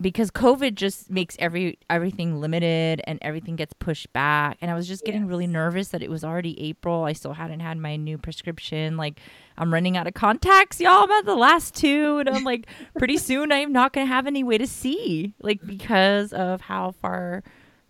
because 0.00 0.30
COVID 0.30 0.74
just 0.74 1.10
makes 1.10 1.36
every 1.38 1.78
everything 1.88 2.40
limited 2.40 3.00
and 3.06 3.18
everything 3.22 3.56
gets 3.56 3.72
pushed 3.72 4.12
back. 4.12 4.58
And 4.60 4.70
I 4.70 4.74
was 4.74 4.86
just 4.86 5.04
getting 5.04 5.26
really 5.26 5.46
nervous 5.46 5.88
that 5.88 6.02
it 6.02 6.10
was 6.10 6.24
already 6.24 6.60
April. 6.60 7.04
I 7.04 7.12
still 7.12 7.32
hadn't 7.32 7.60
had 7.60 7.78
my 7.78 7.96
new 7.96 8.18
prescription. 8.18 8.96
Like 8.96 9.20
I'm 9.58 9.72
running 9.72 9.96
out 9.96 10.06
of 10.06 10.14
contacts, 10.14 10.80
y'all. 10.80 11.04
I'm 11.04 11.10
at 11.10 11.24
the 11.24 11.34
last 11.34 11.74
two, 11.74 12.18
and 12.18 12.28
I'm 12.28 12.44
like, 12.44 12.66
pretty 12.98 13.16
soon 13.18 13.52
I'm 13.52 13.72
not 13.72 13.92
gonna 13.92 14.06
have 14.06 14.26
any 14.26 14.44
way 14.44 14.58
to 14.58 14.66
see, 14.66 15.34
like 15.42 15.64
because 15.66 16.32
of 16.32 16.60
how 16.60 16.92
far, 17.02 17.42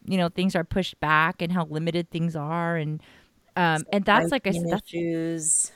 you 0.05 0.16
know, 0.16 0.29
things 0.29 0.55
are 0.55 0.64
pushed 0.64 0.98
back 1.00 1.42
and 1.42 1.52
how 1.52 1.66
limited 1.66 2.11
things 2.11 2.37
are, 2.37 2.76
and 2.76 3.02
um, 3.57 3.85
and 3.92 4.05
that's 4.05 4.31
like 4.31 4.46
I 4.46 4.52
said, 4.52 4.68
that's 4.68 4.92
issues. 4.92 5.72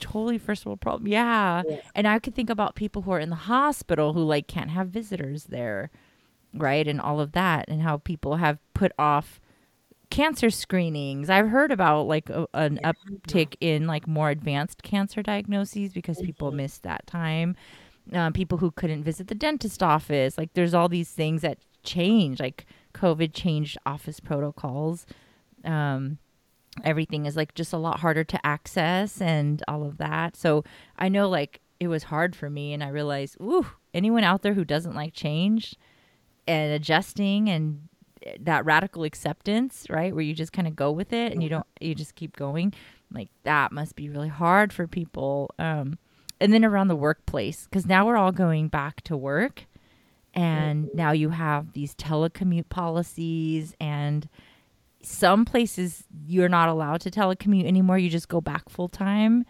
totally 0.00 0.38
first 0.38 0.66
world 0.66 0.80
problem. 0.80 1.06
Yeah. 1.08 1.62
Yeah. 1.68 1.80
And 1.94 2.06
I 2.08 2.18
could 2.18 2.34
think 2.34 2.50
about 2.50 2.74
people 2.74 3.02
who 3.02 3.12
are 3.12 3.20
in 3.20 3.30
the 3.30 3.36
hospital 3.36 4.12
who 4.12 4.22
like 4.24 4.46
can't 4.46 4.70
have 4.70 4.88
visitors 4.88 5.44
there, 5.44 5.90
right? 6.54 6.86
And 6.86 7.00
all 7.00 7.20
of 7.20 7.32
that 7.32 7.66
and 7.68 7.82
how 7.82 7.98
people 7.98 8.36
have 8.36 8.58
put 8.74 8.92
off 8.98 9.40
cancer 10.10 10.50
screenings. 10.50 11.30
I've 11.30 11.48
heard 11.48 11.72
about 11.72 12.06
like 12.06 12.28
a, 12.30 12.46
an 12.54 12.80
uptick 12.84 13.54
in 13.60 13.86
like 13.86 14.06
more 14.06 14.30
advanced 14.30 14.82
cancer 14.82 15.22
diagnoses 15.22 15.92
because 15.92 16.20
people 16.20 16.52
missed 16.52 16.82
that 16.82 17.06
time. 17.06 17.56
Uh, 18.12 18.30
people 18.30 18.58
who 18.58 18.72
couldn't 18.72 19.04
visit 19.04 19.28
the 19.28 19.34
dentist 19.34 19.82
office. 19.82 20.36
Like 20.36 20.52
there's 20.54 20.74
all 20.74 20.88
these 20.88 21.10
things 21.10 21.42
that 21.42 21.58
change. 21.84 22.40
Like 22.40 22.66
COVID 22.92 23.32
changed 23.32 23.78
office 23.86 24.20
protocols. 24.20 25.06
Um, 25.64 26.18
everything 26.84 27.26
is 27.26 27.36
like 27.36 27.54
just 27.54 27.72
a 27.72 27.78
lot 27.78 28.00
harder 28.00 28.24
to 28.24 28.46
access 28.46 29.20
and 29.20 29.62
all 29.68 29.84
of 29.84 29.98
that. 29.98 30.36
So 30.36 30.64
I 30.98 31.08
know 31.08 31.28
like 31.28 31.60
it 31.78 31.88
was 31.88 32.04
hard 32.04 32.34
for 32.34 32.50
me 32.50 32.72
and 32.72 32.82
I 32.82 32.88
realized, 32.88 33.36
ooh, 33.40 33.66
anyone 33.94 34.24
out 34.24 34.42
there 34.42 34.54
who 34.54 34.64
doesn't 34.64 34.94
like 34.94 35.14
change 35.14 35.76
and 36.46 36.72
adjusting 36.72 37.48
and 37.48 37.88
that 38.40 38.64
radical 38.64 39.04
acceptance, 39.04 39.86
right? 39.88 40.14
Where 40.14 40.24
you 40.24 40.34
just 40.34 40.52
kind 40.52 40.68
of 40.68 40.76
go 40.76 40.90
with 40.90 41.12
it 41.12 41.32
and 41.32 41.42
you 41.42 41.48
don't 41.48 41.66
you 41.80 41.94
just 41.94 42.14
keep 42.14 42.36
going. 42.36 42.72
Like 43.12 43.28
that 43.44 43.72
must 43.72 43.96
be 43.96 44.08
really 44.08 44.28
hard 44.28 44.72
for 44.72 44.86
people. 44.86 45.50
Um 45.58 45.98
and 46.40 46.52
then 46.52 46.64
around 46.64 46.88
the 46.88 46.96
workplace 46.96 47.66
cuz 47.70 47.86
now 47.86 48.06
we're 48.06 48.16
all 48.16 48.32
going 48.32 48.68
back 48.68 49.02
to 49.02 49.16
work 49.16 49.66
and 50.34 50.88
now 50.94 51.12
you 51.12 51.30
have 51.30 51.72
these 51.72 51.94
telecommute 51.94 52.68
policies 52.68 53.74
and 53.80 54.28
some 55.02 55.44
places 55.44 56.04
you're 56.26 56.48
not 56.48 56.68
allowed 56.68 57.00
to 57.00 57.10
telecommute 57.10 57.66
anymore. 57.66 57.98
You 57.98 58.10
just 58.10 58.28
go 58.28 58.40
back 58.40 58.68
full 58.68 58.88
time. 58.88 59.44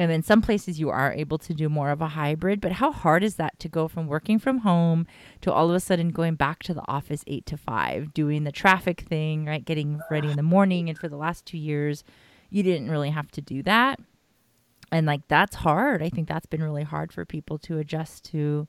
And 0.00 0.10
then 0.10 0.22
some 0.22 0.40
places 0.40 0.80
you 0.80 0.88
are 0.88 1.12
able 1.12 1.36
to 1.36 1.52
do 1.52 1.68
more 1.68 1.90
of 1.90 2.00
a 2.00 2.08
hybrid. 2.08 2.62
But 2.62 2.72
how 2.72 2.90
hard 2.90 3.22
is 3.22 3.34
that 3.34 3.58
to 3.58 3.68
go 3.68 3.86
from 3.86 4.06
working 4.06 4.38
from 4.38 4.60
home 4.60 5.06
to 5.42 5.52
all 5.52 5.68
of 5.68 5.76
a 5.76 5.80
sudden 5.80 6.08
going 6.08 6.36
back 6.36 6.62
to 6.62 6.72
the 6.72 6.82
office 6.88 7.22
eight 7.26 7.44
to 7.44 7.58
five, 7.58 8.14
doing 8.14 8.44
the 8.44 8.50
traffic 8.50 9.02
thing, 9.02 9.44
right? 9.44 9.62
Getting 9.62 10.00
ready 10.10 10.30
in 10.30 10.38
the 10.38 10.42
morning. 10.42 10.88
And 10.88 10.98
for 10.98 11.06
the 11.06 11.18
last 11.18 11.44
two 11.44 11.58
years, 11.58 12.02
you 12.48 12.62
didn't 12.62 12.90
really 12.90 13.10
have 13.10 13.30
to 13.32 13.42
do 13.42 13.62
that. 13.64 14.00
And 14.90 15.06
like 15.06 15.28
that's 15.28 15.56
hard. 15.56 16.02
I 16.02 16.08
think 16.08 16.28
that's 16.28 16.46
been 16.46 16.62
really 16.62 16.82
hard 16.82 17.12
for 17.12 17.26
people 17.26 17.58
to 17.58 17.76
adjust 17.76 18.24
to 18.32 18.68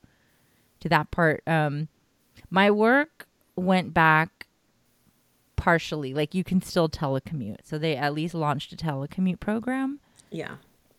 to 0.82 0.90
that 0.90 1.12
part. 1.12 1.44
Um 1.48 1.88
my 2.50 2.70
work 2.70 3.26
went 3.56 3.94
back 3.94 4.48
partially. 5.56 6.14
Like 6.14 6.36
you 6.36 6.44
can 6.44 6.62
still 6.62 6.90
telecommute. 6.90 7.60
So 7.64 7.78
they 7.78 7.96
at 7.96 8.14
least 8.14 8.34
launched 8.34 8.74
a 8.74 8.76
telecommute 8.76 9.40
program 9.40 10.02
Yeah. 10.30 10.56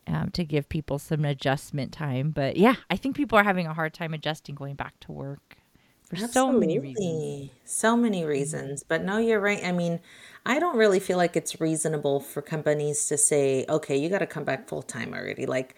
Um, 0.07 0.29
to 0.31 0.43
give 0.43 0.69
people 0.69 0.99
some 0.99 1.25
adjustment 1.25 1.91
time. 1.91 2.31
But 2.31 2.57
yeah, 2.57 2.75
I 2.89 2.97
think 2.97 3.15
people 3.15 3.37
are 3.37 3.43
having 3.43 3.67
a 3.67 3.73
hard 3.73 3.93
time 3.93 4.13
adjusting 4.13 4.55
going 4.55 4.75
back 4.75 4.99
to 5.01 5.11
work 5.11 5.57
for 6.03 6.27
so 6.27 6.51
many 6.51 6.79
reasons. 6.79 7.49
So 7.65 7.95
many 7.95 8.23
reasons. 8.25 8.83
But 8.83 9.03
no, 9.03 9.17
you're 9.17 9.39
right. 9.39 9.63
I 9.63 9.71
mean, 9.71 9.99
I 10.45 10.59
don't 10.59 10.77
really 10.77 10.99
feel 10.99 11.17
like 11.17 11.35
it's 11.35 11.59
reasonable 11.59 12.19
for 12.19 12.41
companies 12.41 13.07
to 13.07 13.17
say, 13.17 13.65
okay, 13.69 13.97
you 13.97 14.09
got 14.09 14.19
to 14.19 14.27
come 14.27 14.43
back 14.43 14.67
full 14.67 14.83
time 14.83 15.13
already. 15.13 15.45
Like, 15.45 15.75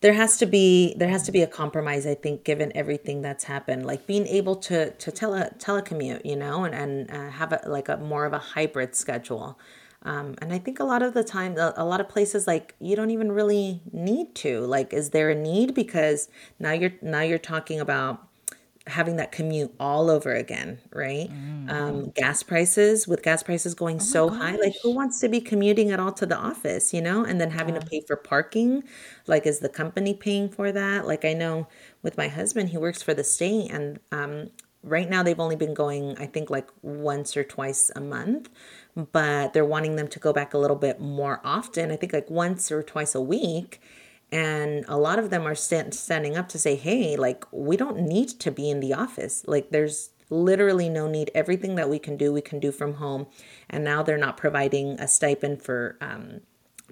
there 0.00 0.12
has 0.12 0.36
to 0.36 0.44
be 0.44 0.94
there 0.98 1.08
has 1.08 1.22
to 1.22 1.32
be 1.32 1.40
a 1.40 1.46
compromise 1.46 2.06
i 2.06 2.14
think 2.14 2.44
given 2.44 2.70
everything 2.74 3.22
that's 3.22 3.44
happened 3.44 3.86
like 3.86 4.06
being 4.06 4.26
able 4.26 4.54
to 4.54 4.90
to 4.96 5.10
tele 5.10 5.50
telecommute 5.56 6.20
you 6.26 6.36
know 6.36 6.64
and 6.64 6.74
and 6.74 7.10
uh, 7.10 7.30
have 7.30 7.54
a 7.54 7.60
like 7.66 7.88
a 7.88 7.96
more 7.96 8.26
of 8.26 8.34
a 8.34 8.38
hybrid 8.38 8.94
schedule 8.94 9.58
um, 10.04 10.34
and 10.38 10.52
i 10.52 10.58
think 10.58 10.80
a 10.80 10.84
lot 10.84 11.02
of 11.02 11.14
the 11.14 11.24
time 11.24 11.56
a, 11.58 11.84
lot 11.84 12.00
of 12.00 12.08
places 12.08 12.46
like 12.46 12.74
you 12.80 12.96
don't 12.96 13.10
even 13.10 13.32
really 13.32 13.80
need 13.92 14.34
to. 14.36 14.60
Like 14.60 14.92
is 14.92 15.10
there 15.10 15.30
a 15.30 15.34
need? 15.34 15.74
Because 15.74 16.28
now 16.58 16.72
you're 16.72 16.92
now 17.02 17.22
you're 17.22 17.38
talking 17.38 17.80
about 17.80 18.26
having 18.86 19.16
that 19.16 19.32
commute 19.32 19.74
all 19.80 20.10
over 20.10 20.34
again, 20.34 20.78
right? 20.92 21.30
Um, 21.70 22.10
gas 22.10 22.42
prices, 22.42 23.08
with 23.08 23.22
gas 23.22 23.42
prices 23.42 23.74
going 23.74 23.98
so 23.98 24.28
high, 24.28 24.56
like 24.56 24.74
who 24.82 24.90
wants 24.94 25.20
to 25.20 25.28
be 25.30 25.40
commuting 25.40 25.90
at 25.90 25.98
all 25.98 26.12
to 26.12 26.26
the 26.26 26.36
office, 26.36 26.92
you 26.92 27.00
know? 27.00 27.24
And 27.24 27.40
then 27.40 27.50
having 27.50 27.74
to 27.76 27.80
pay 27.80 28.02
for 28.06 28.14
parking, 28.14 28.84
like 29.26 29.46
is 29.46 29.60
the 29.60 29.70
company 29.70 30.12
paying 30.12 30.50
for 30.50 30.70
that? 30.70 31.06
Like 31.06 31.24
I 31.24 31.32
know 31.32 31.66
with 32.02 32.18
my 32.18 32.28
husband, 32.28 32.68
he 32.68 32.76
works 32.76 33.02
for 33.02 33.14
the 33.14 33.24
state, 33.24 33.70
and 33.70 34.00
um, 34.12 34.50
right 34.82 35.08
now 35.08 35.22
they've 35.22 35.40
only 35.40 35.56
been 35.56 35.72
going, 35.72 36.18
I 36.18 36.26
think, 36.26 36.50
like 36.50 36.68
once 36.82 37.38
or 37.38 37.44
twice 37.44 37.90
a 37.96 38.00
month, 38.02 38.50
but 38.96 39.52
they're 39.52 39.64
wanting 39.64 39.96
them 39.96 40.08
to 40.08 40.18
go 40.18 40.32
back 40.32 40.54
a 40.54 40.58
little 40.58 40.76
bit 40.76 41.00
more 41.00 41.40
often. 41.44 41.90
I 41.90 41.96
think 41.96 42.12
like 42.12 42.30
once 42.30 42.70
or 42.70 42.82
twice 42.82 43.14
a 43.14 43.20
week. 43.20 43.80
And 44.32 44.84
a 44.88 44.96
lot 44.96 45.18
of 45.18 45.30
them 45.30 45.46
are 45.46 45.54
stand, 45.54 45.94
standing 45.94 46.36
up 46.36 46.48
to 46.50 46.58
say 46.58 46.74
hey 46.76 47.16
like 47.16 47.44
we 47.52 47.76
don't 47.76 48.00
need 48.00 48.28
to 48.40 48.50
be 48.50 48.70
in 48.70 48.80
the 48.80 48.94
office. 48.94 49.44
Like 49.46 49.70
there's 49.70 50.10
literally 50.30 50.88
no 50.88 51.08
need. 51.08 51.30
Everything 51.34 51.74
that 51.76 51.88
we 51.88 51.98
can 51.98 52.16
do 52.16 52.32
we 52.32 52.40
can 52.40 52.58
do 52.60 52.72
from 52.72 52.94
home. 52.94 53.26
And 53.70 53.84
now 53.84 54.02
they're 54.02 54.18
not 54.18 54.36
providing 54.36 54.98
a 55.00 55.08
stipend 55.08 55.62
for 55.62 55.96
um, 56.00 56.40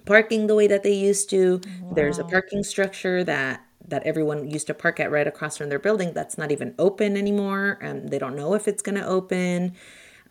parking 0.05 0.47
the 0.47 0.55
way 0.55 0.67
that 0.67 0.83
they 0.83 0.93
used 0.93 1.29
to. 1.31 1.61
There's 1.91 2.19
a 2.19 2.23
parking 2.23 2.63
structure 2.63 3.23
that 3.23 3.65
that 3.85 4.03
everyone 4.03 4.49
used 4.49 4.67
to 4.67 4.73
park 4.73 4.99
at 4.99 5.11
right 5.11 5.27
across 5.27 5.57
from 5.57 5.69
their 5.69 5.79
building 5.79 6.13
that's 6.13 6.37
not 6.37 6.51
even 6.53 6.73
open 6.79 7.17
anymore 7.17 7.77
and 7.81 8.09
they 8.09 8.17
don't 8.17 8.35
know 8.35 8.53
if 8.53 8.65
it's 8.65 8.81
going 8.81 8.95
to 8.95 9.05
open 9.05 9.73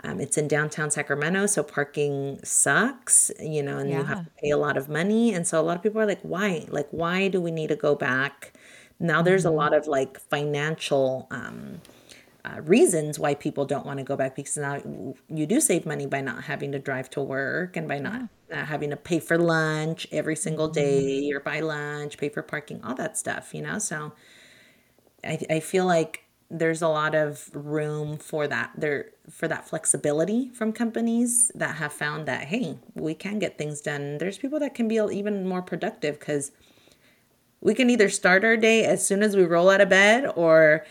um, 0.04 0.20
it's 0.20 0.36
in 0.36 0.48
downtown 0.48 0.90
Sacramento, 0.90 1.46
so 1.46 1.62
parking 1.62 2.40
sucks, 2.42 3.30
you 3.40 3.62
know, 3.62 3.78
and 3.78 3.88
you 3.88 4.02
have 4.02 4.24
to 4.24 4.30
pay 4.42 4.50
a 4.50 4.56
lot 4.56 4.76
of 4.76 4.88
money. 4.88 5.32
And 5.32 5.46
so 5.46 5.60
a 5.60 5.62
lot 5.62 5.76
of 5.76 5.82
people 5.82 6.00
are 6.00 6.06
like, 6.06 6.22
why? 6.22 6.66
Like, 6.68 6.88
why 6.90 7.28
do 7.28 7.40
we 7.40 7.52
need 7.52 7.68
to 7.68 7.76
go 7.76 7.94
back? 7.94 8.52
Now 8.98 9.22
there's 9.22 9.44
a 9.44 9.50
lot 9.50 9.74
of 9.74 9.86
like 9.86 10.18
financial 10.18 11.28
um, 11.30 11.80
uh, 12.44 12.60
reasons 12.62 13.18
why 13.18 13.34
people 13.34 13.64
don't 13.64 13.86
want 13.86 13.98
to 13.98 14.04
go 14.04 14.16
back 14.16 14.34
because 14.34 14.56
now 14.56 14.82
you 15.28 15.46
do 15.46 15.60
save 15.60 15.86
money 15.86 16.06
by 16.06 16.20
not 16.20 16.44
having 16.44 16.72
to 16.72 16.78
drive 16.80 17.08
to 17.10 17.20
work 17.20 17.76
and 17.76 17.86
by 17.86 17.98
not, 17.98 18.22
not 18.50 18.66
having 18.66 18.90
to 18.90 18.96
pay 18.96 19.20
for 19.20 19.38
lunch 19.38 20.08
every 20.10 20.34
single 20.34 20.68
day 20.68 21.30
or 21.32 21.38
buy 21.38 21.60
lunch, 21.60 22.18
pay 22.18 22.28
for 22.28 22.42
parking, 22.42 22.82
all 22.82 22.94
that 22.96 23.16
stuff, 23.16 23.54
you 23.54 23.62
know? 23.62 23.78
So 23.78 24.12
I, 25.22 25.38
I 25.48 25.60
feel 25.60 25.86
like 25.86 26.24
there's 26.52 26.82
a 26.82 26.88
lot 26.88 27.14
of 27.14 27.50
room 27.54 28.18
for 28.18 28.46
that 28.46 28.70
there 28.76 29.06
for 29.30 29.48
that 29.48 29.66
flexibility 29.66 30.50
from 30.50 30.70
companies 30.70 31.50
that 31.54 31.76
have 31.76 31.92
found 31.92 32.28
that 32.28 32.44
hey 32.44 32.76
we 32.94 33.14
can 33.14 33.38
get 33.38 33.56
things 33.56 33.80
done. 33.80 34.18
There's 34.18 34.36
people 34.36 34.60
that 34.60 34.74
can 34.74 34.86
be 34.86 34.96
even 34.96 35.48
more 35.48 35.62
productive 35.62 36.20
because 36.20 36.52
we 37.62 37.74
can 37.74 37.88
either 37.88 38.10
start 38.10 38.44
our 38.44 38.56
day 38.56 38.84
as 38.84 39.04
soon 39.04 39.22
as 39.22 39.34
we 39.34 39.44
roll 39.44 39.70
out 39.70 39.80
of 39.80 39.88
bed 39.88 40.30
or 40.36 40.84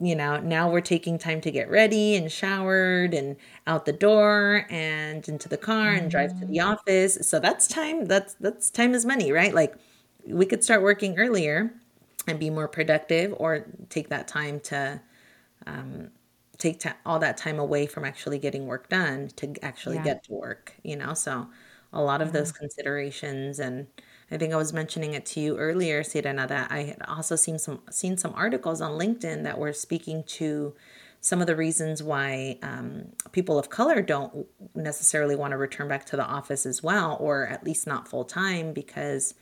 you 0.00 0.14
know 0.14 0.38
now 0.40 0.70
we're 0.70 0.80
taking 0.80 1.18
time 1.18 1.40
to 1.40 1.50
get 1.50 1.70
ready 1.70 2.14
and 2.14 2.30
showered 2.30 3.14
and 3.14 3.36
out 3.66 3.86
the 3.86 3.92
door 3.92 4.66
and 4.68 5.26
into 5.26 5.48
the 5.48 5.56
car 5.56 5.92
and 5.92 6.10
drive 6.10 6.38
to 6.38 6.44
the 6.44 6.58
mm-hmm. 6.58 6.72
office. 6.72 7.18
So 7.22 7.40
that's 7.40 7.66
time 7.66 8.04
that's 8.04 8.34
that's 8.34 8.68
time 8.70 8.94
is 8.94 9.06
money 9.06 9.32
right? 9.32 9.54
Like 9.54 9.74
we 10.26 10.44
could 10.44 10.62
start 10.62 10.82
working 10.82 11.18
earlier 11.18 11.72
and 12.28 12.38
be 12.38 12.50
more 12.50 12.68
productive 12.68 13.34
or 13.38 13.66
take 13.88 14.08
that 14.08 14.28
time 14.28 14.60
to 14.60 15.00
um, 15.66 16.10
take 16.58 16.80
ta- 16.80 16.96
all 17.06 17.18
that 17.18 17.36
time 17.36 17.58
away 17.58 17.86
from 17.86 18.04
actually 18.04 18.38
getting 18.38 18.66
work 18.66 18.88
done 18.88 19.28
to 19.36 19.54
actually 19.62 19.96
Yeah. 19.96 20.04
get 20.04 20.24
to 20.24 20.32
work 20.32 20.74
you 20.82 20.96
know 20.96 21.14
so 21.14 21.48
a 21.92 22.02
lot 22.02 22.20
of 22.20 22.32
those 22.32 22.52
considerations 22.52 23.58
and 23.58 23.86
i 24.30 24.36
think 24.36 24.52
i 24.52 24.56
was 24.56 24.72
mentioning 24.72 25.14
it 25.14 25.24
to 25.26 25.40
you 25.40 25.56
earlier 25.56 26.02
Sirena, 26.02 26.46
that 26.48 26.70
i 26.70 26.82
had 26.82 27.02
also 27.06 27.36
seen 27.36 27.58
some 27.58 27.80
seen 27.90 28.16
some 28.16 28.32
articles 28.34 28.80
on 28.80 28.92
linkedin 28.98 29.44
that 29.44 29.58
were 29.58 29.72
speaking 29.72 30.22
to 30.24 30.74
some 31.20 31.40
of 31.40 31.46
the 31.46 31.56
reasons 31.56 32.02
why 32.02 32.58
um, 32.62 33.06
people 33.32 33.58
of 33.58 33.70
color 33.70 34.02
don't 34.02 34.46
necessarily 34.74 35.34
want 35.34 35.50
to 35.50 35.56
return 35.56 35.88
back 35.88 36.04
to 36.06 36.16
the 36.16 36.24
office 36.24 36.64
as 36.64 36.82
well, 36.82 37.16
or 37.20 37.46
at 37.48 37.64
least 37.64 37.86
not 37.86 38.06
full 38.08 38.24
time, 38.24 38.72
because 38.72 39.34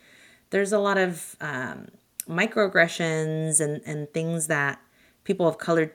there's 0.51 0.73
a 0.73 0.79
lot 0.79 0.97
of 0.97 1.37
um, 1.41 1.89
microaggressions 2.29 3.61
and, 3.61 3.83
and 3.87 4.13
things 4.13 4.47
that 4.49 4.81
people 5.25 5.47
of 5.49 5.59
color 5.59 5.93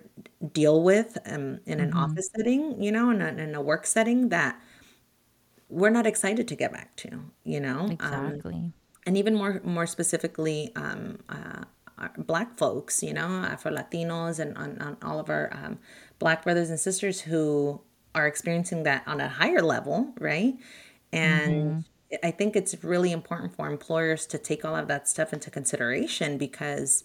deal 0.54 0.84
with 0.84 1.18
um, 1.26 1.60
in 1.66 1.80
an 1.80 1.94
office 1.94 2.30
setting, 2.36 2.82
you 2.82 2.92
know, 2.92 3.10
in 3.12 3.22
a, 3.22 3.28
in 3.28 3.56
a 3.56 3.62
work 3.62 3.86
setting 3.86 4.30
that 4.30 4.60
we're 5.70 5.90
not 5.90 6.06
excited 6.06 6.48
to 6.50 6.56
get 6.56 6.72
back 6.74 6.96
to, 6.98 7.22
you 7.44 7.60
know. 7.60 7.96
Um, 8.02 8.26
Exactly. 8.28 8.74
and 9.06 9.18
even 9.18 9.36
more 9.36 9.62
more 9.64 9.88
specifically 9.88 10.72
um, 10.76 11.20
uh, 11.30 11.64
black 12.18 12.58
folks 12.58 13.04
you 13.04 13.14
know 13.14 13.28
afro 13.28 13.72
latinos 13.72 14.40
and 14.40 14.58
on, 14.58 14.78
on 14.82 14.98
all 15.04 15.20
of 15.20 15.30
our 15.30 15.52
um, 15.54 15.78
black 16.20 16.44
brothers 16.44 16.70
and 16.70 16.80
sisters 16.80 17.22
who 17.22 17.80
are 18.16 18.28
experiencing 18.28 18.84
that 18.84 19.04
on 19.08 19.22
a 19.22 19.28
higher 19.30 19.62
level 19.62 20.14
right 20.20 20.56
and 21.14 21.86
i 22.24 22.32
think 22.32 22.56
it's 22.56 22.84
really 22.84 23.12
important 23.12 23.56
for 23.56 23.68
employers 23.70 24.26
to 24.26 24.38
take 24.38 24.66
all 24.66 24.76
of 24.76 24.88
that 24.88 25.08
stuff 25.08 25.34
into 25.34 25.50
consideration 25.50 26.38
because 26.38 27.04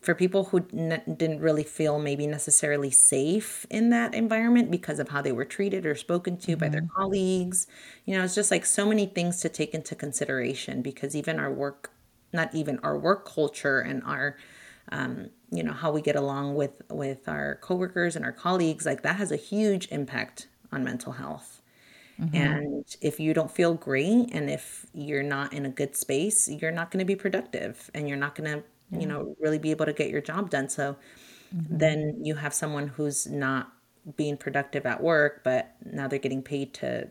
for 0.00 0.14
people 0.14 0.44
who 0.46 0.66
n- 0.74 1.02
didn't 1.16 1.40
really 1.40 1.64
feel 1.64 1.98
maybe 1.98 2.26
necessarily 2.26 2.90
safe 2.90 3.66
in 3.70 3.90
that 3.90 4.14
environment 4.14 4.70
because 4.70 4.98
of 4.98 5.08
how 5.10 5.22
they 5.22 5.32
were 5.32 5.44
treated 5.46 5.86
or 5.86 5.94
spoken 5.94 6.36
to 6.38 6.56
by 6.56 6.68
their 6.68 6.84
colleagues 6.96 7.66
you 8.06 8.16
know 8.16 8.24
it's 8.24 8.34
just 8.34 8.50
like 8.50 8.66
so 8.66 8.86
many 8.86 9.06
things 9.06 9.40
to 9.40 9.48
take 9.48 9.74
into 9.74 9.94
consideration 9.94 10.82
because 10.82 11.16
even 11.16 11.38
our 11.40 11.52
work 11.52 11.90
not 12.32 12.54
even 12.54 12.78
our 12.80 12.98
work 12.98 13.26
culture 13.28 13.80
and 13.80 14.02
our 14.04 14.36
um, 14.92 15.30
you 15.50 15.62
know 15.62 15.72
how 15.72 15.90
we 15.92 16.02
get 16.02 16.16
along 16.16 16.54
with 16.54 16.82
with 16.90 17.28
our 17.28 17.56
coworkers 17.62 18.16
and 18.16 18.24
our 18.24 18.32
colleagues 18.32 18.86
like 18.86 19.02
that 19.02 19.16
has 19.16 19.32
a 19.32 19.36
huge 19.36 19.88
impact 19.90 20.48
on 20.72 20.84
mental 20.84 21.12
health 21.12 21.53
Mm-hmm. 22.20 22.36
and 22.36 22.96
if 23.00 23.18
you 23.18 23.34
don't 23.34 23.50
feel 23.50 23.74
great 23.74 24.28
and 24.30 24.48
if 24.48 24.86
you're 24.94 25.24
not 25.24 25.52
in 25.52 25.66
a 25.66 25.68
good 25.68 25.96
space 25.96 26.46
you're 26.48 26.70
not 26.70 26.92
going 26.92 27.00
to 27.00 27.04
be 27.04 27.16
productive 27.16 27.90
and 27.92 28.08
you're 28.08 28.16
not 28.16 28.36
going 28.36 28.52
to 28.52 28.62
you 28.90 29.06
know 29.06 29.36
really 29.40 29.58
be 29.58 29.70
able 29.70 29.86
to 29.86 29.92
get 29.92 30.10
your 30.10 30.20
job 30.20 30.50
done. 30.50 30.68
So 30.68 30.96
mm-hmm. 31.54 31.78
then 31.78 32.18
you 32.22 32.36
have 32.36 32.54
someone 32.54 32.88
who's 32.88 33.26
not 33.26 33.72
being 34.16 34.36
productive 34.36 34.84
at 34.84 35.02
work 35.02 35.42
but 35.44 35.74
now 35.84 36.06
they're 36.06 36.18
getting 36.18 36.42
paid 36.42 36.74
to 36.74 37.08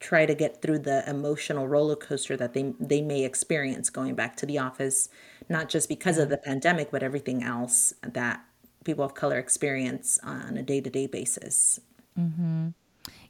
try 0.00 0.24
to 0.24 0.34
get 0.34 0.62
through 0.62 0.78
the 0.78 1.08
emotional 1.08 1.68
roller 1.68 1.96
coaster 1.96 2.34
that 2.36 2.54
they 2.54 2.72
they 2.80 3.02
may 3.02 3.24
experience 3.24 3.90
going 3.90 4.14
back 4.14 4.34
to 4.34 4.46
the 4.46 4.58
office 4.58 5.10
not 5.50 5.68
just 5.68 5.86
because 5.86 6.16
of 6.16 6.30
the 6.30 6.38
pandemic 6.38 6.90
but 6.90 7.02
everything 7.02 7.42
else 7.42 7.92
that 8.02 8.42
people 8.84 9.04
of 9.04 9.12
color 9.12 9.36
experience 9.38 10.18
on 10.22 10.56
a 10.56 10.62
day-to-day 10.62 11.06
basis 11.06 11.78
mm-hmm. 12.18 12.68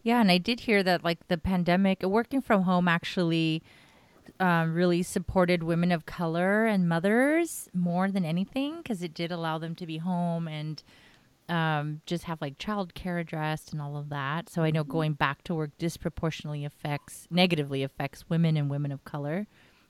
Yeah, 0.03 0.21
and 0.21 0.31
I 0.31 0.39
did 0.39 0.61
hear 0.61 0.83
that 0.83 1.05
like 1.05 1.29
the 1.29 1.39
pandemic, 1.39 2.03
working 2.03 2.41
from 2.41 2.63
home 2.63 2.89
actually 2.89 3.63
um, 4.41 4.75
really 4.75 5.03
supported 5.03 5.63
women 5.63 5.91
of 5.91 6.07
color 6.07 6.67
and 6.67 6.89
mothers 6.89 7.69
more 7.75 8.11
than 8.11 8.25
anything 8.25 8.79
because 8.79 9.03
it 9.03 9.13
did 9.15 9.33
allow 9.33 9.59
them 9.59 9.75
to 9.77 9.87
be 9.87 9.99
home 9.99 10.47
and 10.47 10.83
um, 11.49 12.03
just 12.07 12.25
have 12.25 12.41
like 12.41 12.59
childcare 12.59 13.21
addressed 13.21 13.73
and 13.73 13.81
all 13.81 13.97
of 13.97 14.11
that. 14.11 14.49
So 14.49 14.63
I 14.63 14.71
know 14.71 14.85
going 14.85 15.15
back 15.15 15.43
to 15.45 15.55
work 15.55 15.71
disproportionately 15.79 16.65
affects 16.65 17.27
negatively 17.31 17.83
affects 17.83 18.29
women 18.29 18.57
and 18.57 18.69
women 18.71 18.93
of 18.93 19.05
color, 19.05 19.47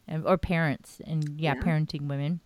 and, 0.07 0.25
or 0.27 0.39
parents 0.39 1.01
and 1.05 1.39
yeah, 1.41 1.55
Yeah. 1.55 1.63
parenting 1.63 2.07
women. 2.07 2.41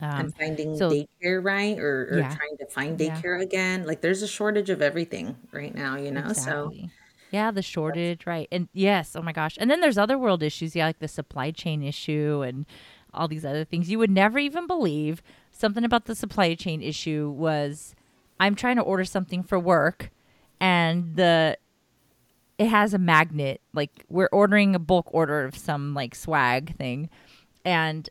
Um, 0.00 0.20
and 0.20 0.36
finding 0.36 0.76
so- 0.76 0.90
daycare 0.90 1.42
right 1.44 1.78
or, 1.78 2.08
or 2.12 2.18
Yeah. 2.18 2.34
trying 2.34 2.56
to 2.58 2.66
find 2.66 3.00
Yeah. 3.00 3.20
daycare 3.20 3.40
again 3.42 3.84
like 3.84 4.00
there's 4.00 4.22
a 4.22 4.28
shortage 4.28 4.70
of 4.70 4.80
everything 4.80 5.36
right 5.52 5.74
now 5.74 5.96
you 5.96 6.10
know 6.12 6.32
so 6.32 6.72
Yeah, 7.30 7.50
the 7.50 7.60
shortage, 7.60 8.24
right. 8.26 8.48
And 8.50 8.68
yes, 8.72 9.14
oh 9.14 9.20
my 9.20 9.32
gosh. 9.32 9.58
And 9.60 9.70
then 9.70 9.82
there's 9.82 9.98
other 9.98 10.16
world 10.18 10.42
issues, 10.42 10.74
yeah, 10.74 10.86
like 10.86 10.98
the 10.98 11.08
supply 11.08 11.50
chain 11.50 11.82
issue 11.82 12.42
and 12.46 12.64
all 13.12 13.28
these 13.28 13.44
other 13.44 13.66
things. 13.66 13.90
You 13.90 13.98
would 13.98 14.10
never 14.10 14.38
even 14.38 14.66
believe 14.66 15.20
something 15.50 15.84
about 15.84 16.06
the 16.06 16.14
supply 16.14 16.54
chain 16.54 16.80
issue 16.80 17.28
was 17.36 17.94
I'm 18.40 18.54
trying 18.54 18.76
to 18.76 18.82
order 18.82 19.04
something 19.04 19.42
for 19.42 19.58
work 19.58 20.10
and 20.58 21.16
the 21.16 21.58
it 22.56 22.68
has 22.68 22.94
a 22.94 22.98
magnet 22.98 23.60
like 23.74 24.06
we're 24.08 24.30
ordering 24.32 24.74
a 24.74 24.78
bulk 24.78 25.08
order 25.12 25.44
of 25.44 25.54
some 25.58 25.92
like 25.92 26.14
swag 26.14 26.76
thing 26.78 27.10
and 27.62 28.08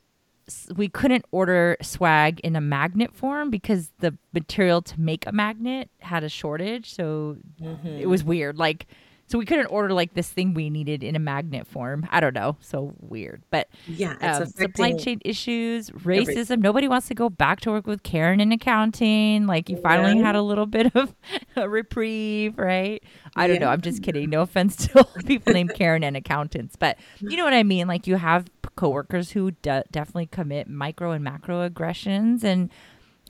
we 0.76 0.88
couldn't 0.88 1.26
order 1.32 1.78
swag 1.82 2.40
in 2.42 2.56
a 2.56 2.62
magnet 2.62 3.14
form 3.14 3.50
because 3.50 3.92
the 4.00 4.18
material 4.34 4.82
to 4.82 5.00
make 5.00 5.26
a 5.26 5.32
magnet 5.32 5.90
had 6.00 6.24
a 6.24 6.30
shortage 6.30 6.94
so 6.94 7.38
mm-hmm. 7.62 7.88
it 7.88 8.08
was 8.08 8.24
weird. 8.24 8.58
Like 8.58 8.88
so 9.28 9.38
we 9.38 9.46
couldn't 9.46 9.66
order 9.68 9.94
like 9.94 10.14
this 10.14 10.30
thing 10.30 10.54
we 10.54 10.70
needed 10.70 11.04
in 11.04 11.16
a 11.16 11.20
magnet 11.20 11.68
form. 11.68 12.08
I 12.12 12.20
don't 12.22 12.34
know. 12.34 12.56
So 12.62 12.94
weird. 13.00 13.44
But 13.50 13.68
yeah 13.86 14.16
it's 14.22 14.40
um, 14.40 14.46
supply 14.48 14.94
chain 14.94 15.20
issues 15.26 15.90
racism. 15.90 16.60
Nobody 16.62 16.88
wants 16.88 17.08
to 17.10 17.14
go 17.14 17.30
back 17.30 17.60
to 17.62 17.72
work 17.72 17.86
with 17.88 18.04
karen 18.04 18.40
in 18.40 18.52
accounting. 18.54 19.46
Like 19.46 19.70
you 19.70 19.78
finally 19.78 20.18
Yeah. 20.18 20.26
had 20.28 20.36
a 20.36 20.42
little 20.42 20.66
bit 20.78 20.96
of 20.96 21.14
a 21.58 21.68
reprieve 21.70 22.58
right? 22.58 23.04
I 23.36 23.48
don't 23.48 23.60
know. 23.60 23.68
I'm 23.68 23.82
just 23.82 24.02
kidding. 24.02 24.30
No 24.30 24.42
offense 24.42 24.76
to 24.88 25.04
people 25.26 25.54
named 25.54 25.74
karen 25.76 26.04
and 26.04 26.16
accountants. 26.16 26.76
But 26.78 26.98
you 27.20 27.36
know 27.38 27.44
what 27.44 27.54
i 27.54 27.64
mean? 27.64 27.88
Like 27.88 28.08
you 28.08 28.16
have 28.16 28.46
coworkers 28.76 29.32
who 29.32 29.52
de- 29.52 29.84
definitely 29.92 30.28
commit 30.28 30.70
micro 30.70 31.12
and 31.12 31.24
macro 31.24 31.62
aggressions. 31.62 32.44
And 32.44 32.70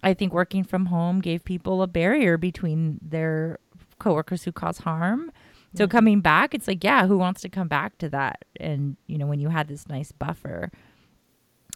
i 0.04 0.14
think 0.14 0.32
working 0.32 0.64
from 0.64 0.86
home 0.88 1.22
gave 1.22 1.43
people 1.43 1.82
a 1.82 1.88
barrier 1.88 2.38
between 2.38 3.00
their 3.02 3.58
coworkers 3.98 4.43
who 4.43 4.52
cause 4.52 4.78
harm 4.80 5.32
so 5.78 5.88
coming 5.88 6.21
back 6.21 6.53
it's 6.53 6.67
like 6.67 6.84
yeah 6.84 7.07
who 7.07 7.17
wants 7.17 7.41
to 7.41 7.49
come 7.49 7.67
back 7.67 7.97
to 7.99 8.09
that? 8.09 8.45
And 8.59 8.97
you 9.07 9.17
know 9.17 9.28
when 9.28 9.39
you 9.39 9.49
had 9.49 9.67
this 9.67 9.88
nice 9.88 10.11
buffer 10.11 10.71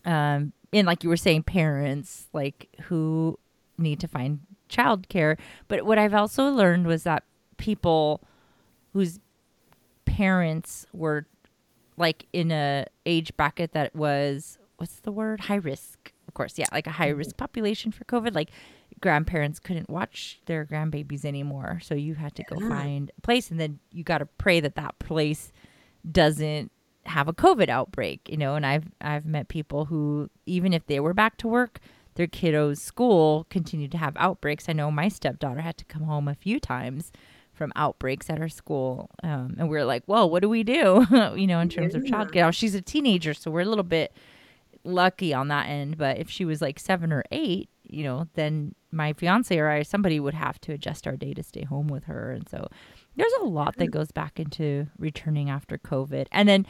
um 0.06 0.54
and 0.74 0.88
like 0.88 1.04
you 1.04 1.10
were 1.10 1.18
saying 1.18 1.44
parents 1.44 2.28
like 2.34 2.68
who 2.84 3.38
need 3.78 4.00
to 4.00 4.08
find 4.08 4.40
childcare. 4.70 5.38
But 5.68 5.86
what 5.86 5.98
i've 6.00 6.14
also 6.14 6.50
learned 6.50 6.88
was 6.88 7.04
that 7.04 7.24
people 7.58 8.22
whose 8.94 9.20
parents 10.06 10.86
were 10.94 11.26
like 11.98 12.26
in 12.34 12.52
a 12.52 12.86
age 13.06 13.36
bracket 13.38 13.74
that 13.74 13.96
was 13.96 14.58
what's 14.78 15.00
the 15.02 15.12
word? 15.12 15.42
High 15.42 15.56
risk 15.56 16.12
of 16.28 16.34
course. 16.34 16.58
Yeah 16.58 16.68
like 16.72 16.88
a 16.88 16.92
high 16.92 17.10
risk 17.10 17.38
population 17.38 17.92
for 17.92 18.04
covid. 18.06 18.34
Like 18.34 18.50
grandparents 19.02 19.60
couldn't 19.60 19.90
watch 19.90 20.40
their 20.46 20.66
grandbabies 20.66 21.26
anymore. 21.26 21.80
So 21.84 21.96
you 21.96 22.16
had 22.16 22.36
to 22.36 22.44
go 22.44 22.58
find 22.70 23.12
a 23.18 23.22
place 23.22 23.52
and 23.52 23.60
then 23.60 23.80
you 23.92 24.04
got 24.04 24.20
to 24.20 24.26
pray 24.26 24.60
that 24.60 24.76
that 24.76 24.98
place 25.00 25.52
doesn't 26.10 26.72
have 27.06 27.28
a 27.28 27.34
covid 27.34 27.68
outbreak 27.68 28.22
you 28.30 28.38
know? 28.38 28.54
And 28.56 28.64
i've 28.66 28.86
i've 29.02 29.26
met 29.26 29.48
people 29.48 29.86
who 29.86 30.30
even 30.46 30.72
if 30.72 30.86
they 30.86 31.00
were 31.00 31.14
back 31.16 31.36
to 31.38 31.48
work 31.48 31.80
their 32.16 32.28
kiddos 32.28 32.78
school 32.78 33.48
continued 33.50 33.92
to 33.94 33.98
have 33.98 34.16
outbreaks. 34.18 34.68
I 34.70 34.74
know 34.74 34.92
my 34.92 35.08
stepdaughter 35.08 35.62
had 35.62 35.78
to 35.78 35.86
come 35.86 36.04
home 36.04 36.28
a 36.28 36.36
few 36.36 36.60
times 36.60 37.12
from 37.54 37.72
outbreaks 37.76 38.30
at 38.30 38.38
her 38.38 38.50
school 38.50 39.10
um, 39.24 39.56
and 39.58 39.68
we 39.70 39.78
are 39.78 39.86
like 39.86 40.04
whoa 40.06 40.26
what 40.28 40.42
do 40.42 40.50
we 40.50 40.64
do? 40.64 41.06
You 41.36 41.48
know 41.48 41.60
in 41.60 41.70
terms 41.70 41.96
of 41.96 42.06
Yeah. 42.06 42.12
childcare. 42.12 42.36
Now 42.36 42.52
she's 42.52 42.76
a 42.76 42.82
teenager 42.82 43.34
so 43.34 43.50
we're 43.50 43.62
a 43.62 43.66
little 43.66 43.84
bit 43.84 44.14
lucky 44.84 45.34
on 45.34 45.48
that 45.48 45.68
end 45.70 45.98
but 45.98 46.18
if 46.20 46.30
she 46.30 46.44
was 46.46 46.62
like 46.62 46.78
seven 46.80 47.12
or 47.12 47.24
eight 47.32 47.70
you 47.92 48.04
know 48.04 48.28
then 48.34 48.74
my 48.92 49.14
fiance 49.14 49.58
or 49.58 49.70
i 49.70 49.84
somebody 49.84 50.20
would 50.20 50.34
have 50.34 50.60
to 50.62 50.74
adjust 50.74 51.08
our 51.08 51.16
day 51.16 51.34
to 51.34 51.44
stay 51.44 51.64
home 51.64 51.88
with 51.88 52.06
her. 52.06 52.32
And 52.32 52.48
so 52.48 52.68
there's 53.16 53.34
a 53.42 53.46
lot 53.46 53.78
that 53.78 53.90
mm. 53.90 53.92
goes 53.92 54.12
back 54.12 54.40
into 54.40 54.88
returning 54.98 55.50
after 55.50 55.78
covid. 55.78 56.28
And 56.32 56.48
then 56.48 56.66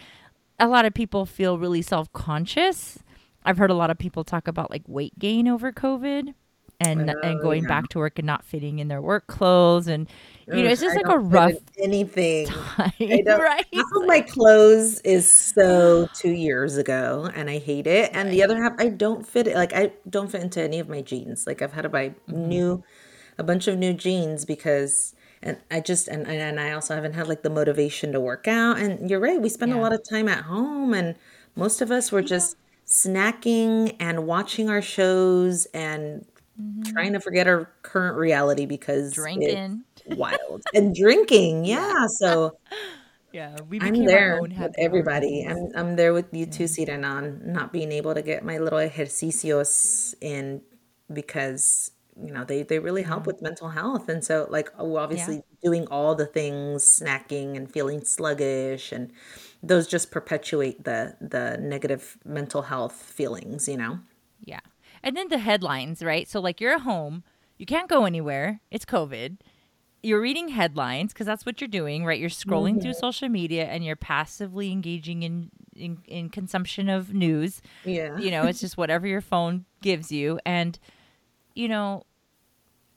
a 0.59 0.67
lot 0.67 0.86
of 0.86 0.93
people 0.93 1.26
feel 1.26 1.57
really 1.57 1.82
self-conscious. 1.82 2.99
I've 3.43 3.57
heard 3.57 3.72
a 3.72 3.76
lot 3.76 3.89
of 3.89 3.97
people 3.97 4.24
talk 4.24 4.47
about 4.47 4.69
like 4.69 4.84
weight 4.88 5.17
gain 5.17 5.47
over 5.47 5.72
covid 5.72 6.34
and 6.82 7.15
and 7.21 7.39
Oh, 7.39 7.41
going 7.41 7.63
yeah. 7.63 7.69
back 7.69 7.89
to 7.89 7.99
work 7.99 8.19
and 8.19 8.25
not 8.25 8.43
fitting 8.45 8.79
in 8.79 8.88
their 8.88 9.01
work 9.01 9.27
clothes 9.27 9.88
and 9.88 10.07
you 10.51 10.63
know 10.63 10.69
it's 10.69 10.82
just 10.82 10.95
I 10.95 10.97
like 10.97 11.09
a 11.09 11.19
rough 11.19 11.53
anything 11.77 12.47
time 12.47 12.91
right 12.99 13.65
half 13.73 13.86
of 13.95 14.05
my 14.05 14.21
clothes 14.21 14.99
is 15.01 15.29
so 15.32 16.07
two 16.13 16.32
years 16.32 16.77
ago 16.77 17.29
and 17.36 17.49
I 17.49 17.57
hate 17.59 17.88
it. 17.88 18.11
And 18.13 18.32
the 18.32 18.43
other 18.43 18.61
half 18.61 18.73
I 18.79 18.89
don't 18.89 19.25
fit 19.27 19.47
it. 19.47 19.55
Like 19.55 19.73
I 19.73 19.93
don't 20.09 20.32
fit 20.32 20.41
into 20.41 20.61
any 20.61 20.79
of 20.79 20.89
my 20.89 21.01
jeans. 21.01 21.47
Like 21.47 21.61
I've 21.61 21.73
had 21.73 21.84
to 21.84 21.89
buy 21.89 22.15
Mm-hmm. 22.29 22.47
new 22.47 22.84
a 23.38 23.43
bunch 23.43 23.67
of 23.67 23.77
new 23.77 23.93
jeans 23.93 24.45
because 24.45 25.15
and 25.41 25.57
I 25.71 25.79
just 25.79 26.07
and, 26.07 26.27
and 26.27 26.59
I 26.59 26.71
also 26.73 26.93
haven't 26.95 27.13
had 27.13 27.27
like 27.27 27.43
the 27.43 27.49
motivation 27.49 28.11
to 28.11 28.19
work 28.19 28.47
out. 28.47 28.77
And 28.77 29.09
you're 29.09 29.19
right, 29.19 29.41
we 29.41 29.49
spend 29.49 29.73
a 29.73 29.77
lot 29.77 29.93
of 29.93 30.01
time 30.09 30.27
at 30.27 30.43
home 30.45 30.93
and 30.93 31.15
most 31.55 31.82
of 31.82 31.91
us 31.91 32.11
were 32.11 32.21
just 32.21 32.57
snacking 32.86 33.95
and 33.99 34.25
watching 34.27 34.69
our 34.69 34.82
shows 34.82 35.65
and 35.73 36.25
trying 36.86 37.14
to 37.14 37.20
forget 37.20 37.47
our 37.47 37.72
current 37.84 38.18
reality 38.18 38.66
because 38.66 39.14
it's 39.16 39.16
drinking 39.16 39.84
wild 40.06 40.64
and 40.74 40.95
drinking. 40.95 41.66
Yeah. 41.66 42.08
So 42.08 42.58
yeah 43.32 43.62
we 43.70 43.80
I'm 43.82 44.06
there 44.06 44.39
with 44.41 44.74
everybody. 44.78 45.45
I'm 45.47 45.70
I'm 45.76 45.95
there 45.95 46.14
with 46.14 46.34
you 46.34 46.45
too, 46.45 46.66
Siranan, 46.66 47.45
not 47.45 47.72
being 47.72 47.91
able 47.91 48.14
to 48.14 48.22
get 48.22 48.43
my 48.43 48.58
little 48.58 48.80
ejercicios 48.80 50.14
in 50.22 50.62
because 51.12 51.91
you 52.22 52.32
know 52.32 52.43
they 52.43 52.64
they 52.64 52.80
really 52.80 53.04
help 53.04 53.26
with 53.26 53.41
mental 53.41 53.70
health 53.70 54.10
and 54.10 54.24
so 54.24 54.47
like 54.49 54.70
oh, 54.78 54.97
obviously 54.97 55.43
doing 55.64 55.88
all 55.88 56.16
the 56.16 56.26
things 56.26 56.84
snacking 56.84 57.56
and 57.56 57.72
feeling 57.72 58.04
sluggish 58.04 58.91
and 58.91 59.12
those 59.64 59.88
just 59.88 60.12
perpetuate 60.12 60.84
the 60.84 61.16
the 61.22 61.58
negative 61.60 62.18
mental 62.26 62.64
health 62.64 62.93
feelings 62.93 63.68
you 63.68 63.78
know 63.78 63.99
Yeah. 64.45 64.60
And 65.04 65.16
then 65.16 65.30
the 65.30 65.39
headlines, 65.39 66.04
right? 66.04 66.28
So, 66.28 66.39
like, 66.39 66.62
you're 66.62 66.74
at 66.74 66.82
home, 66.82 67.24
you 67.58 67.66
can't 67.66 67.89
go 67.89 68.06
anywhere, 68.06 68.62
it's 68.70 68.86
COVID. 68.86 69.38
You're 70.04 70.22
reading 70.22 70.49
headlines 70.49 71.14
because 71.14 71.28
that's 71.28 71.45
what 71.45 71.62
you're 71.62 71.68
doing, 71.68 72.06
right? 72.06 72.20
You're 72.20 72.30
scrolling 72.30 72.82
through 72.82 72.91
mm-hmm. 72.91 72.99
social 72.99 73.30
media 73.30 73.66
and 73.66 73.86
you're 73.86 73.95
passively 73.95 74.72
engaging 74.72 75.22
in, 75.22 75.52
in, 75.76 75.99
in 76.08 76.30
consumption 76.30 76.89
of 76.89 77.14
news. 77.14 77.62
yeah 77.86 78.18
You 78.18 78.32
know, 78.32 78.45
it's 78.45 78.62
just 78.62 78.78
whatever 78.78 79.06
your 79.06 79.22
phone 79.22 79.66
gives 79.84 80.12
you. 80.12 80.39
And, 80.43 80.80
you 81.54 81.68
know, 81.68 82.06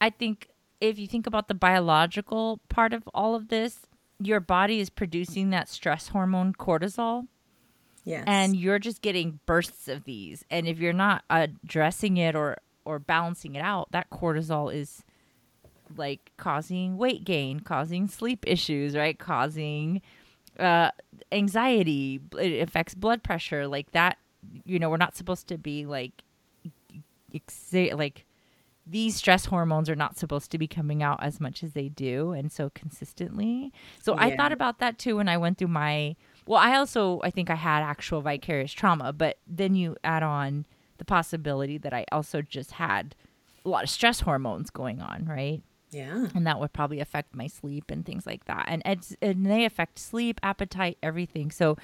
I 0.01 0.09
think 0.09 0.49
if 0.81 0.99
you 0.99 1.07
think 1.07 1.27
about 1.27 1.49
the 1.49 1.55
biological 1.55 2.61
part 2.71 2.95
of 2.95 3.07
all 3.13 3.35
of 3.35 3.49
this, 3.49 3.81
your 4.19 4.41
body 4.41 4.81
is 4.81 4.89
producing 4.89 5.51
that 5.51 5.69
stress 5.69 6.09
hormone 6.09 6.55
cortisol 6.55 7.27
yes. 8.05 8.25
And 8.27 8.57
you're 8.57 8.79
just 8.79 9.03
getting 9.03 9.41
bursts 9.47 9.89
of 9.89 10.05
these. 10.05 10.45
And 10.51 10.67
if 10.67 10.79
you're 10.79 10.93
not 10.93 11.25
addressing 11.31 12.17
it 12.17 12.35
or 12.35 12.59
or 12.85 12.99
balancing 12.99 13.55
it 13.55 13.61
out 13.61 13.91
that 13.93 14.11
cortisol 14.11 14.73
is 14.73 15.03
like 15.97 16.33
causing 16.37 16.99
weight 16.99 17.25
gain 17.25 17.61
causing 17.61 18.09
sleep 18.09 18.45
issues 18.47 18.95
right? 18.97 19.19
Causing 19.19 20.03
uh 20.59 20.91
anxiety. 21.33 22.21
It 22.39 22.63
affects 22.63 22.95
blood 22.95 23.23
pressure. 23.23 23.67
Like 23.67 23.91
that 23.93 24.19
you 24.65 24.79
know 24.79 24.91
we're 24.91 24.97
not 24.99 25.17
supposed 25.17 25.49
to 25.49 25.59
be 25.59 25.87
like 25.87 26.23
exa- 27.33 27.97
like 27.97 28.25
these 28.87 29.17
stress 29.17 29.47
hormones 29.47 29.89
are 29.89 29.97
not 29.97 30.19
supposed 30.19 30.51
to 30.51 30.59
be 30.59 30.67
coming 30.67 31.03
out 31.03 31.23
as 31.23 31.41
much 31.41 31.63
as 31.63 31.73
they 31.73 31.89
do 31.89 32.33
and 32.33 32.53
so 32.53 32.71
consistently. 32.75 33.73
So 34.03 34.15
I 34.19 34.37
thought 34.37 34.53
about 34.53 34.79
that 34.81 34.99
too 34.99 35.17
when 35.17 35.29
I 35.29 35.39
went 35.39 35.57
through 35.57 35.69
my 35.69 36.17
well, 36.47 36.61
I 36.61 36.77
also 36.77 37.21
I 37.23 37.31
think 37.31 37.51
I 37.51 37.55
had 37.55 37.83
actual 37.83 38.21
vicarious 38.21 38.73
trauma, 38.73 39.13
but 39.13 39.39
then 39.47 39.75
you 39.75 39.97
add 40.05 40.23
on 40.23 40.67
the 40.99 41.05
possibility 41.05 41.79
that 41.79 41.93
I 41.93 42.05
also 42.13 42.43
just 42.43 42.73
had 42.73 43.15
a 43.65 43.69
lot 43.69 43.85
of 43.85 43.91
stress 43.91 44.21
hormones 44.21 44.71
going 44.71 45.01
on, 45.01 45.27
right? 45.27 45.63
yeah. 45.95 46.27
And 46.35 46.47
that 46.47 46.59
would 46.59 46.73
probably 46.73 47.01
affect 47.01 47.35
my 47.35 47.47
sleep 47.47 47.91
and 47.91 48.05
things 48.05 48.27
like 48.27 48.45
that. 48.47 48.67
And 48.69 48.83
it's, 48.85 49.17
and 49.23 49.47
they 49.47 49.65
affect 49.65 49.99
sleep 49.99 50.41
appetite 50.43 50.99
everything. 51.03 51.51
So 51.51 51.77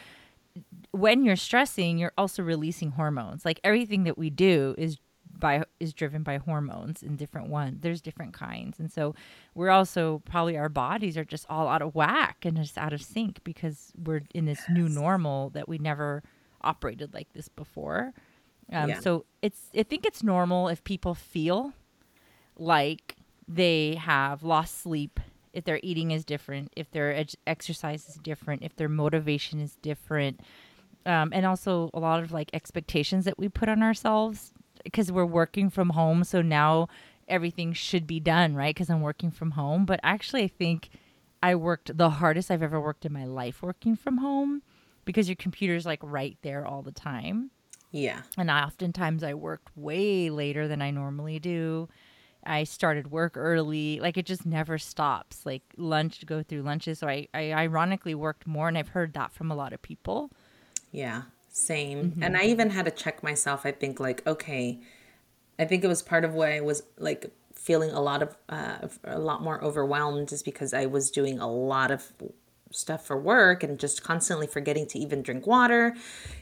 when 0.91 1.25
you're 1.25 1.37
stressing 1.37 1.99
you're 1.99 2.13
also 2.19 2.43
releasing 2.43 2.91
hormones. 2.93 3.45
Like 3.45 3.61
everything 3.63 4.05
that 4.05 4.19
we 4.19 4.31
do 4.31 4.75
is 4.77 4.99
by 5.41 5.65
is 5.81 5.93
driven 5.93 6.23
by 6.23 6.37
hormones 6.37 7.03
in 7.03 7.17
different 7.17 7.49
ones 7.49 7.81
there's 7.81 8.01
different 8.01 8.33
kinds. 8.35 8.79
And 8.79 8.93
so 8.93 9.15
we're 9.55 9.71
also 9.71 10.23
probably 10.25 10.57
our 10.57 10.69
bodies 10.69 11.17
are 11.19 11.25
just 11.25 11.47
all 11.51 11.67
out 11.67 11.83
of 11.83 11.95
whack 11.97 12.45
and 12.45 12.57
just 12.57 12.79
out 12.79 12.93
of 12.93 13.03
sync 13.03 13.43
because 13.43 13.93
we're 14.01 14.23
in 14.35 14.45
this 14.45 14.61
new 14.69 14.89
normal 14.89 15.51
that 15.51 15.69
we 15.69 15.79
never 15.79 16.23
operated 16.63 17.13
like 17.15 17.33
this 17.33 17.49
before. 17.49 18.13
Um, 18.73 18.91
Yeah. 18.91 19.01
so 19.01 19.25
it's 19.43 19.63
i 19.77 19.83
think 19.83 20.07
it's 20.07 20.23
normal 20.23 20.69
if 20.69 20.85
people 20.85 21.15
feel 21.15 21.73
like 22.57 23.17
they 23.49 23.97
have 23.97 24.43
lost 24.45 24.81
sleep 24.81 25.19
if 25.53 25.65
their 25.65 25.81
eating 25.83 26.13
is 26.13 26.25
different 26.25 26.73
if 26.77 26.89
their 26.93 27.13
ex- 27.13 27.35
exercise 27.47 28.09
is 28.09 28.15
different 28.17 28.63
if 28.63 28.77
their 28.77 28.89
motivation 28.89 29.61
is 29.61 29.75
different. 29.83 30.41
Um, 31.07 31.31
and 31.33 31.47
also 31.47 31.89
a 31.95 31.99
lot 31.99 32.23
of 32.23 32.31
like 32.31 32.51
expectations 32.53 33.25
that 33.25 33.39
we 33.39 33.49
put 33.49 33.71
on 33.71 33.83
ourselves 33.83 34.53
because 34.85 35.11
we're 35.13 35.25
working 35.25 35.71
from 35.71 35.91
home 35.91 36.25
so 36.25 36.43
now 36.43 36.89
everything 37.29 37.73
should 37.73 38.07
be 38.07 38.21
done 38.21 38.55
right 38.55 38.75
because 38.75 38.91
i'm 38.91 39.01
working 39.03 39.31
from 39.31 39.53
home 39.53 39.85
but 39.85 40.01
actually 40.03 40.43
i 40.43 40.49
think 40.49 40.89
i 41.43 41.55
worked 41.55 41.97
the 41.97 42.11
hardest 42.11 42.51
i've 42.51 42.63
ever 42.63 42.81
worked 42.81 43.05
in 43.05 43.13
my 43.13 43.25
life 43.25 43.63
working 43.63 43.95
from 43.97 44.19
home 44.19 44.63
because 45.05 45.29
your 45.29 45.37
computer's 45.37 45.87
like 45.87 46.01
right 46.03 46.37
there 46.43 46.67
all 46.67 46.83
the 46.83 46.93
time 46.93 47.51
yeah 47.93 48.23
and 48.37 48.51
I, 48.51 48.63
oftentimes 48.65 49.23
I 49.23 49.35
worked 49.35 49.77
way 49.77 50.31
later 50.31 50.69
than 50.69 50.81
I 50.83 50.91
normally 50.91 51.39
do. 51.39 51.89
I 52.45 52.65
started 52.65 53.11
work 53.11 53.37
early. 53.37 54.01
Like 54.01 54.17
it 54.17 54.27
just 54.27 54.47
never 54.47 54.79
stops. 54.79 55.45
Like 55.45 55.63
lunch, 55.77 56.25
go 56.25 56.43
through 56.43 56.63
lunches. 56.63 57.01
So 57.01 57.09
I, 57.09 57.29
I 57.35 57.53
ironically 57.53 58.15
worked 58.15 58.47
more, 58.47 58.69
and 58.69 58.79
I've 58.79 58.89
heard 58.89 59.13
that 59.15 59.33
from 59.33 59.51
a 59.51 59.55
lot 59.55 59.73
of 59.73 59.83
people. 59.83 60.31
Yeah, 60.91 61.23
same. 61.61 62.19
And 62.21 62.37
I 62.37 62.45
even 62.45 62.71
had 62.71 62.85
to 62.87 62.91
check 62.91 63.23
myself. 63.23 63.65
I 63.65 63.73
think 63.73 64.01
like, 64.01 64.27
okay, 64.27 64.81
I 65.59 65.65
think 65.65 65.85
it 65.85 65.89
was 65.89 66.03
part 66.03 66.25
of 66.25 66.35
why 66.35 66.57
I 66.57 66.61
was 66.61 66.83
like 66.99 67.33
feeling 67.55 67.91
a 67.91 68.01
lot 68.01 68.23
of 68.23 68.37
uh, 68.49 68.89
a 69.05 69.19
lot 69.19 69.43
more 69.43 69.63
overwhelmed, 69.63 70.29
just 70.29 70.45
because 70.45 70.73
I 70.73 70.87
was 70.87 71.11
doing 71.11 71.39
a 71.39 71.51
lot 71.51 71.91
of 71.91 72.13
stuff 72.73 73.05
for 73.05 73.21
work 73.21 73.63
and 73.63 73.79
just 73.79 74.03
constantly 74.03 74.47
forgetting 74.47 74.87
to 74.87 74.99
even 74.99 75.23
drink 75.23 75.47
water. 75.47 75.95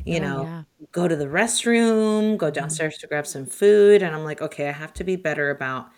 You 0.05 0.21
know, 0.21 0.43
yeah. 0.43 0.63
go 0.93 1.09
to 1.09 1.17
the 1.17 1.27
restroom, 1.27 2.37
go 2.37 2.51
downstairs 2.51 2.99
to 2.99 3.07
grab 3.07 3.27
some 3.27 3.47
food, 3.47 4.03
and 4.03 4.15
I'm 4.15 4.25
like, 4.25 4.41
okay, 4.41 4.69
I 4.69 4.73
have 4.73 4.95
to 4.95 5.05
be 5.05 5.17
better 5.17 5.51
about 5.51 5.91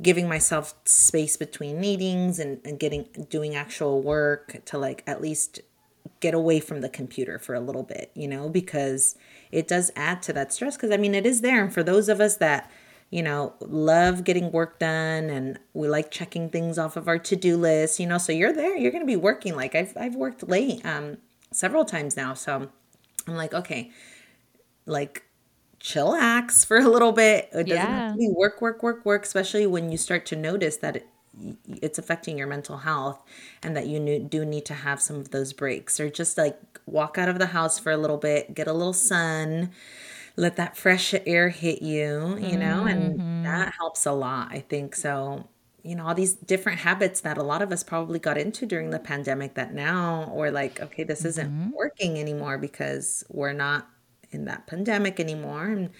giving 0.00 0.28
myself 0.28 0.74
space 0.84 1.36
between 1.36 1.80
meetings 1.80 2.38
and, 2.38 2.60
and 2.64 2.78
getting 2.78 3.08
doing 3.28 3.54
actual 3.56 4.02
work 4.02 4.64
to 4.66 4.78
like 4.78 5.02
at 5.06 5.20
least 5.20 5.60
get 6.20 6.34
away 6.34 6.60
from 6.60 6.80
the 6.80 6.88
computer 6.88 7.38
for 7.38 7.54
a 7.54 7.60
little 7.60 7.82
bit, 7.82 8.10
you 8.14 8.28
know, 8.28 8.48
because 8.48 9.16
it 9.52 9.68
does 9.68 9.90
add 9.96 10.22
to 10.22 10.32
that 10.34 10.52
stress. 10.52 10.76
Because 10.76 10.90
I 10.90 10.96
mean, 10.96 11.14
it 11.14 11.26
is 11.26 11.40
there. 11.40 11.62
And 11.62 11.72
for 11.72 11.82
those 11.82 12.08
of 12.08 12.20
us 12.20 12.36
that, 12.38 12.70
you 13.10 13.22
know, 13.22 13.54
love 13.60 14.24
getting 14.24 14.52
work 14.52 14.78
done 14.78 15.30
and 15.30 15.58
we 15.74 15.88
like 15.88 16.10
checking 16.10 16.50
things 16.50 16.78
off 16.78 16.96
of 16.96 17.08
our 17.08 17.18
to 17.18 17.36
do 17.36 17.56
list, 17.56 17.98
you 18.00 18.06
know, 18.06 18.18
so 18.18 18.32
you're 18.32 18.52
there, 18.52 18.76
you're 18.76 18.92
going 18.92 19.02
to 19.02 19.06
be 19.06 19.16
working. 19.16 19.54
Like 19.56 19.74
I've, 19.74 19.96
I've 19.96 20.14
worked 20.16 20.48
late 20.48 20.84
um, 20.84 21.18
several 21.52 21.84
times 21.84 22.16
now. 22.16 22.34
So 22.34 22.68
I'm 23.26 23.34
like, 23.36 23.54
okay, 23.54 23.90
like 24.86 25.24
chillax 25.80 26.66
for 26.66 26.78
a 26.78 26.88
little 26.88 27.12
bit. 27.12 27.48
It 27.52 27.68
doesn't 27.68 27.92
Yeah. 27.92 27.92
have 27.92 28.12
to 28.12 28.18
be 28.18 28.30
work, 28.36 28.60
work, 28.60 28.82
work, 28.82 29.04
work, 29.04 29.24
especially 29.24 29.66
when 29.66 29.90
you 29.90 29.98
start 29.98 30.26
to 30.26 30.36
notice 30.36 30.76
that 30.78 30.96
it, 30.96 31.06
it's 31.66 31.98
affecting 31.98 32.38
your 32.38 32.46
mental 32.46 32.78
health 32.78 33.22
and 33.62 33.76
that 33.76 33.86
you 33.86 34.18
do 34.18 34.44
need 34.44 34.64
to 34.66 34.74
have 34.74 35.00
some 35.00 35.16
of 35.16 35.30
those 35.30 35.52
breaks 35.52 36.00
or 36.00 36.10
just 36.10 36.38
like 36.38 36.58
walk 36.86 37.18
out 37.18 37.28
of 37.28 37.38
the 37.38 37.46
house 37.46 37.78
for 37.78 37.92
a 37.92 37.96
little 37.96 38.16
bit, 38.16 38.54
get 38.54 38.66
a 38.66 38.72
little 38.72 38.92
sun, 38.92 39.70
let 40.36 40.56
that 40.56 40.76
fresh 40.76 41.14
air 41.26 41.48
hit 41.48 41.82
you, 41.82 42.38
you 42.38 42.56
know, 42.56 42.84
and 42.84 43.18
mm-hmm. 43.18 43.42
that 43.42 43.74
helps 43.78 44.06
a 44.06 44.12
lot, 44.12 44.48
I 44.52 44.60
think. 44.60 44.94
So, 44.94 45.48
you 45.82 45.94
know, 45.94 46.06
all 46.06 46.14
these 46.14 46.34
different 46.34 46.78
habits 46.80 47.20
that 47.22 47.38
a 47.38 47.42
lot 47.42 47.62
of 47.62 47.72
us 47.72 47.82
probably 47.82 48.18
got 48.18 48.38
into 48.38 48.66
during 48.66 48.90
the 48.90 48.98
pandemic 48.98 49.54
that 49.54 49.74
now 49.74 50.30
we're 50.34 50.50
like, 50.50 50.80
okay, 50.80 51.02
this 51.02 51.24
isn't 51.24 51.50
mm-hmm. 51.50 51.70
working 51.74 52.18
anymore 52.18 52.56
because 52.56 53.24
we're 53.28 53.52
not 53.52 53.88
in 54.30 54.44
that 54.44 54.66
pandemic 54.66 55.18
anymore. 55.18 55.66
And 55.66 55.90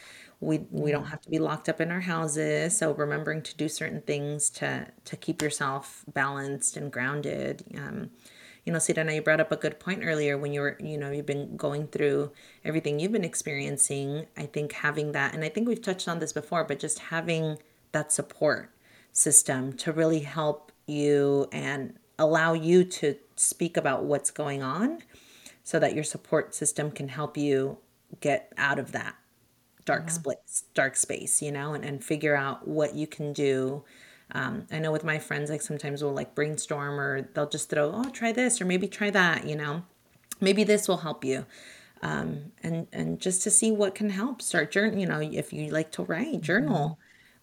we 0.40 0.58
we 0.70 0.92
don't 0.92 1.06
have 1.06 1.20
to 1.22 1.30
be 1.30 1.38
locked 1.38 1.68
up 1.68 1.80
in 1.80 1.90
our 1.90 2.00
houses 2.00 2.76
so 2.78 2.92
remembering 2.94 3.42
to 3.42 3.56
do 3.56 3.68
certain 3.68 4.00
things 4.02 4.50
to 4.50 4.86
to 5.04 5.16
keep 5.16 5.42
yourself 5.42 6.04
balanced 6.12 6.76
and 6.76 6.92
grounded. 6.92 7.64
Um 7.76 8.10
you 8.64 8.72
know 8.72 8.78
Sidana, 8.78 9.14
you 9.14 9.22
brought 9.22 9.40
up 9.40 9.50
a 9.50 9.56
good 9.56 9.80
point 9.80 10.02
earlier 10.04 10.36
when 10.38 10.52
you 10.52 10.60
were 10.60 10.76
you 10.80 10.98
know 10.98 11.10
you've 11.10 11.26
been 11.26 11.56
going 11.56 11.88
through 11.88 12.30
everything 12.64 13.00
you've 13.00 13.12
been 13.12 13.24
experiencing. 13.24 14.26
I 14.36 14.46
think 14.46 14.72
having 14.72 15.12
that 15.12 15.34
and 15.34 15.44
i 15.44 15.48
think 15.48 15.66
we've 15.68 15.82
touched 15.82 16.08
on 16.08 16.18
this 16.20 16.32
before 16.32 16.64
but 16.64 16.78
just 16.78 16.98
having 16.98 17.58
that 17.92 18.12
support 18.12 18.70
system 19.12 19.72
to 19.72 19.92
really 19.92 20.20
help 20.20 20.70
you 20.86 21.48
and 21.52 21.94
allow 22.18 22.52
you 22.52 22.84
to 22.84 23.16
speak 23.36 23.76
about 23.76 24.04
what's 24.04 24.30
going 24.30 24.62
on 24.62 25.00
so 25.64 25.78
that 25.78 25.94
your 25.94 26.04
support 26.04 26.54
system 26.54 26.90
can 26.90 27.08
help 27.08 27.36
you 27.36 27.78
get 28.20 28.52
out 28.56 28.78
of 28.78 28.92
that 28.92 29.16
dark 29.88 30.10
split 30.10 30.38
dark 30.74 30.96
space 30.96 31.40
you 31.40 31.50
know 31.50 31.72
and, 31.72 31.82
and 31.82 32.04
figure 32.04 32.36
out 32.36 32.68
what 32.68 32.94
you 32.94 33.06
can 33.06 33.32
do. 33.32 33.82
Um, 34.32 34.66
i 34.70 34.78
know 34.78 34.92
with 34.92 35.04
my 35.04 35.18
friends 35.18 35.48
like 35.48 35.62
sometimes 35.62 36.02
we'll 36.02 36.12
like 36.12 36.34
brainstorm 36.34 37.00
or 37.00 37.22
they'll 37.32 37.48
just 37.48 37.70
throw 37.70 37.90
oh 37.94 38.10
try 38.10 38.30
this 38.30 38.60
or 38.60 38.66
maybe 38.66 38.86
try 38.86 39.08
that 39.08 39.46
you 39.46 39.56
know. 39.56 39.82
Maybe 40.40 40.62
this 40.62 40.86
will 40.86 40.98
help 40.98 41.24
you. 41.24 41.46
Um, 42.02 42.52
and 42.62 42.86
and 42.92 43.18
just 43.18 43.42
to 43.44 43.50
see 43.50 43.70
what 43.72 43.94
can 43.94 44.10
help. 44.10 44.42
Start 44.42 44.70
journal 44.70 44.98
you 44.98 45.06
know 45.06 45.20
if 45.20 45.54
you 45.54 45.70
like 45.70 45.90
to 45.92 46.02
write 46.02 46.42
journal 46.42 46.98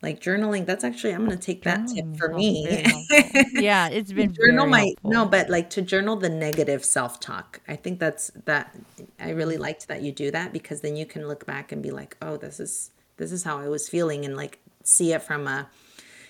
like 0.05 0.21
journaling 0.21 0.67
that's 0.67 0.83
actually 0.83 1.13
i'm 1.13 1.25
going 1.25 1.37
to 1.37 1.43
take 1.43 1.63
that 1.63 1.87
tip 1.87 2.05
for 2.15 2.31
oh, 2.31 2.37
me. 2.37 2.85
yeah, 3.53 3.89
it's 3.89 4.11
been 4.11 4.33
journal 4.33 4.67
my 4.67 4.81
helpful. 4.81 5.09
no 5.09 5.25
but 5.25 5.49
like 5.49 5.69
to 5.71 5.81
journal 5.81 6.15
the 6.15 6.29
negative 6.29 6.85
self-talk. 6.85 7.59
I 7.67 7.75
think 7.75 7.99
that's 7.99 8.29
that 8.45 8.75
i 9.19 9.31
really 9.31 9.57
liked 9.57 9.87
that 9.87 10.03
you 10.03 10.11
do 10.11 10.29
that 10.31 10.53
because 10.53 10.81
then 10.81 10.95
you 10.95 11.07
can 11.07 11.27
look 11.27 11.45
back 11.45 11.71
and 11.71 11.81
be 11.81 11.89
like 11.89 12.15
oh 12.21 12.37
this 12.37 12.59
is 12.59 12.91
this 13.17 13.31
is 13.31 13.43
how 13.43 13.57
i 13.57 13.67
was 13.67 13.89
feeling 13.89 14.23
and 14.25 14.37
like 14.37 14.59
see 14.83 15.11
it 15.11 15.23
from 15.23 15.47
a 15.47 15.67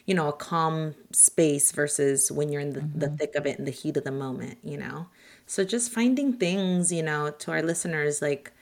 you 0.06 0.16
know 0.16 0.30
a 0.30 0.34
calm 0.34 0.96
space 1.12 1.74
versus 1.74 2.32
when 2.32 2.52
you're 2.52 2.62
in 2.62 2.74
the, 2.74 2.80
the 2.80 3.08
mm-hmm. 3.08 3.16
thick 3.18 3.36
of 3.36 3.46
it 3.46 3.60
in 3.60 3.66
the 3.66 3.72
heat 3.72 3.98
of 3.98 4.06
the 4.06 4.12
moment 4.12 4.58
you 4.64 4.78
know? 4.78 5.08
So 5.48 5.64
just 5.64 5.92
finding 5.92 6.34
things 6.34 6.94
you 6.94 7.04
know 7.04 7.32
to 7.40 7.52
our 7.52 7.62
listeners 7.62 8.22
like 8.22 8.54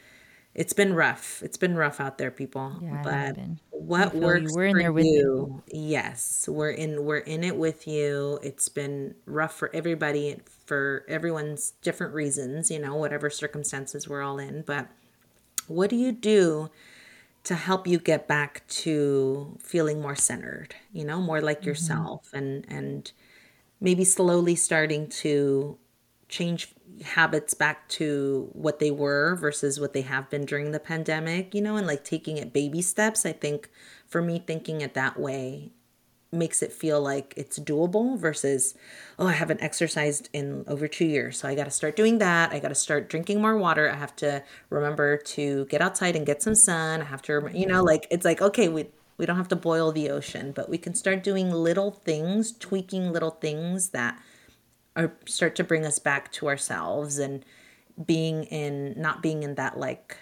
it's 0.55 0.73
been 0.73 0.93
rough. 0.93 1.41
It's 1.43 1.57
been 1.57 1.75
rough 1.75 1.99
out 1.99 2.17
there, 2.17 2.31
people. 2.31 2.77
Yeah, 2.81 3.01
but 3.03 3.35
been. 3.35 3.59
what 3.71 4.11
feel 4.11 4.21
you. 4.21 4.27
works 4.27 4.53
We're 4.55 4.65
in 4.65 4.77
there 4.77 4.91
with 4.91 5.05
you. 5.05 5.63
you? 5.71 5.89
Yes, 5.89 6.47
we're 6.47 6.71
in. 6.71 7.03
We're 7.03 7.17
in 7.17 7.43
it 7.43 7.57
with 7.57 7.87
you. 7.87 8.39
It's 8.43 8.69
been 8.69 9.15
rough 9.25 9.55
for 9.55 9.71
everybody 9.73 10.39
for 10.65 11.05
everyone's 11.07 11.71
different 11.81 12.13
reasons. 12.13 12.69
You 12.69 12.79
know, 12.79 12.95
whatever 12.95 13.29
circumstances 13.29 14.07
we're 14.07 14.21
all 14.21 14.37
in. 14.37 14.61
But 14.61 14.89
what 15.67 15.89
do 15.89 15.95
you 15.95 16.11
do 16.11 16.69
to 17.45 17.55
help 17.55 17.87
you 17.87 17.97
get 17.97 18.27
back 18.27 18.65
to 18.67 19.57
feeling 19.59 20.01
more 20.01 20.15
centered? 20.15 20.75
You 20.91 21.05
know, 21.05 21.19
more 21.19 21.41
like 21.41 21.59
mm-hmm. 21.59 21.69
yourself, 21.69 22.29
and 22.31 22.63
and 22.69 23.11
maybe 23.81 24.05
slowly 24.05 24.55
starting 24.55 25.07
to 25.09 25.77
change 26.33 26.73
habits 27.03 27.53
back 27.53 27.87
to 27.87 28.49
what 28.53 28.79
they 28.79 28.89
were 28.89 29.35
versus 29.35 29.79
what 29.79 29.93
they 29.93 30.01
have 30.01 30.29
been 30.31 30.45
during 30.45 30.71
the 30.71 30.79
pandemic, 30.79 31.53
you 31.53 31.61
know, 31.61 31.75
and 31.75 31.85
like 31.85 32.03
taking 32.03 32.37
it 32.37 32.51
baby 32.51 32.81
steps. 32.81 33.23
I 33.25 33.33
think 33.33 33.69
for 34.07 34.21
me, 34.21 34.39
thinking 34.39 34.81
it 34.81 34.95
that 34.95 35.19
way 35.19 35.71
makes 36.31 36.63
it 36.63 36.73
feel 36.73 36.99
like 36.99 37.35
it's 37.37 37.59
doable 37.59 38.17
versus, 38.17 38.73
oh, 39.19 39.27
I 39.27 39.33
haven't 39.33 39.61
exercised 39.61 40.29
in 40.33 40.65
over 40.67 40.87
two 40.87 41.05
years. 41.05 41.37
So 41.37 41.47
I 41.47 41.53
got 41.53 41.65
to 41.65 41.71
start 41.71 41.95
doing 41.95 42.17
that. 42.17 42.51
I 42.51 42.57
got 42.59 42.69
to 42.69 42.75
start 42.75 43.09
drinking 43.09 43.39
more 43.39 43.55
water. 43.55 43.87
I 43.91 43.95
have 43.95 44.15
to 44.17 44.43
remember 44.71 45.17
to 45.17 45.65
get 45.65 45.81
outside 45.81 46.15
and 46.15 46.25
get 46.25 46.41
some 46.41 46.55
sun. 46.55 47.01
I 47.01 47.05
have 47.05 47.21
to, 47.23 47.47
you 47.53 47.67
know, 47.67 47.83
like 47.83 48.07
it's 48.09 48.25
like, 48.25 48.41
okay, 48.41 48.69
we, 48.69 48.87
we 49.17 49.27
don't 49.27 49.37
have 49.37 49.49
to 49.49 49.55
boil 49.55 49.91
the 49.91 50.09
ocean, 50.09 50.51
but 50.51 50.67
we 50.67 50.79
can 50.79 50.95
start 50.95 51.23
doing 51.23 51.51
little 51.51 51.91
things, 51.91 52.51
tweaking 52.57 53.11
little 53.13 53.31
things 53.31 53.89
that 53.89 54.17
or 54.95 55.13
start 55.25 55.55
to 55.55 55.63
bring 55.63 55.85
us 55.85 55.99
back 55.99 56.31
to 56.31 56.47
ourselves 56.47 57.17
and 57.17 57.45
being 58.05 58.43
in 58.45 58.93
not 58.97 59.21
being 59.21 59.43
in 59.43 59.55
that 59.55 59.77
like 59.77 60.17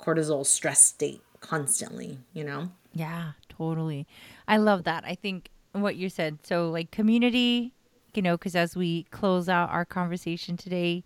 cortisol 0.00 0.44
stress 0.44 0.80
state 0.80 1.20
constantly 1.40 2.18
you 2.32 2.44
know 2.44 2.70
Yeah, 2.92 3.32
totally. 3.48 4.06
I 4.48 4.56
love 4.56 4.84
that. 4.84 5.04
I 5.04 5.14
think 5.14 5.50
what 5.72 5.96
you 5.96 6.08
said. 6.08 6.38
So, 6.42 6.70
like, 6.70 6.90
community, 6.90 7.72
you 8.14 8.22
know, 8.22 8.36
because 8.36 8.56
as 8.56 8.76
we 8.76 9.04
close 9.04 9.48
out 9.48 9.70
our 9.70 9.84
conversation 9.84 10.56
today, 10.56 11.04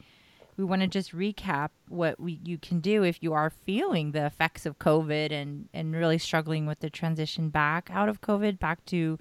we 0.57 0.65
want 0.65 0.83
to 0.83 0.89
just 0.89 1.13
recap 1.13 1.71
what 1.89 2.21
we 2.21 2.41
you 2.45 2.59
can 2.59 2.79
do 2.79 3.03
if 3.03 3.23
you 3.23 3.33
are 3.33 3.51
feeling 3.51 4.13
the 4.13 4.25
effects 4.25 4.67
of 4.67 4.79
COVID 4.79 5.33
and 5.33 5.69
and 5.75 5.95
really 5.95 6.19
struggling 6.19 6.65
with 6.65 6.79
the 6.79 6.89
transition 6.89 7.49
back 7.49 7.91
out 7.93 8.09
of 8.09 8.21
COVID 8.21 8.61
back 8.61 8.85
to 8.87 9.19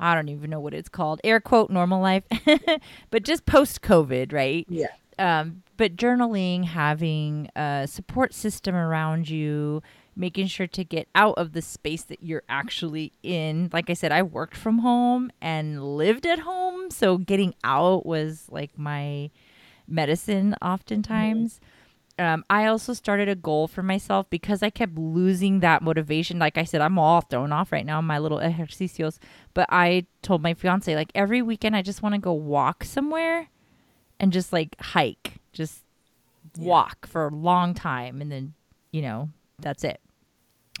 I 0.00 0.14
don't 0.14 0.28
even 0.28 0.50
know 0.50 0.60
what 0.60 0.74
it's 0.74 0.88
called 0.88 1.20
air 1.22 1.40
quote 1.40 1.70
normal 1.70 2.00
life, 2.00 2.24
but 3.10 3.22
just 3.22 3.46
post 3.46 3.82
COVID, 3.82 4.32
right? 4.32 4.66
yeah 4.68 4.88
um, 5.18 5.62
but 5.76 5.96
journaling, 5.96 6.64
having 6.64 7.48
a 7.56 7.86
support 7.88 8.34
system 8.34 8.74
around 8.74 9.28
you, 9.28 9.82
making 10.16 10.46
sure 10.46 10.66
to 10.66 10.84
get 10.84 11.08
out 11.14 11.34
of 11.38 11.52
the 11.52 11.62
space 11.62 12.02
that 12.04 12.22
you're 12.22 12.42
actually 12.48 13.12
in. 13.22 13.70
Like 13.72 13.88
I 13.88 13.94
said, 13.94 14.12
I 14.12 14.22
worked 14.22 14.56
from 14.56 14.78
home 14.78 15.30
and 15.40 15.96
lived 15.96 16.26
at 16.26 16.40
home, 16.40 16.90
so 16.90 17.18
getting 17.18 17.54
out 17.64 18.04
was 18.06 18.46
like 18.50 18.76
my 18.78 19.30
medicine 19.88 20.54
oftentimes. 20.62 21.60
Um, 22.22 22.44
I 22.50 22.66
also 22.66 22.92
started 22.92 23.28
a 23.28 23.34
goal 23.34 23.68
for 23.68 23.82
myself 23.82 24.28
because 24.28 24.62
I 24.62 24.70
kept 24.70 24.96
losing 24.96 25.60
that 25.60 25.82
motivation. 25.82 26.38
Like 26.38 26.58
I 26.58 26.64
said, 26.64 26.80
I'm 26.80 26.98
all 26.98 27.22
thrown 27.22 27.52
off 27.52 27.72
right 27.72 27.86
now, 27.86 27.98
in 27.98 28.04
my 28.04 28.18
little 28.18 28.38
ejercicios. 28.38 29.18
But 29.54 29.66
I 29.70 30.06
told 30.20 30.42
my 30.42 30.54
fiance, 30.54 30.94
like 30.94 31.10
every 31.14 31.40
weekend, 31.42 31.74
I 31.74 31.82
just 31.82 32.02
want 32.02 32.14
to 32.14 32.20
go 32.20 32.32
walk 32.32 32.84
somewhere 32.84 33.48
and 34.20 34.32
just 34.32 34.52
like 34.52 34.76
hike, 34.80 35.40
just 35.52 35.82
walk 36.58 37.06
for 37.06 37.26
a 37.28 37.34
long 37.34 37.72
time, 37.72 38.20
and 38.20 38.30
then 38.30 38.52
you 38.90 39.00
know 39.00 39.30
that's 39.58 39.84
it. 39.84 40.00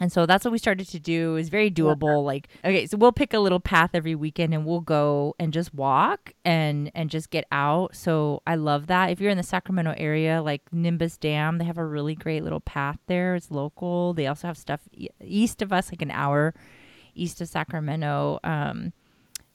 And 0.00 0.10
so 0.10 0.24
that's 0.24 0.44
what 0.44 0.52
we 0.52 0.58
started 0.58 0.88
to 0.88 0.98
do. 0.98 1.36
Is 1.36 1.48
very 1.48 1.70
doable. 1.70 2.24
Like 2.24 2.48
okay, 2.64 2.86
so 2.86 2.96
we'll 2.96 3.12
pick 3.12 3.34
a 3.34 3.38
little 3.38 3.60
path 3.60 3.90
every 3.94 4.14
weekend 4.14 4.54
and 4.54 4.64
we'll 4.64 4.80
go 4.80 5.34
and 5.38 5.52
just 5.52 5.74
walk 5.74 6.32
and 6.44 6.90
and 6.94 7.10
just 7.10 7.30
get 7.30 7.44
out. 7.52 7.94
So 7.94 8.42
I 8.46 8.54
love 8.54 8.86
that. 8.86 9.10
If 9.10 9.20
you're 9.20 9.30
in 9.30 9.36
the 9.36 9.42
Sacramento 9.42 9.94
area, 9.98 10.42
like 10.42 10.62
Nimbus 10.72 11.18
Dam, 11.18 11.58
they 11.58 11.64
have 11.64 11.78
a 11.78 11.84
really 11.84 12.14
great 12.14 12.42
little 12.42 12.60
path 12.60 12.98
there. 13.06 13.34
It's 13.34 13.50
local. 13.50 14.14
They 14.14 14.26
also 14.26 14.46
have 14.46 14.56
stuff 14.56 14.80
e- 14.92 15.08
east 15.22 15.60
of 15.60 15.72
us, 15.72 15.92
like 15.92 16.02
an 16.02 16.10
hour 16.10 16.54
east 17.14 17.40
of 17.40 17.48
Sacramento. 17.48 18.40
Um, 18.42 18.92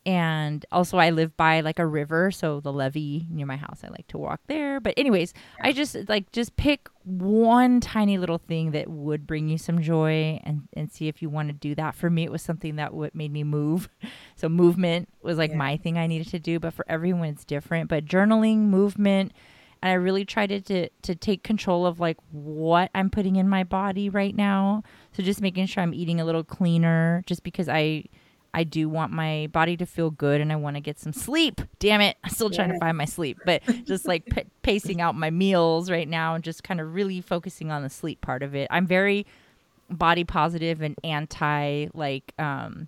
and 0.08 0.66
also 0.72 0.98
I 0.98 1.10
live 1.10 1.36
by 1.36 1.60
like 1.60 1.80
a 1.80 1.86
river, 1.86 2.32
so 2.32 2.62
the 2.62 2.72
levee 2.72 3.28
near 3.30 3.46
my 3.46 3.58
house. 3.58 3.82
I 3.84 3.90
like 3.90 4.08
to 4.08 4.18
walk 4.18 4.40
there. 4.48 4.80
But 4.80 4.94
anyways, 4.96 5.34
I 5.62 5.74
just 5.74 5.98
like 6.08 6.32
just 6.32 6.56
pick 6.56 6.88
one 7.04 7.82
tiny 7.82 8.18
little 8.18 8.38
thing 8.38 8.72
that 8.72 8.90
would 8.90 9.28
bring 9.28 9.50
you 9.50 9.58
some 9.58 9.82
joy 9.82 10.40
and 10.46 10.70
and 10.74 10.90
see 10.90 11.10
if 11.10 11.22
you 11.22 11.30
want 11.30 11.50
to 11.50 11.54
do 11.54 11.76
that. 11.76 11.94
For 11.94 12.10
me, 12.10 12.24
it 12.24 12.32
was 12.32 12.42
something 12.42 12.78
that 12.78 12.94
would 12.94 13.14
made 13.14 13.32
me 13.32 13.44
move. 13.44 13.90
So 14.38 14.48
movement 14.48 15.10
was 15.24 15.38
like 15.40 15.50
Yeah. 15.52 15.58
my 15.58 15.78
thing 15.78 15.98
I 15.98 16.06
needed 16.08 16.28
to 16.30 16.40
do, 16.40 16.60
but 16.60 16.72
for 16.74 16.86
everyone 16.88 17.30
it's 17.30 17.44
different. 17.44 17.90
But 17.90 18.06
journaling, 18.06 18.60
movement, 18.70 19.32
and 19.82 19.90
I 19.90 19.96
really 19.96 20.26
tried 20.26 20.50
to, 20.50 20.62
to 20.62 20.90
to 21.02 21.16
take 21.16 21.44
control 21.44 21.86
of 21.88 22.00
like 22.00 22.18
what 22.32 22.92
I'm 22.96 23.10
putting 23.10 23.36
in 23.36 23.50
my 23.50 23.64
body 23.64 24.10
right 24.10 24.36
now. 24.36 24.84
So 25.12 25.22
just 25.24 25.42
making 25.42 25.66
sure 25.66 25.82
I'm 25.84 25.94
eating 25.94 26.22
a 26.22 26.26
little 26.26 26.44
cleaner, 26.44 27.24
just 27.26 27.42
because 27.44 27.68
I 27.68 28.06
I 28.54 28.64
do 28.64 28.90
want 28.90 29.12
my 29.12 29.48
body 29.52 29.78
to 29.78 29.86
feel 29.86 30.10
good 30.10 30.42
and 30.42 30.52
I 30.52 30.56
want 30.56 30.76
to 30.76 30.82
get 30.82 31.00
some 31.00 31.14
sleep. 31.14 31.62
Damn 31.80 32.02
it, 32.02 32.18
I'm 32.24 32.32
still 32.32 32.50
trying 32.50 32.72
to 32.72 32.80
find 32.80 32.98
my 32.98 33.06
sleep, 33.06 33.38
but 33.46 33.62
just 33.86 34.08
like 34.08 34.26
p- 34.26 34.46
pacing 34.64 35.02
out 35.02 35.16
my 35.16 35.30
meals 35.30 35.92
right 35.92 36.08
now 36.08 36.36
and 36.36 36.44
just 36.44 36.64
kind 36.64 36.80
of 36.80 36.94
really 36.94 37.22
focusing 37.22 37.72
on 37.72 37.84
the 37.84 37.90
sleep 37.90 38.22
part 38.22 38.44
of 38.44 38.56
it. 38.56 38.68
I'm 38.72 38.88
very 38.88 39.26
body 39.90 40.24
positive 40.24 40.82
and 40.82 40.96
anti 41.04 41.88
like 41.94 42.34
um 42.40 42.88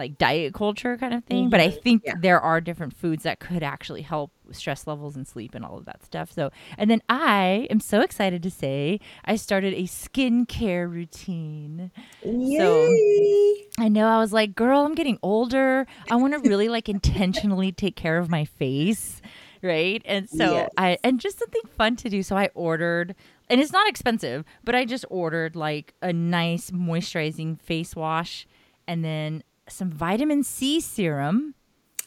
like 0.00 0.18
diet 0.18 0.54
culture 0.54 0.96
kind 0.96 1.14
of 1.14 1.22
thing. 1.24 1.50
But 1.50 1.60
I 1.60 1.68
mm-hmm. 1.68 1.80
think 1.82 2.02
Yeah. 2.04 2.14
there 2.20 2.40
are 2.40 2.60
different 2.60 2.96
foods 2.96 3.22
that 3.22 3.38
could 3.38 3.62
actually 3.62 4.02
help 4.02 4.32
with 4.46 4.56
stress 4.56 4.86
levels 4.86 5.14
and 5.14 5.28
sleep 5.28 5.54
and 5.54 5.64
all 5.64 5.76
of 5.78 5.84
that 5.84 6.02
stuff. 6.04 6.32
So, 6.32 6.50
and 6.78 6.90
then 6.90 7.02
I 7.08 7.68
am 7.70 7.78
so 7.78 8.00
excited 8.00 8.42
to 8.42 8.50
say 8.50 8.98
I 9.24 9.36
started 9.36 9.74
a 9.74 9.82
skincare 9.84 10.90
routine. 10.90 11.90
Yay! 12.24 13.68
I 13.78 13.88
know 13.88 14.06
I 14.06 14.18
was 14.18 14.32
like, 14.32 14.54
girl, 14.54 14.80
I'm 14.84 14.94
getting 14.94 15.18
older. 15.22 15.86
I 16.10 16.16
want 16.16 16.32
to 16.32 16.48
really 16.48 16.68
like 16.68 16.88
intentionally 16.88 17.70
take 17.72 17.94
care 17.96 18.18
of 18.18 18.30
my 18.30 18.44
face. 18.44 19.20
Right. 19.62 20.00
And 20.06 20.28
so 20.28 20.52
Yes. 20.54 20.70
I, 20.78 20.98
and 21.04 21.20
just 21.20 21.38
something 21.38 21.62
fun 21.76 21.96
to 21.96 22.08
do. 22.08 22.22
So 22.22 22.34
I 22.34 22.48
ordered, 22.54 23.14
and 23.50 23.60
it's 23.60 23.72
not 23.72 23.86
expensive, 23.88 24.44
but 24.64 24.74
I 24.74 24.86
just 24.86 25.04
ordered 25.10 25.54
like 25.54 25.92
a 26.00 26.14
nice 26.14 26.70
moisturizing 26.70 27.60
face 27.60 27.94
wash 27.94 28.46
and 28.90 29.04
then 29.04 29.44
some 29.72 29.90
vitamin 29.90 30.42
C 30.42 30.80
serum. 30.80 31.54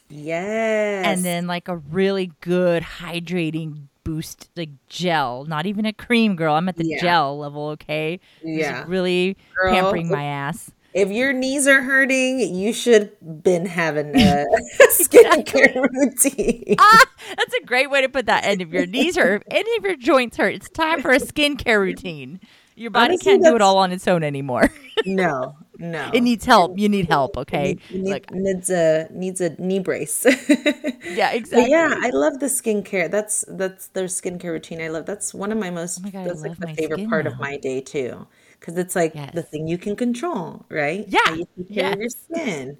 Yes. 0.09 1.05
And 1.05 1.25
then 1.25 1.47
like 1.47 1.67
a 1.67 1.77
really 1.77 2.31
good 2.41 2.83
hydrating 2.83 3.87
boost 4.03 4.49
like 4.55 4.69
gel. 4.87 5.45
Not 5.45 5.65
even 5.65 5.85
a 5.85 5.93
cream 5.93 6.35
girl. 6.35 6.55
I'm 6.55 6.69
at 6.69 6.75
the 6.75 6.85
Yeah. 6.85 7.01
gel 7.01 7.37
level 7.39 7.69
okay? 7.69 8.19
Yeah. 8.43 8.83
really 8.87 9.37
Girl, 9.55 9.73
pampering 9.73 10.09
my 10.09 10.23
ass. 10.23 10.71
if 10.93 11.09
your 11.09 11.33
knees 11.33 11.65
are 11.67 11.81
hurting 11.81 12.39
you 12.53 12.71
should 12.71 13.11
been 13.21 13.65
having 13.65 14.09
a 14.15 14.45
skincare 14.91 15.87
routine. 15.91 16.75
Ah 16.77 17.05
that's 17.29 17.53
a 17.55 17.65
great 17.65 17.89
way 17.89 18.01
to 18.01 18.09
put 18.09 18.25
that. 18.27 18.43
And 18.43 18.61
if 18.61 18.69
your 18.69 18.85
knees 18.85 19.15
hurt 19.15 19.41
if 19.41 19.43
any 19.49 19.77
of 19.77 19.83
your 19.85 19.95
joints 19.95 20.37
hurt 20.37 20.53
it's 20.53 20.69
time 20.69 21.01
for 21.01 21.11
a 21.11 21.19
skincare 21.19 21.79
routine. 21.79 22.39
Your 22.75 22.91
body 22.91 23.13
Honestly, 23.13 23.31
can't 23.33 23.43
do 23.43 23.55
it 23.55 23.61
all 23.61 23.77
on 23.77 23.91
its 23.91 24.07
own 24.07 24.23
anymore. 24.23 24.69
No 25.05 25.55
no 25.77 26.11
it 26.11 26.21
needs 26.21 26.45
help 26.45 26.77
you 26.77 26.89
need 26.89 27.07
help 27.07 27.37
okay 27.37 27.77
Need- 27.89 28.05
like 28.05 28.29
needs 28.31 28.69
a 28.69 29.07
needs 29.11 29.39
a 29.41 29.49
knee 29.61 29.79
brace 29.79 30.25
yeah 31.03 31.31
But 31.53 31.69
exactly 31.69 31.69
yeah, 31.69 31.95
I 32.01 32.09
love 32.09 32.39
the 32.39 32.47
skincare. 32.47 33.09
That's 33.11 33.45
that's 33.47 33.87
their 33.89 34.05
skincare 34.05 34.51
routine. 34.51 34.81
I 34.81 34.87
love 34.89 35.05
that's 35.05 35.33
one 35.33 35.51
of 35.51 35.57
my 35.57 35.69
most 35.69 35.97
Oh 35.97 36.01
my 36.01 36.09
God, 36.11 36.29
that's 36.29 36.43
like 36.43 36.57
my 36.59 36.67
favorite 36.67 37.03
part 37.03 37.25
now. 37.25 37.31
of 37.31 37.39
my 37.39 37.57
day 37.57 37.81
too. 37.81 38.27
Cuz 38.59 38.77
it's 38.77 38.95
like 38.95 39.13
Yes. 39.13 39.33
the 39.33 39.43
thing 39.43 39.67
you 39.67 39.77
can 39.77 39.95
control, 39.95 40.65
right? 40.69 41.05
Yeah, 41.07 41.35
you 41.35 41.45
of 41.79 41.99
your 41.99 42.09
skin. 42.09 42.77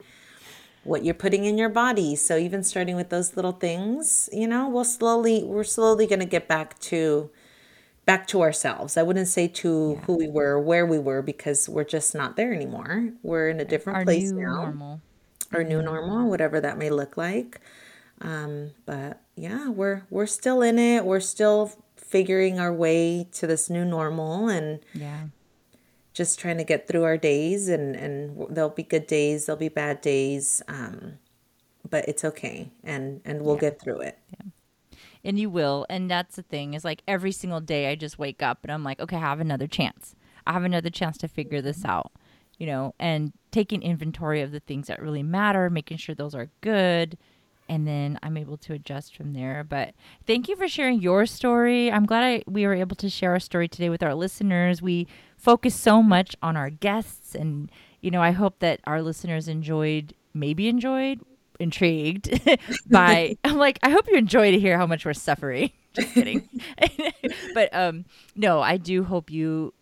What 0.84 1.06
you're 1.06 1.14
putting 1.16 1.46
in 1.46 1.58
your 1.58 1.70
body. 1.70 2.16
So 2.16 2.38
even 2.38 2.64
starting 2.64 2.96
with 2.98 3.10
those 3.10 3.36
little 3.38 3.54
things, 3.54 4.30
you 4.34 4.48
know, 4.48 4.68
we'll 4.70 4.86
slowly 4.86 5.44
we're 5.44 5.64
slowly 5.64 6.08
going 6.08 6.20
to 6.20 6.26
get 6.26 6.48
back 6.48 6.80
to 6.92 7.30
back 8.06 8.28
to 8.28 8.42
ourselves. 8.42 8.98
I 8.98 9.04
wouldn't 9.04 9.28
say 9.28 9.48
to 9.48 9.96
who 10.06 10.18
we 10.18 10.28
were, 10.28 10.60
where 10.60 10.86
we 10.86 11.00
were 11.00 11.22
because 11.22 11.70
we're 11.70 11.84
just 11.84 12.14
not 12.14 12.36
there 12.36 12.54
anymore. 12.54 13.12
We're 13.22 13.50
in 13.50 13.60
a 13.60 13.66
different 13.66 13.98
our 14.00 14.04
place 14.06 14.32
new 14.32 14.42
now 14.42 14.64
normal 14.64 15.02
our 15.54 15.64
new 15.64 15.82
normal, 15.82 16.30
whatever 16.30 16.60
that 16.60 16.78
may 16.78 16.90
look 16.90 17.16
like. 17.16 17.62
Um, 18.22 18.72
but 18.86 19.22
yeah, 19.36 19.70
we're 19.70 20.04
we're 20.10 20.26
still 20.26 20.62
in 20.62 20.80
it. 20.80 21.06
We're 21.06 21.20
still 21.20 21.72
figuring 21.96 22.60
our 22.60 22.74
way 22.74 23.28
to 23.34 23.48
this 23.48 23.70
new 23.70 23.86
normal 23.86 24.48
and 24.48 24.80
yeah 24.94 25.28
just 26.14 26.38
trying 26.38 26.58
to 26.58 26.64
get 26.64 26.88
through 26.88 27.04
our 27.04 27.18
days. 27.18 27.68
And 27.70 27.96
and 27.96 28.48
there'll 28.50 28.70
be 28.70 28.84
good 28.84 29.08
days, 29.08 29.46
there'll 29.46 29.60
be 29.60 29.70
bad 29.70 30.02
days, 30.02 30.62
um, 30.68 31.14
but 31.90 32.08
it's 32.08 32.24
okay, 32.24 32.72
and 32.84 33.22
and 33.26 33.42
we'll 33.42 33.58
get 33.58 33.82
through 33.82 34.02
it. 34.02 34.18
And 35.24 35.40
you 35.40 35.50
will. 35.50 35.86
And 35.90 36.10
that's 36.10 36.36
the 36.36 36.42
thing 36.42 36.74
is 36.74 36.84
like 36.84 37.02
every 37.08 37.32
single 37.32 37.62
day 37.62 37.90
I 37.90 37.96
just 37.96 38.20
wake 38.20 38.42
up 38.42 38.60
and 38.64 38.72
I'm 38.72 38.84
like, 38.84 39.00
okay, 39.00 39.16
I 39.18 39.22
have 39.22 39.40
another 39.40 39.68
chance. 39.68 40.16
I 40.46 40.54
have 40.54 40.64
another 40.64 40.90
chance 40.90 41.18
to 41.20 41.28
figure 41.28 41.62
this 41.62 41.86
out, 41.86 42.12
you 42.58 42.66
know, 42.68 42.94
and 43.00 43.32
taking 43.52 43.82
inventory 43.82 44.42
of 44.42 44.52
the 44.52 44.60
things 44.60 44.88
that 44.88 45.02
really 45.02 45.24
matter, 45.24 45.70
making 45.70 45.98
sure 45.98 46.16
those 46.16 46.36
are 46.36 46.50
good. 46.62 47.18
And 47.70 47.88
then 47.88 48.20
I'm 48.22 48.36
able 48.36 48.58
to 48.58 48.74
adjust 48.74 49.16
from 49.16 49.32
there. 49.32 49.64
But 49.64 49.94
thank 50.28 50.50
you 50.50 50.58
for 50.58 50.68
sharing 50.68 51.02
your 51.02 51.26
story. 51.26 51.90
I'm 51.90 52.06
glad 52.06 52.24
I, 52.24 52.44
we 52.46 52.68
were 52.68 52.74
able 52.74 52.98
to 52.98 53.10
share 53.10 53.32
our 53.32 53.40
story 53.40 53.70
today 53.70 53.90
with 53.90 54.04
our 54.04 54.14
listeners. 54.14 54.82
We 54.82 55.08
focus 55.38 55.74
so 55.74 56.04
much 56.04 56.36
on 56.42 56.58
our 56.58 56.70
guests, 56.70 57.36
and 57.36 57.72
you 58.02 58.12
know, 58.12 58.22
I 58.22 58.32
hope 58.32 58.60
that 58.60 58.82
our 58.84 59.02
listeners 59.02 59.48
enjoyed, 59.48 60.14
maybe 60.34 60.68
enjoyed, 60.68 61.22
intrigued 61.60 62.40
by. 62.90 63.38
I'm 63.44 63.58
like, 63.58 63.80
I 63.84 63.90
hope 63.90 64.08
you 64.08 64.16
enjoy 64.16 64.52
to 64.52 64.60
hear 64.60 64.78
how 64.78 64.88
much 64.88 65.06
we're 65.06 65.14
suffering. 65.14 65.72
Just 65.94 66.14
kidding. 66.14 66.50
but 67.54 67.74
um, 67.74 68.06
no, 68.36 68.62
I 68.62 68.78
do 68.78 69.04
hope 69.04 69.30
you 69.30 69.74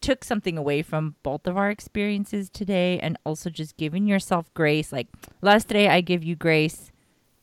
took 0.00 0.22
something 0.22 0.56
away 0.56 0.82
from 0.82 1.16
both 1.24 1.46
of 1.46 1.56
our 1.56 1.70
experiences 1.70 2.48
today 2.48 3.00
and 3.00 3.18
also 3.26 3.50
just 3.50 3.76
giving 3.76 4.06
yourself 4.06 4.52
grace 4.54 4.92
like 4.92 5.08
last 5.42 5.66
day 5.66 5.88
i 5.88 6.00
give 6.00 6.22
you 6.22 6.36
grace 6.36 6.92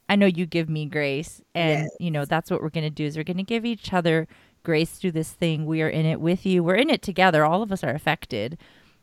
i 0.08 0.16
know 0.16 0.26
you 0.26 0.46
give 0.46 0.70
me 0.70 0.86
grace 0.86 1.42
and 1.54 1.82
yes. 1.82 1.92
you 2.00 2.10
know 2.10 2.24
that's 2.24 2.50
what 2.50 2.62
we're 2.62 2.70
going 2.70 2.86
to 2.86 2.90
do 2.90 3.04
is 3.04 3.18
we're 3.18 3.26
going 3.26 3.36
to 3.36 3.44
give 3.44 3.66
each 3.66 3.92
other 3.92 4.26
grace 4.64 4.92
through 4.92 5.12
this 5.12 5.34
thing 5.34 5.66
we 5.66 5.82
are 5.82 5.90
in 5.90 6.06
it 6.06 6.22
with 6.22 6.46
you 6.46 6.64
we're 6.64 6.76
in 6.76 6.90
it 6.90 7.02
together 7.02 7.44
all 7.44 7.62
of 7.62 7.74
us 7.74 7.84
are 7.84 7.94
affected 7.94 8.58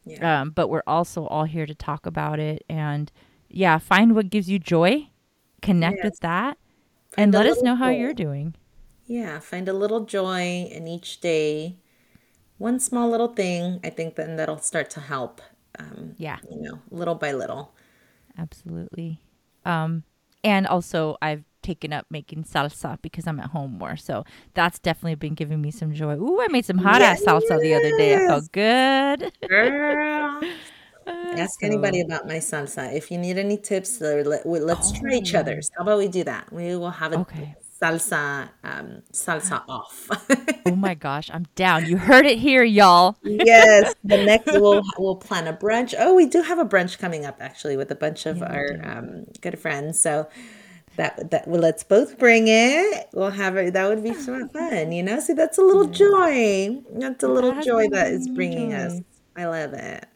yeah. 0.06 0.40
um, 0.40 0.50
but 0.50 0.68
we're 0.68 0.82
also 0.86 1.26
all 1.26 1.44
here 1.44 1.66
to 1.66 1.74
talk 1.74 2.06
about 2.06 2.40
it 2.40 2.64
and 2.70 3.12
yeah 3.54 3.78
find 3.78 4.14
what 4.14 4.30
gives 4.30 4.48
you 4.48 4.58
joy 4.58 5.08
connect 5.62 5.96
yes. 5.96 6.04
with 6.04 6.20
that 6.20 6.58
find 7.08 7.34
and 7.34 7.34
let 7.34 7.46
us 7.46 7.62
know 7.62 7.74
how 7.74 7.90
joy. 7.90 7.96
you're 7.96 8.14
doing 8.14 8.54
yeah 9.06 9.38
find 9.38 9.68
a 9.68 9.72
little 9.72 10.04
joy 10.04 10.68
in 10.70 10.86
each 10.86 11.20
day 11.20 11.76
one 12.58 12.78
small 12.80 13.10
little 13.10 13.28
thing, 13.28 13.80
I 13.84 13.90
think 13.90 14.14
then 14.14 14.36
that'll 14.36 14.58
start 14.58 14.90
to 14.90 15.00
help. 15.00 15.40
Um, 15.78 16.14
yeah. 16.18 16.38
You 16.50 16.60
know, 16.62 16.78
little 16.90 17.14
by 17.14 17.32
little. 17.32 17.74
Absolutely. 18.38 19.20
Um, 19.64 20.04
and 20.42 20.66
also, 20.66 21.16
I've 21.20 21.44
taken 21.62 21.92
up 21.92 22.06
making 22.10 22.44
salsa 22.44 22.98
because 23.02 23.26
I'm 23.26 23.40
at 23.40 23.50
home 23.50 23.78
more. 23.78 23.96
So 23.96 24.24
that's 24.52 24.78
definitely 24.78 25.16
been 25.16 25.34
giving 25.34 25.60
me 25.60 25.70
some 25.70 25.92
joy. 25.92 26.14
Ooh, 26.14 26.40
I 26.40 26.48
made 26.48 26.64
some 26.64 26.78
hot 26.78 27.00
yes. 27.00 27.22
ass 27.22 27.26
salsa 27.26 27.60
the 27.60 27.74
other 27.74 27.96
day. 27.96 28.14
I 28.14 28.18
felt 28.28 28.52
good. 28.52 29.32
Girl. 29.48 30.40
Ask 31.06 31.60
so. 31.60 31.66
anybody 31.66 32.00
about 32.00 32.26
my 32.26 32.36
salsa. 32.36 32.94
If 32.94 33.10
you 33.10 33.18
need 33.18 33.38
any 33.38 33.56
tips, 33.56 34.00
let, 34.00 34.26
us 34.26 34.42
oh. 34.46 35.00
try 35.00 35.14
each 35.14 35.34
oh. 35.34 35.40
other's. 35.40 35.70
How 35.76 35.82
about 35.82 35.98
we 35.98 36.08
do 36.08 36.24
that? 36.24 36.52
We 36.52 36.76
will 36.76 36.90
have 36.90 37.12
a 37.12 37.18
okay 37.20 37.56
salsa 37.84 38.48
um, 38.62 39.02
salsa 39.12 39.62
off. 39.68 40.08
oh 40.66 40.76
my 40.76 40.94
gosh, 41.08 41.30
I'm 41.32 41.46
down. 41.54 41.86
You 41.86 41.96
heard 41.96 42.26
it 42.26 42.38
here, 42.38 42.64
y'all. 42.64 43.16
yes, 43.22 43.94
the 44.04 44.16
next 44.24 44.52
we'll 44.52 44.82
we'll 44.98 45.16
plan 45.16 45.46
a 45.46 45.52
brunch. 45.52 45.94
Oh, 45.98 46.14
we 46.14 46.26
do 46.26 46.42
have 46.42 46.58
a 46.58 46.64
brunch 46.64 46.98
coming 46.98 47.24
up 47.24 47.40
actually 47.40 47.76
with 47.76 47.90
a 47.90 47.96
bunch 47.96 48.26
of 48.26 48.38
yeah, 48.38 48.52
our 48.52 48.80
um, 48.82 49.24
good 49.40 49.58
friends. 49.58 50.00
So 50.00 50.28
that 50.96 51.30
that 51.30 51.48
well, 51.48 51.60
let's 51.60 51.84
both 51.84 52.18
bring 52.18 52.46
it. 52.48 53.08
We'll 53.12 53.30
have 53.30 53.56
it. 53.56 53.74
That 53.74 53.88
would 53.88 54.02
be 54.02 54.14
so 54.14 54.46
fun, 54.48 54.92
you 54.92 55.02
know. 55.02 55.20
See, 55.20 55.34
that's 55.34 55.58
a 55.58 55.62
little 55.62 55.86
joy. 55.86 56.80
That's 56.92 57.22
a 57.22 57.28
little 57.28 57.60
joy 57.62 57.88
that 57.90 58.12
is 58.12 58.28
bringing 58.28 58.72
us. 58.72 59.00
I 59.36 59.46
love 59.46 59.72
it. 59.74 60.06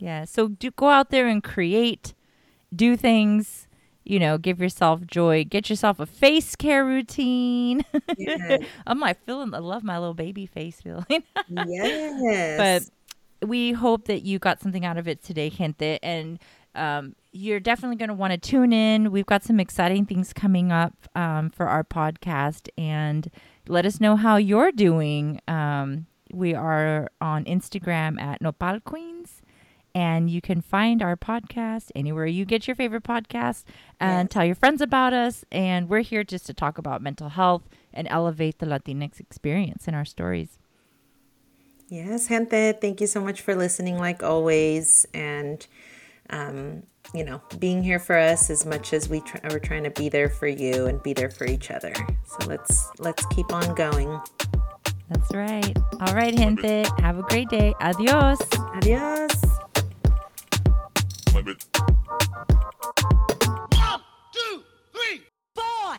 Yeah. 0.00 0.24
So 0.24 0.48
do 0.48 0.70
go 0.72 0.88
out 0.88 1.10
there 1.10 1.28
and 1.28 1.42
create, 1.42 2.14
do 2.74 2.96
things 2.96 3.68
you 4.04 4.18
know, 4.18 4.38
give 4.38 4.60
yourself 4.60 5.06
joy. 5.06 5.44
Get 5.44 5.70
yourself 5.70 6.00
a 6.00 6.06
face 6.06 6.56
care 6.56 6.84
routine. 6.84 7.84
Yes. 8.18 8.62
I'm 8.86 8.98
like 8.98 9.24
feeling. 9.24 9.54
I 9.54 9.58
love 9.58 9.84
my 9.84 9.98
little 9.98 10.14
baby 10.14 10.46
face 10.46 10.80
feeling. 10.80 11.04
yes. 11.48 12.58
But 12.58 13.48
we 13.48 13.72
hope 13.72 14.06
that 14.06 14.22
you 14.22 14.38
got 14.40 14.60
something 14.60 14.84
out 14.84 14.98
of 14.98 15.06
it 15.06 15.22
today, 15.22 15.48
Gente, 15.48 15.98
and 16.02 16.38
um, 16.74 17.14
you're 17.32 17.60
definitely 17.60 17.96
going 17.96 18.08
to 18.08 18.14
want 18.14 18.32
to 18.32 18.38
tune 18.38 18.72
in. 18.72 19.12
We've 19.12 19.26
got 19.26 19.44
some 19.44 19.60
exciting 19.60 20.06
things 20.06 20.32
coming 20.32 20.72
up 20.72 20.94
um, 21.14 21.50
for 21.50 21.68
our 21.68 21.84
podcast, 21.84 22.68
and 22.76 23.30
let 23.68 23.86
us 23.86 24.00
know 24.00 24.16
how 24.16 24.36
you're 24.36 24.72
doing. 24.72 25.40
Um, 25.46 26.06
we 26.32 26.54
are 26.54 27.10
on 27.20 27.44
Instagram 27.44 28.20
at 28.20 28.40
Nopal 28.40 28.80
Queens 28.84 29.39
and 29.94 30.30
you 30.30 30.40
can 30.40 30.60
find 30.60 31.02
our 31.02 31.16
podcast 31.16 31.90
anywhere 31.94 32.26
you 32.26 32.44
get 32.44 32.66
your 32.66 32.76
favorite 32.76 33.02
podcast 33.02 33.64
and 33.98 34.26
yes. 34.26 34.32
tell 34.32 34.44
your 34.44 34.54
friends 34.54 34.80
about 34.80 35.12
us. 35.12 35.44
And 35.50 35.88
we're 35.88 36.00
here 36.00 36.24
just 36.24 36.46
to 36.46 36.54
talk 36.54 36.78
about 36.78 37.02
mental 37.02 37.30
health 37.30 37.62
and 37.92 38.06
elevate 38.08 38.58
the 38.58 38.66
Latinx 38.66 39.20
experience 39.20 39.88
in 39.88 39.94
our 39.94 40.04
stories. 40.04 40.58
Yes, 41.88 42.28
gente, 42.28 42.72
thank 42.80 43.00
you 43.00 43.08
so 43.08 43.20
much 43.20 43.40
for 43.40 43.56
listening, 43.56 43.98
like 43.98 44.22
always. 44.22 45.06
And, 45.12 45.66
um, 46.30 46.84
you 47.12 47.24
know, 47.24 47.42
being 47.58 47.82
here 47.82 47.98
for 47.98 48.16
us 48.16 48.48
as 48.48 48.64
much 48.64 48.92
as 48.92 49.08
we 49.08 49.20
try, 49.22 49.40
we're 49.50 49.58
trying 49.58 49.82
to 49.82 49.90
be 49.90 50.08
there 50.08 50.28
for 50.28 50.46
you 50.46 50.86
and 50.86 51.02
be 51.02 51.12
there 51.12 51.30
for 51.30 51.46
each 51.46 51.72
other. 51.72 51.92
So 52.24 52.46
let's 52.46 52.88
let's 53.00 53.26
keep 53.26 53.52
on 53.52 53.74
going. 53.74 54.20
That's 55.08 55.34
right. 55.34 55.76
All 56.00 56.14
right, 56.14 56.36
gente. 56.36 56.84
Have 57.00 57.18
a 57.18 57.22
great 57.22 57.48
day. 57.48 57.74
Adios. 57.80 58.38
Adios 58.76 59.59
it 61.48 61.64
One, 63.72 64.00
two, 64.32 64.62
three, 64.92 65.22
four. 65.54 65.96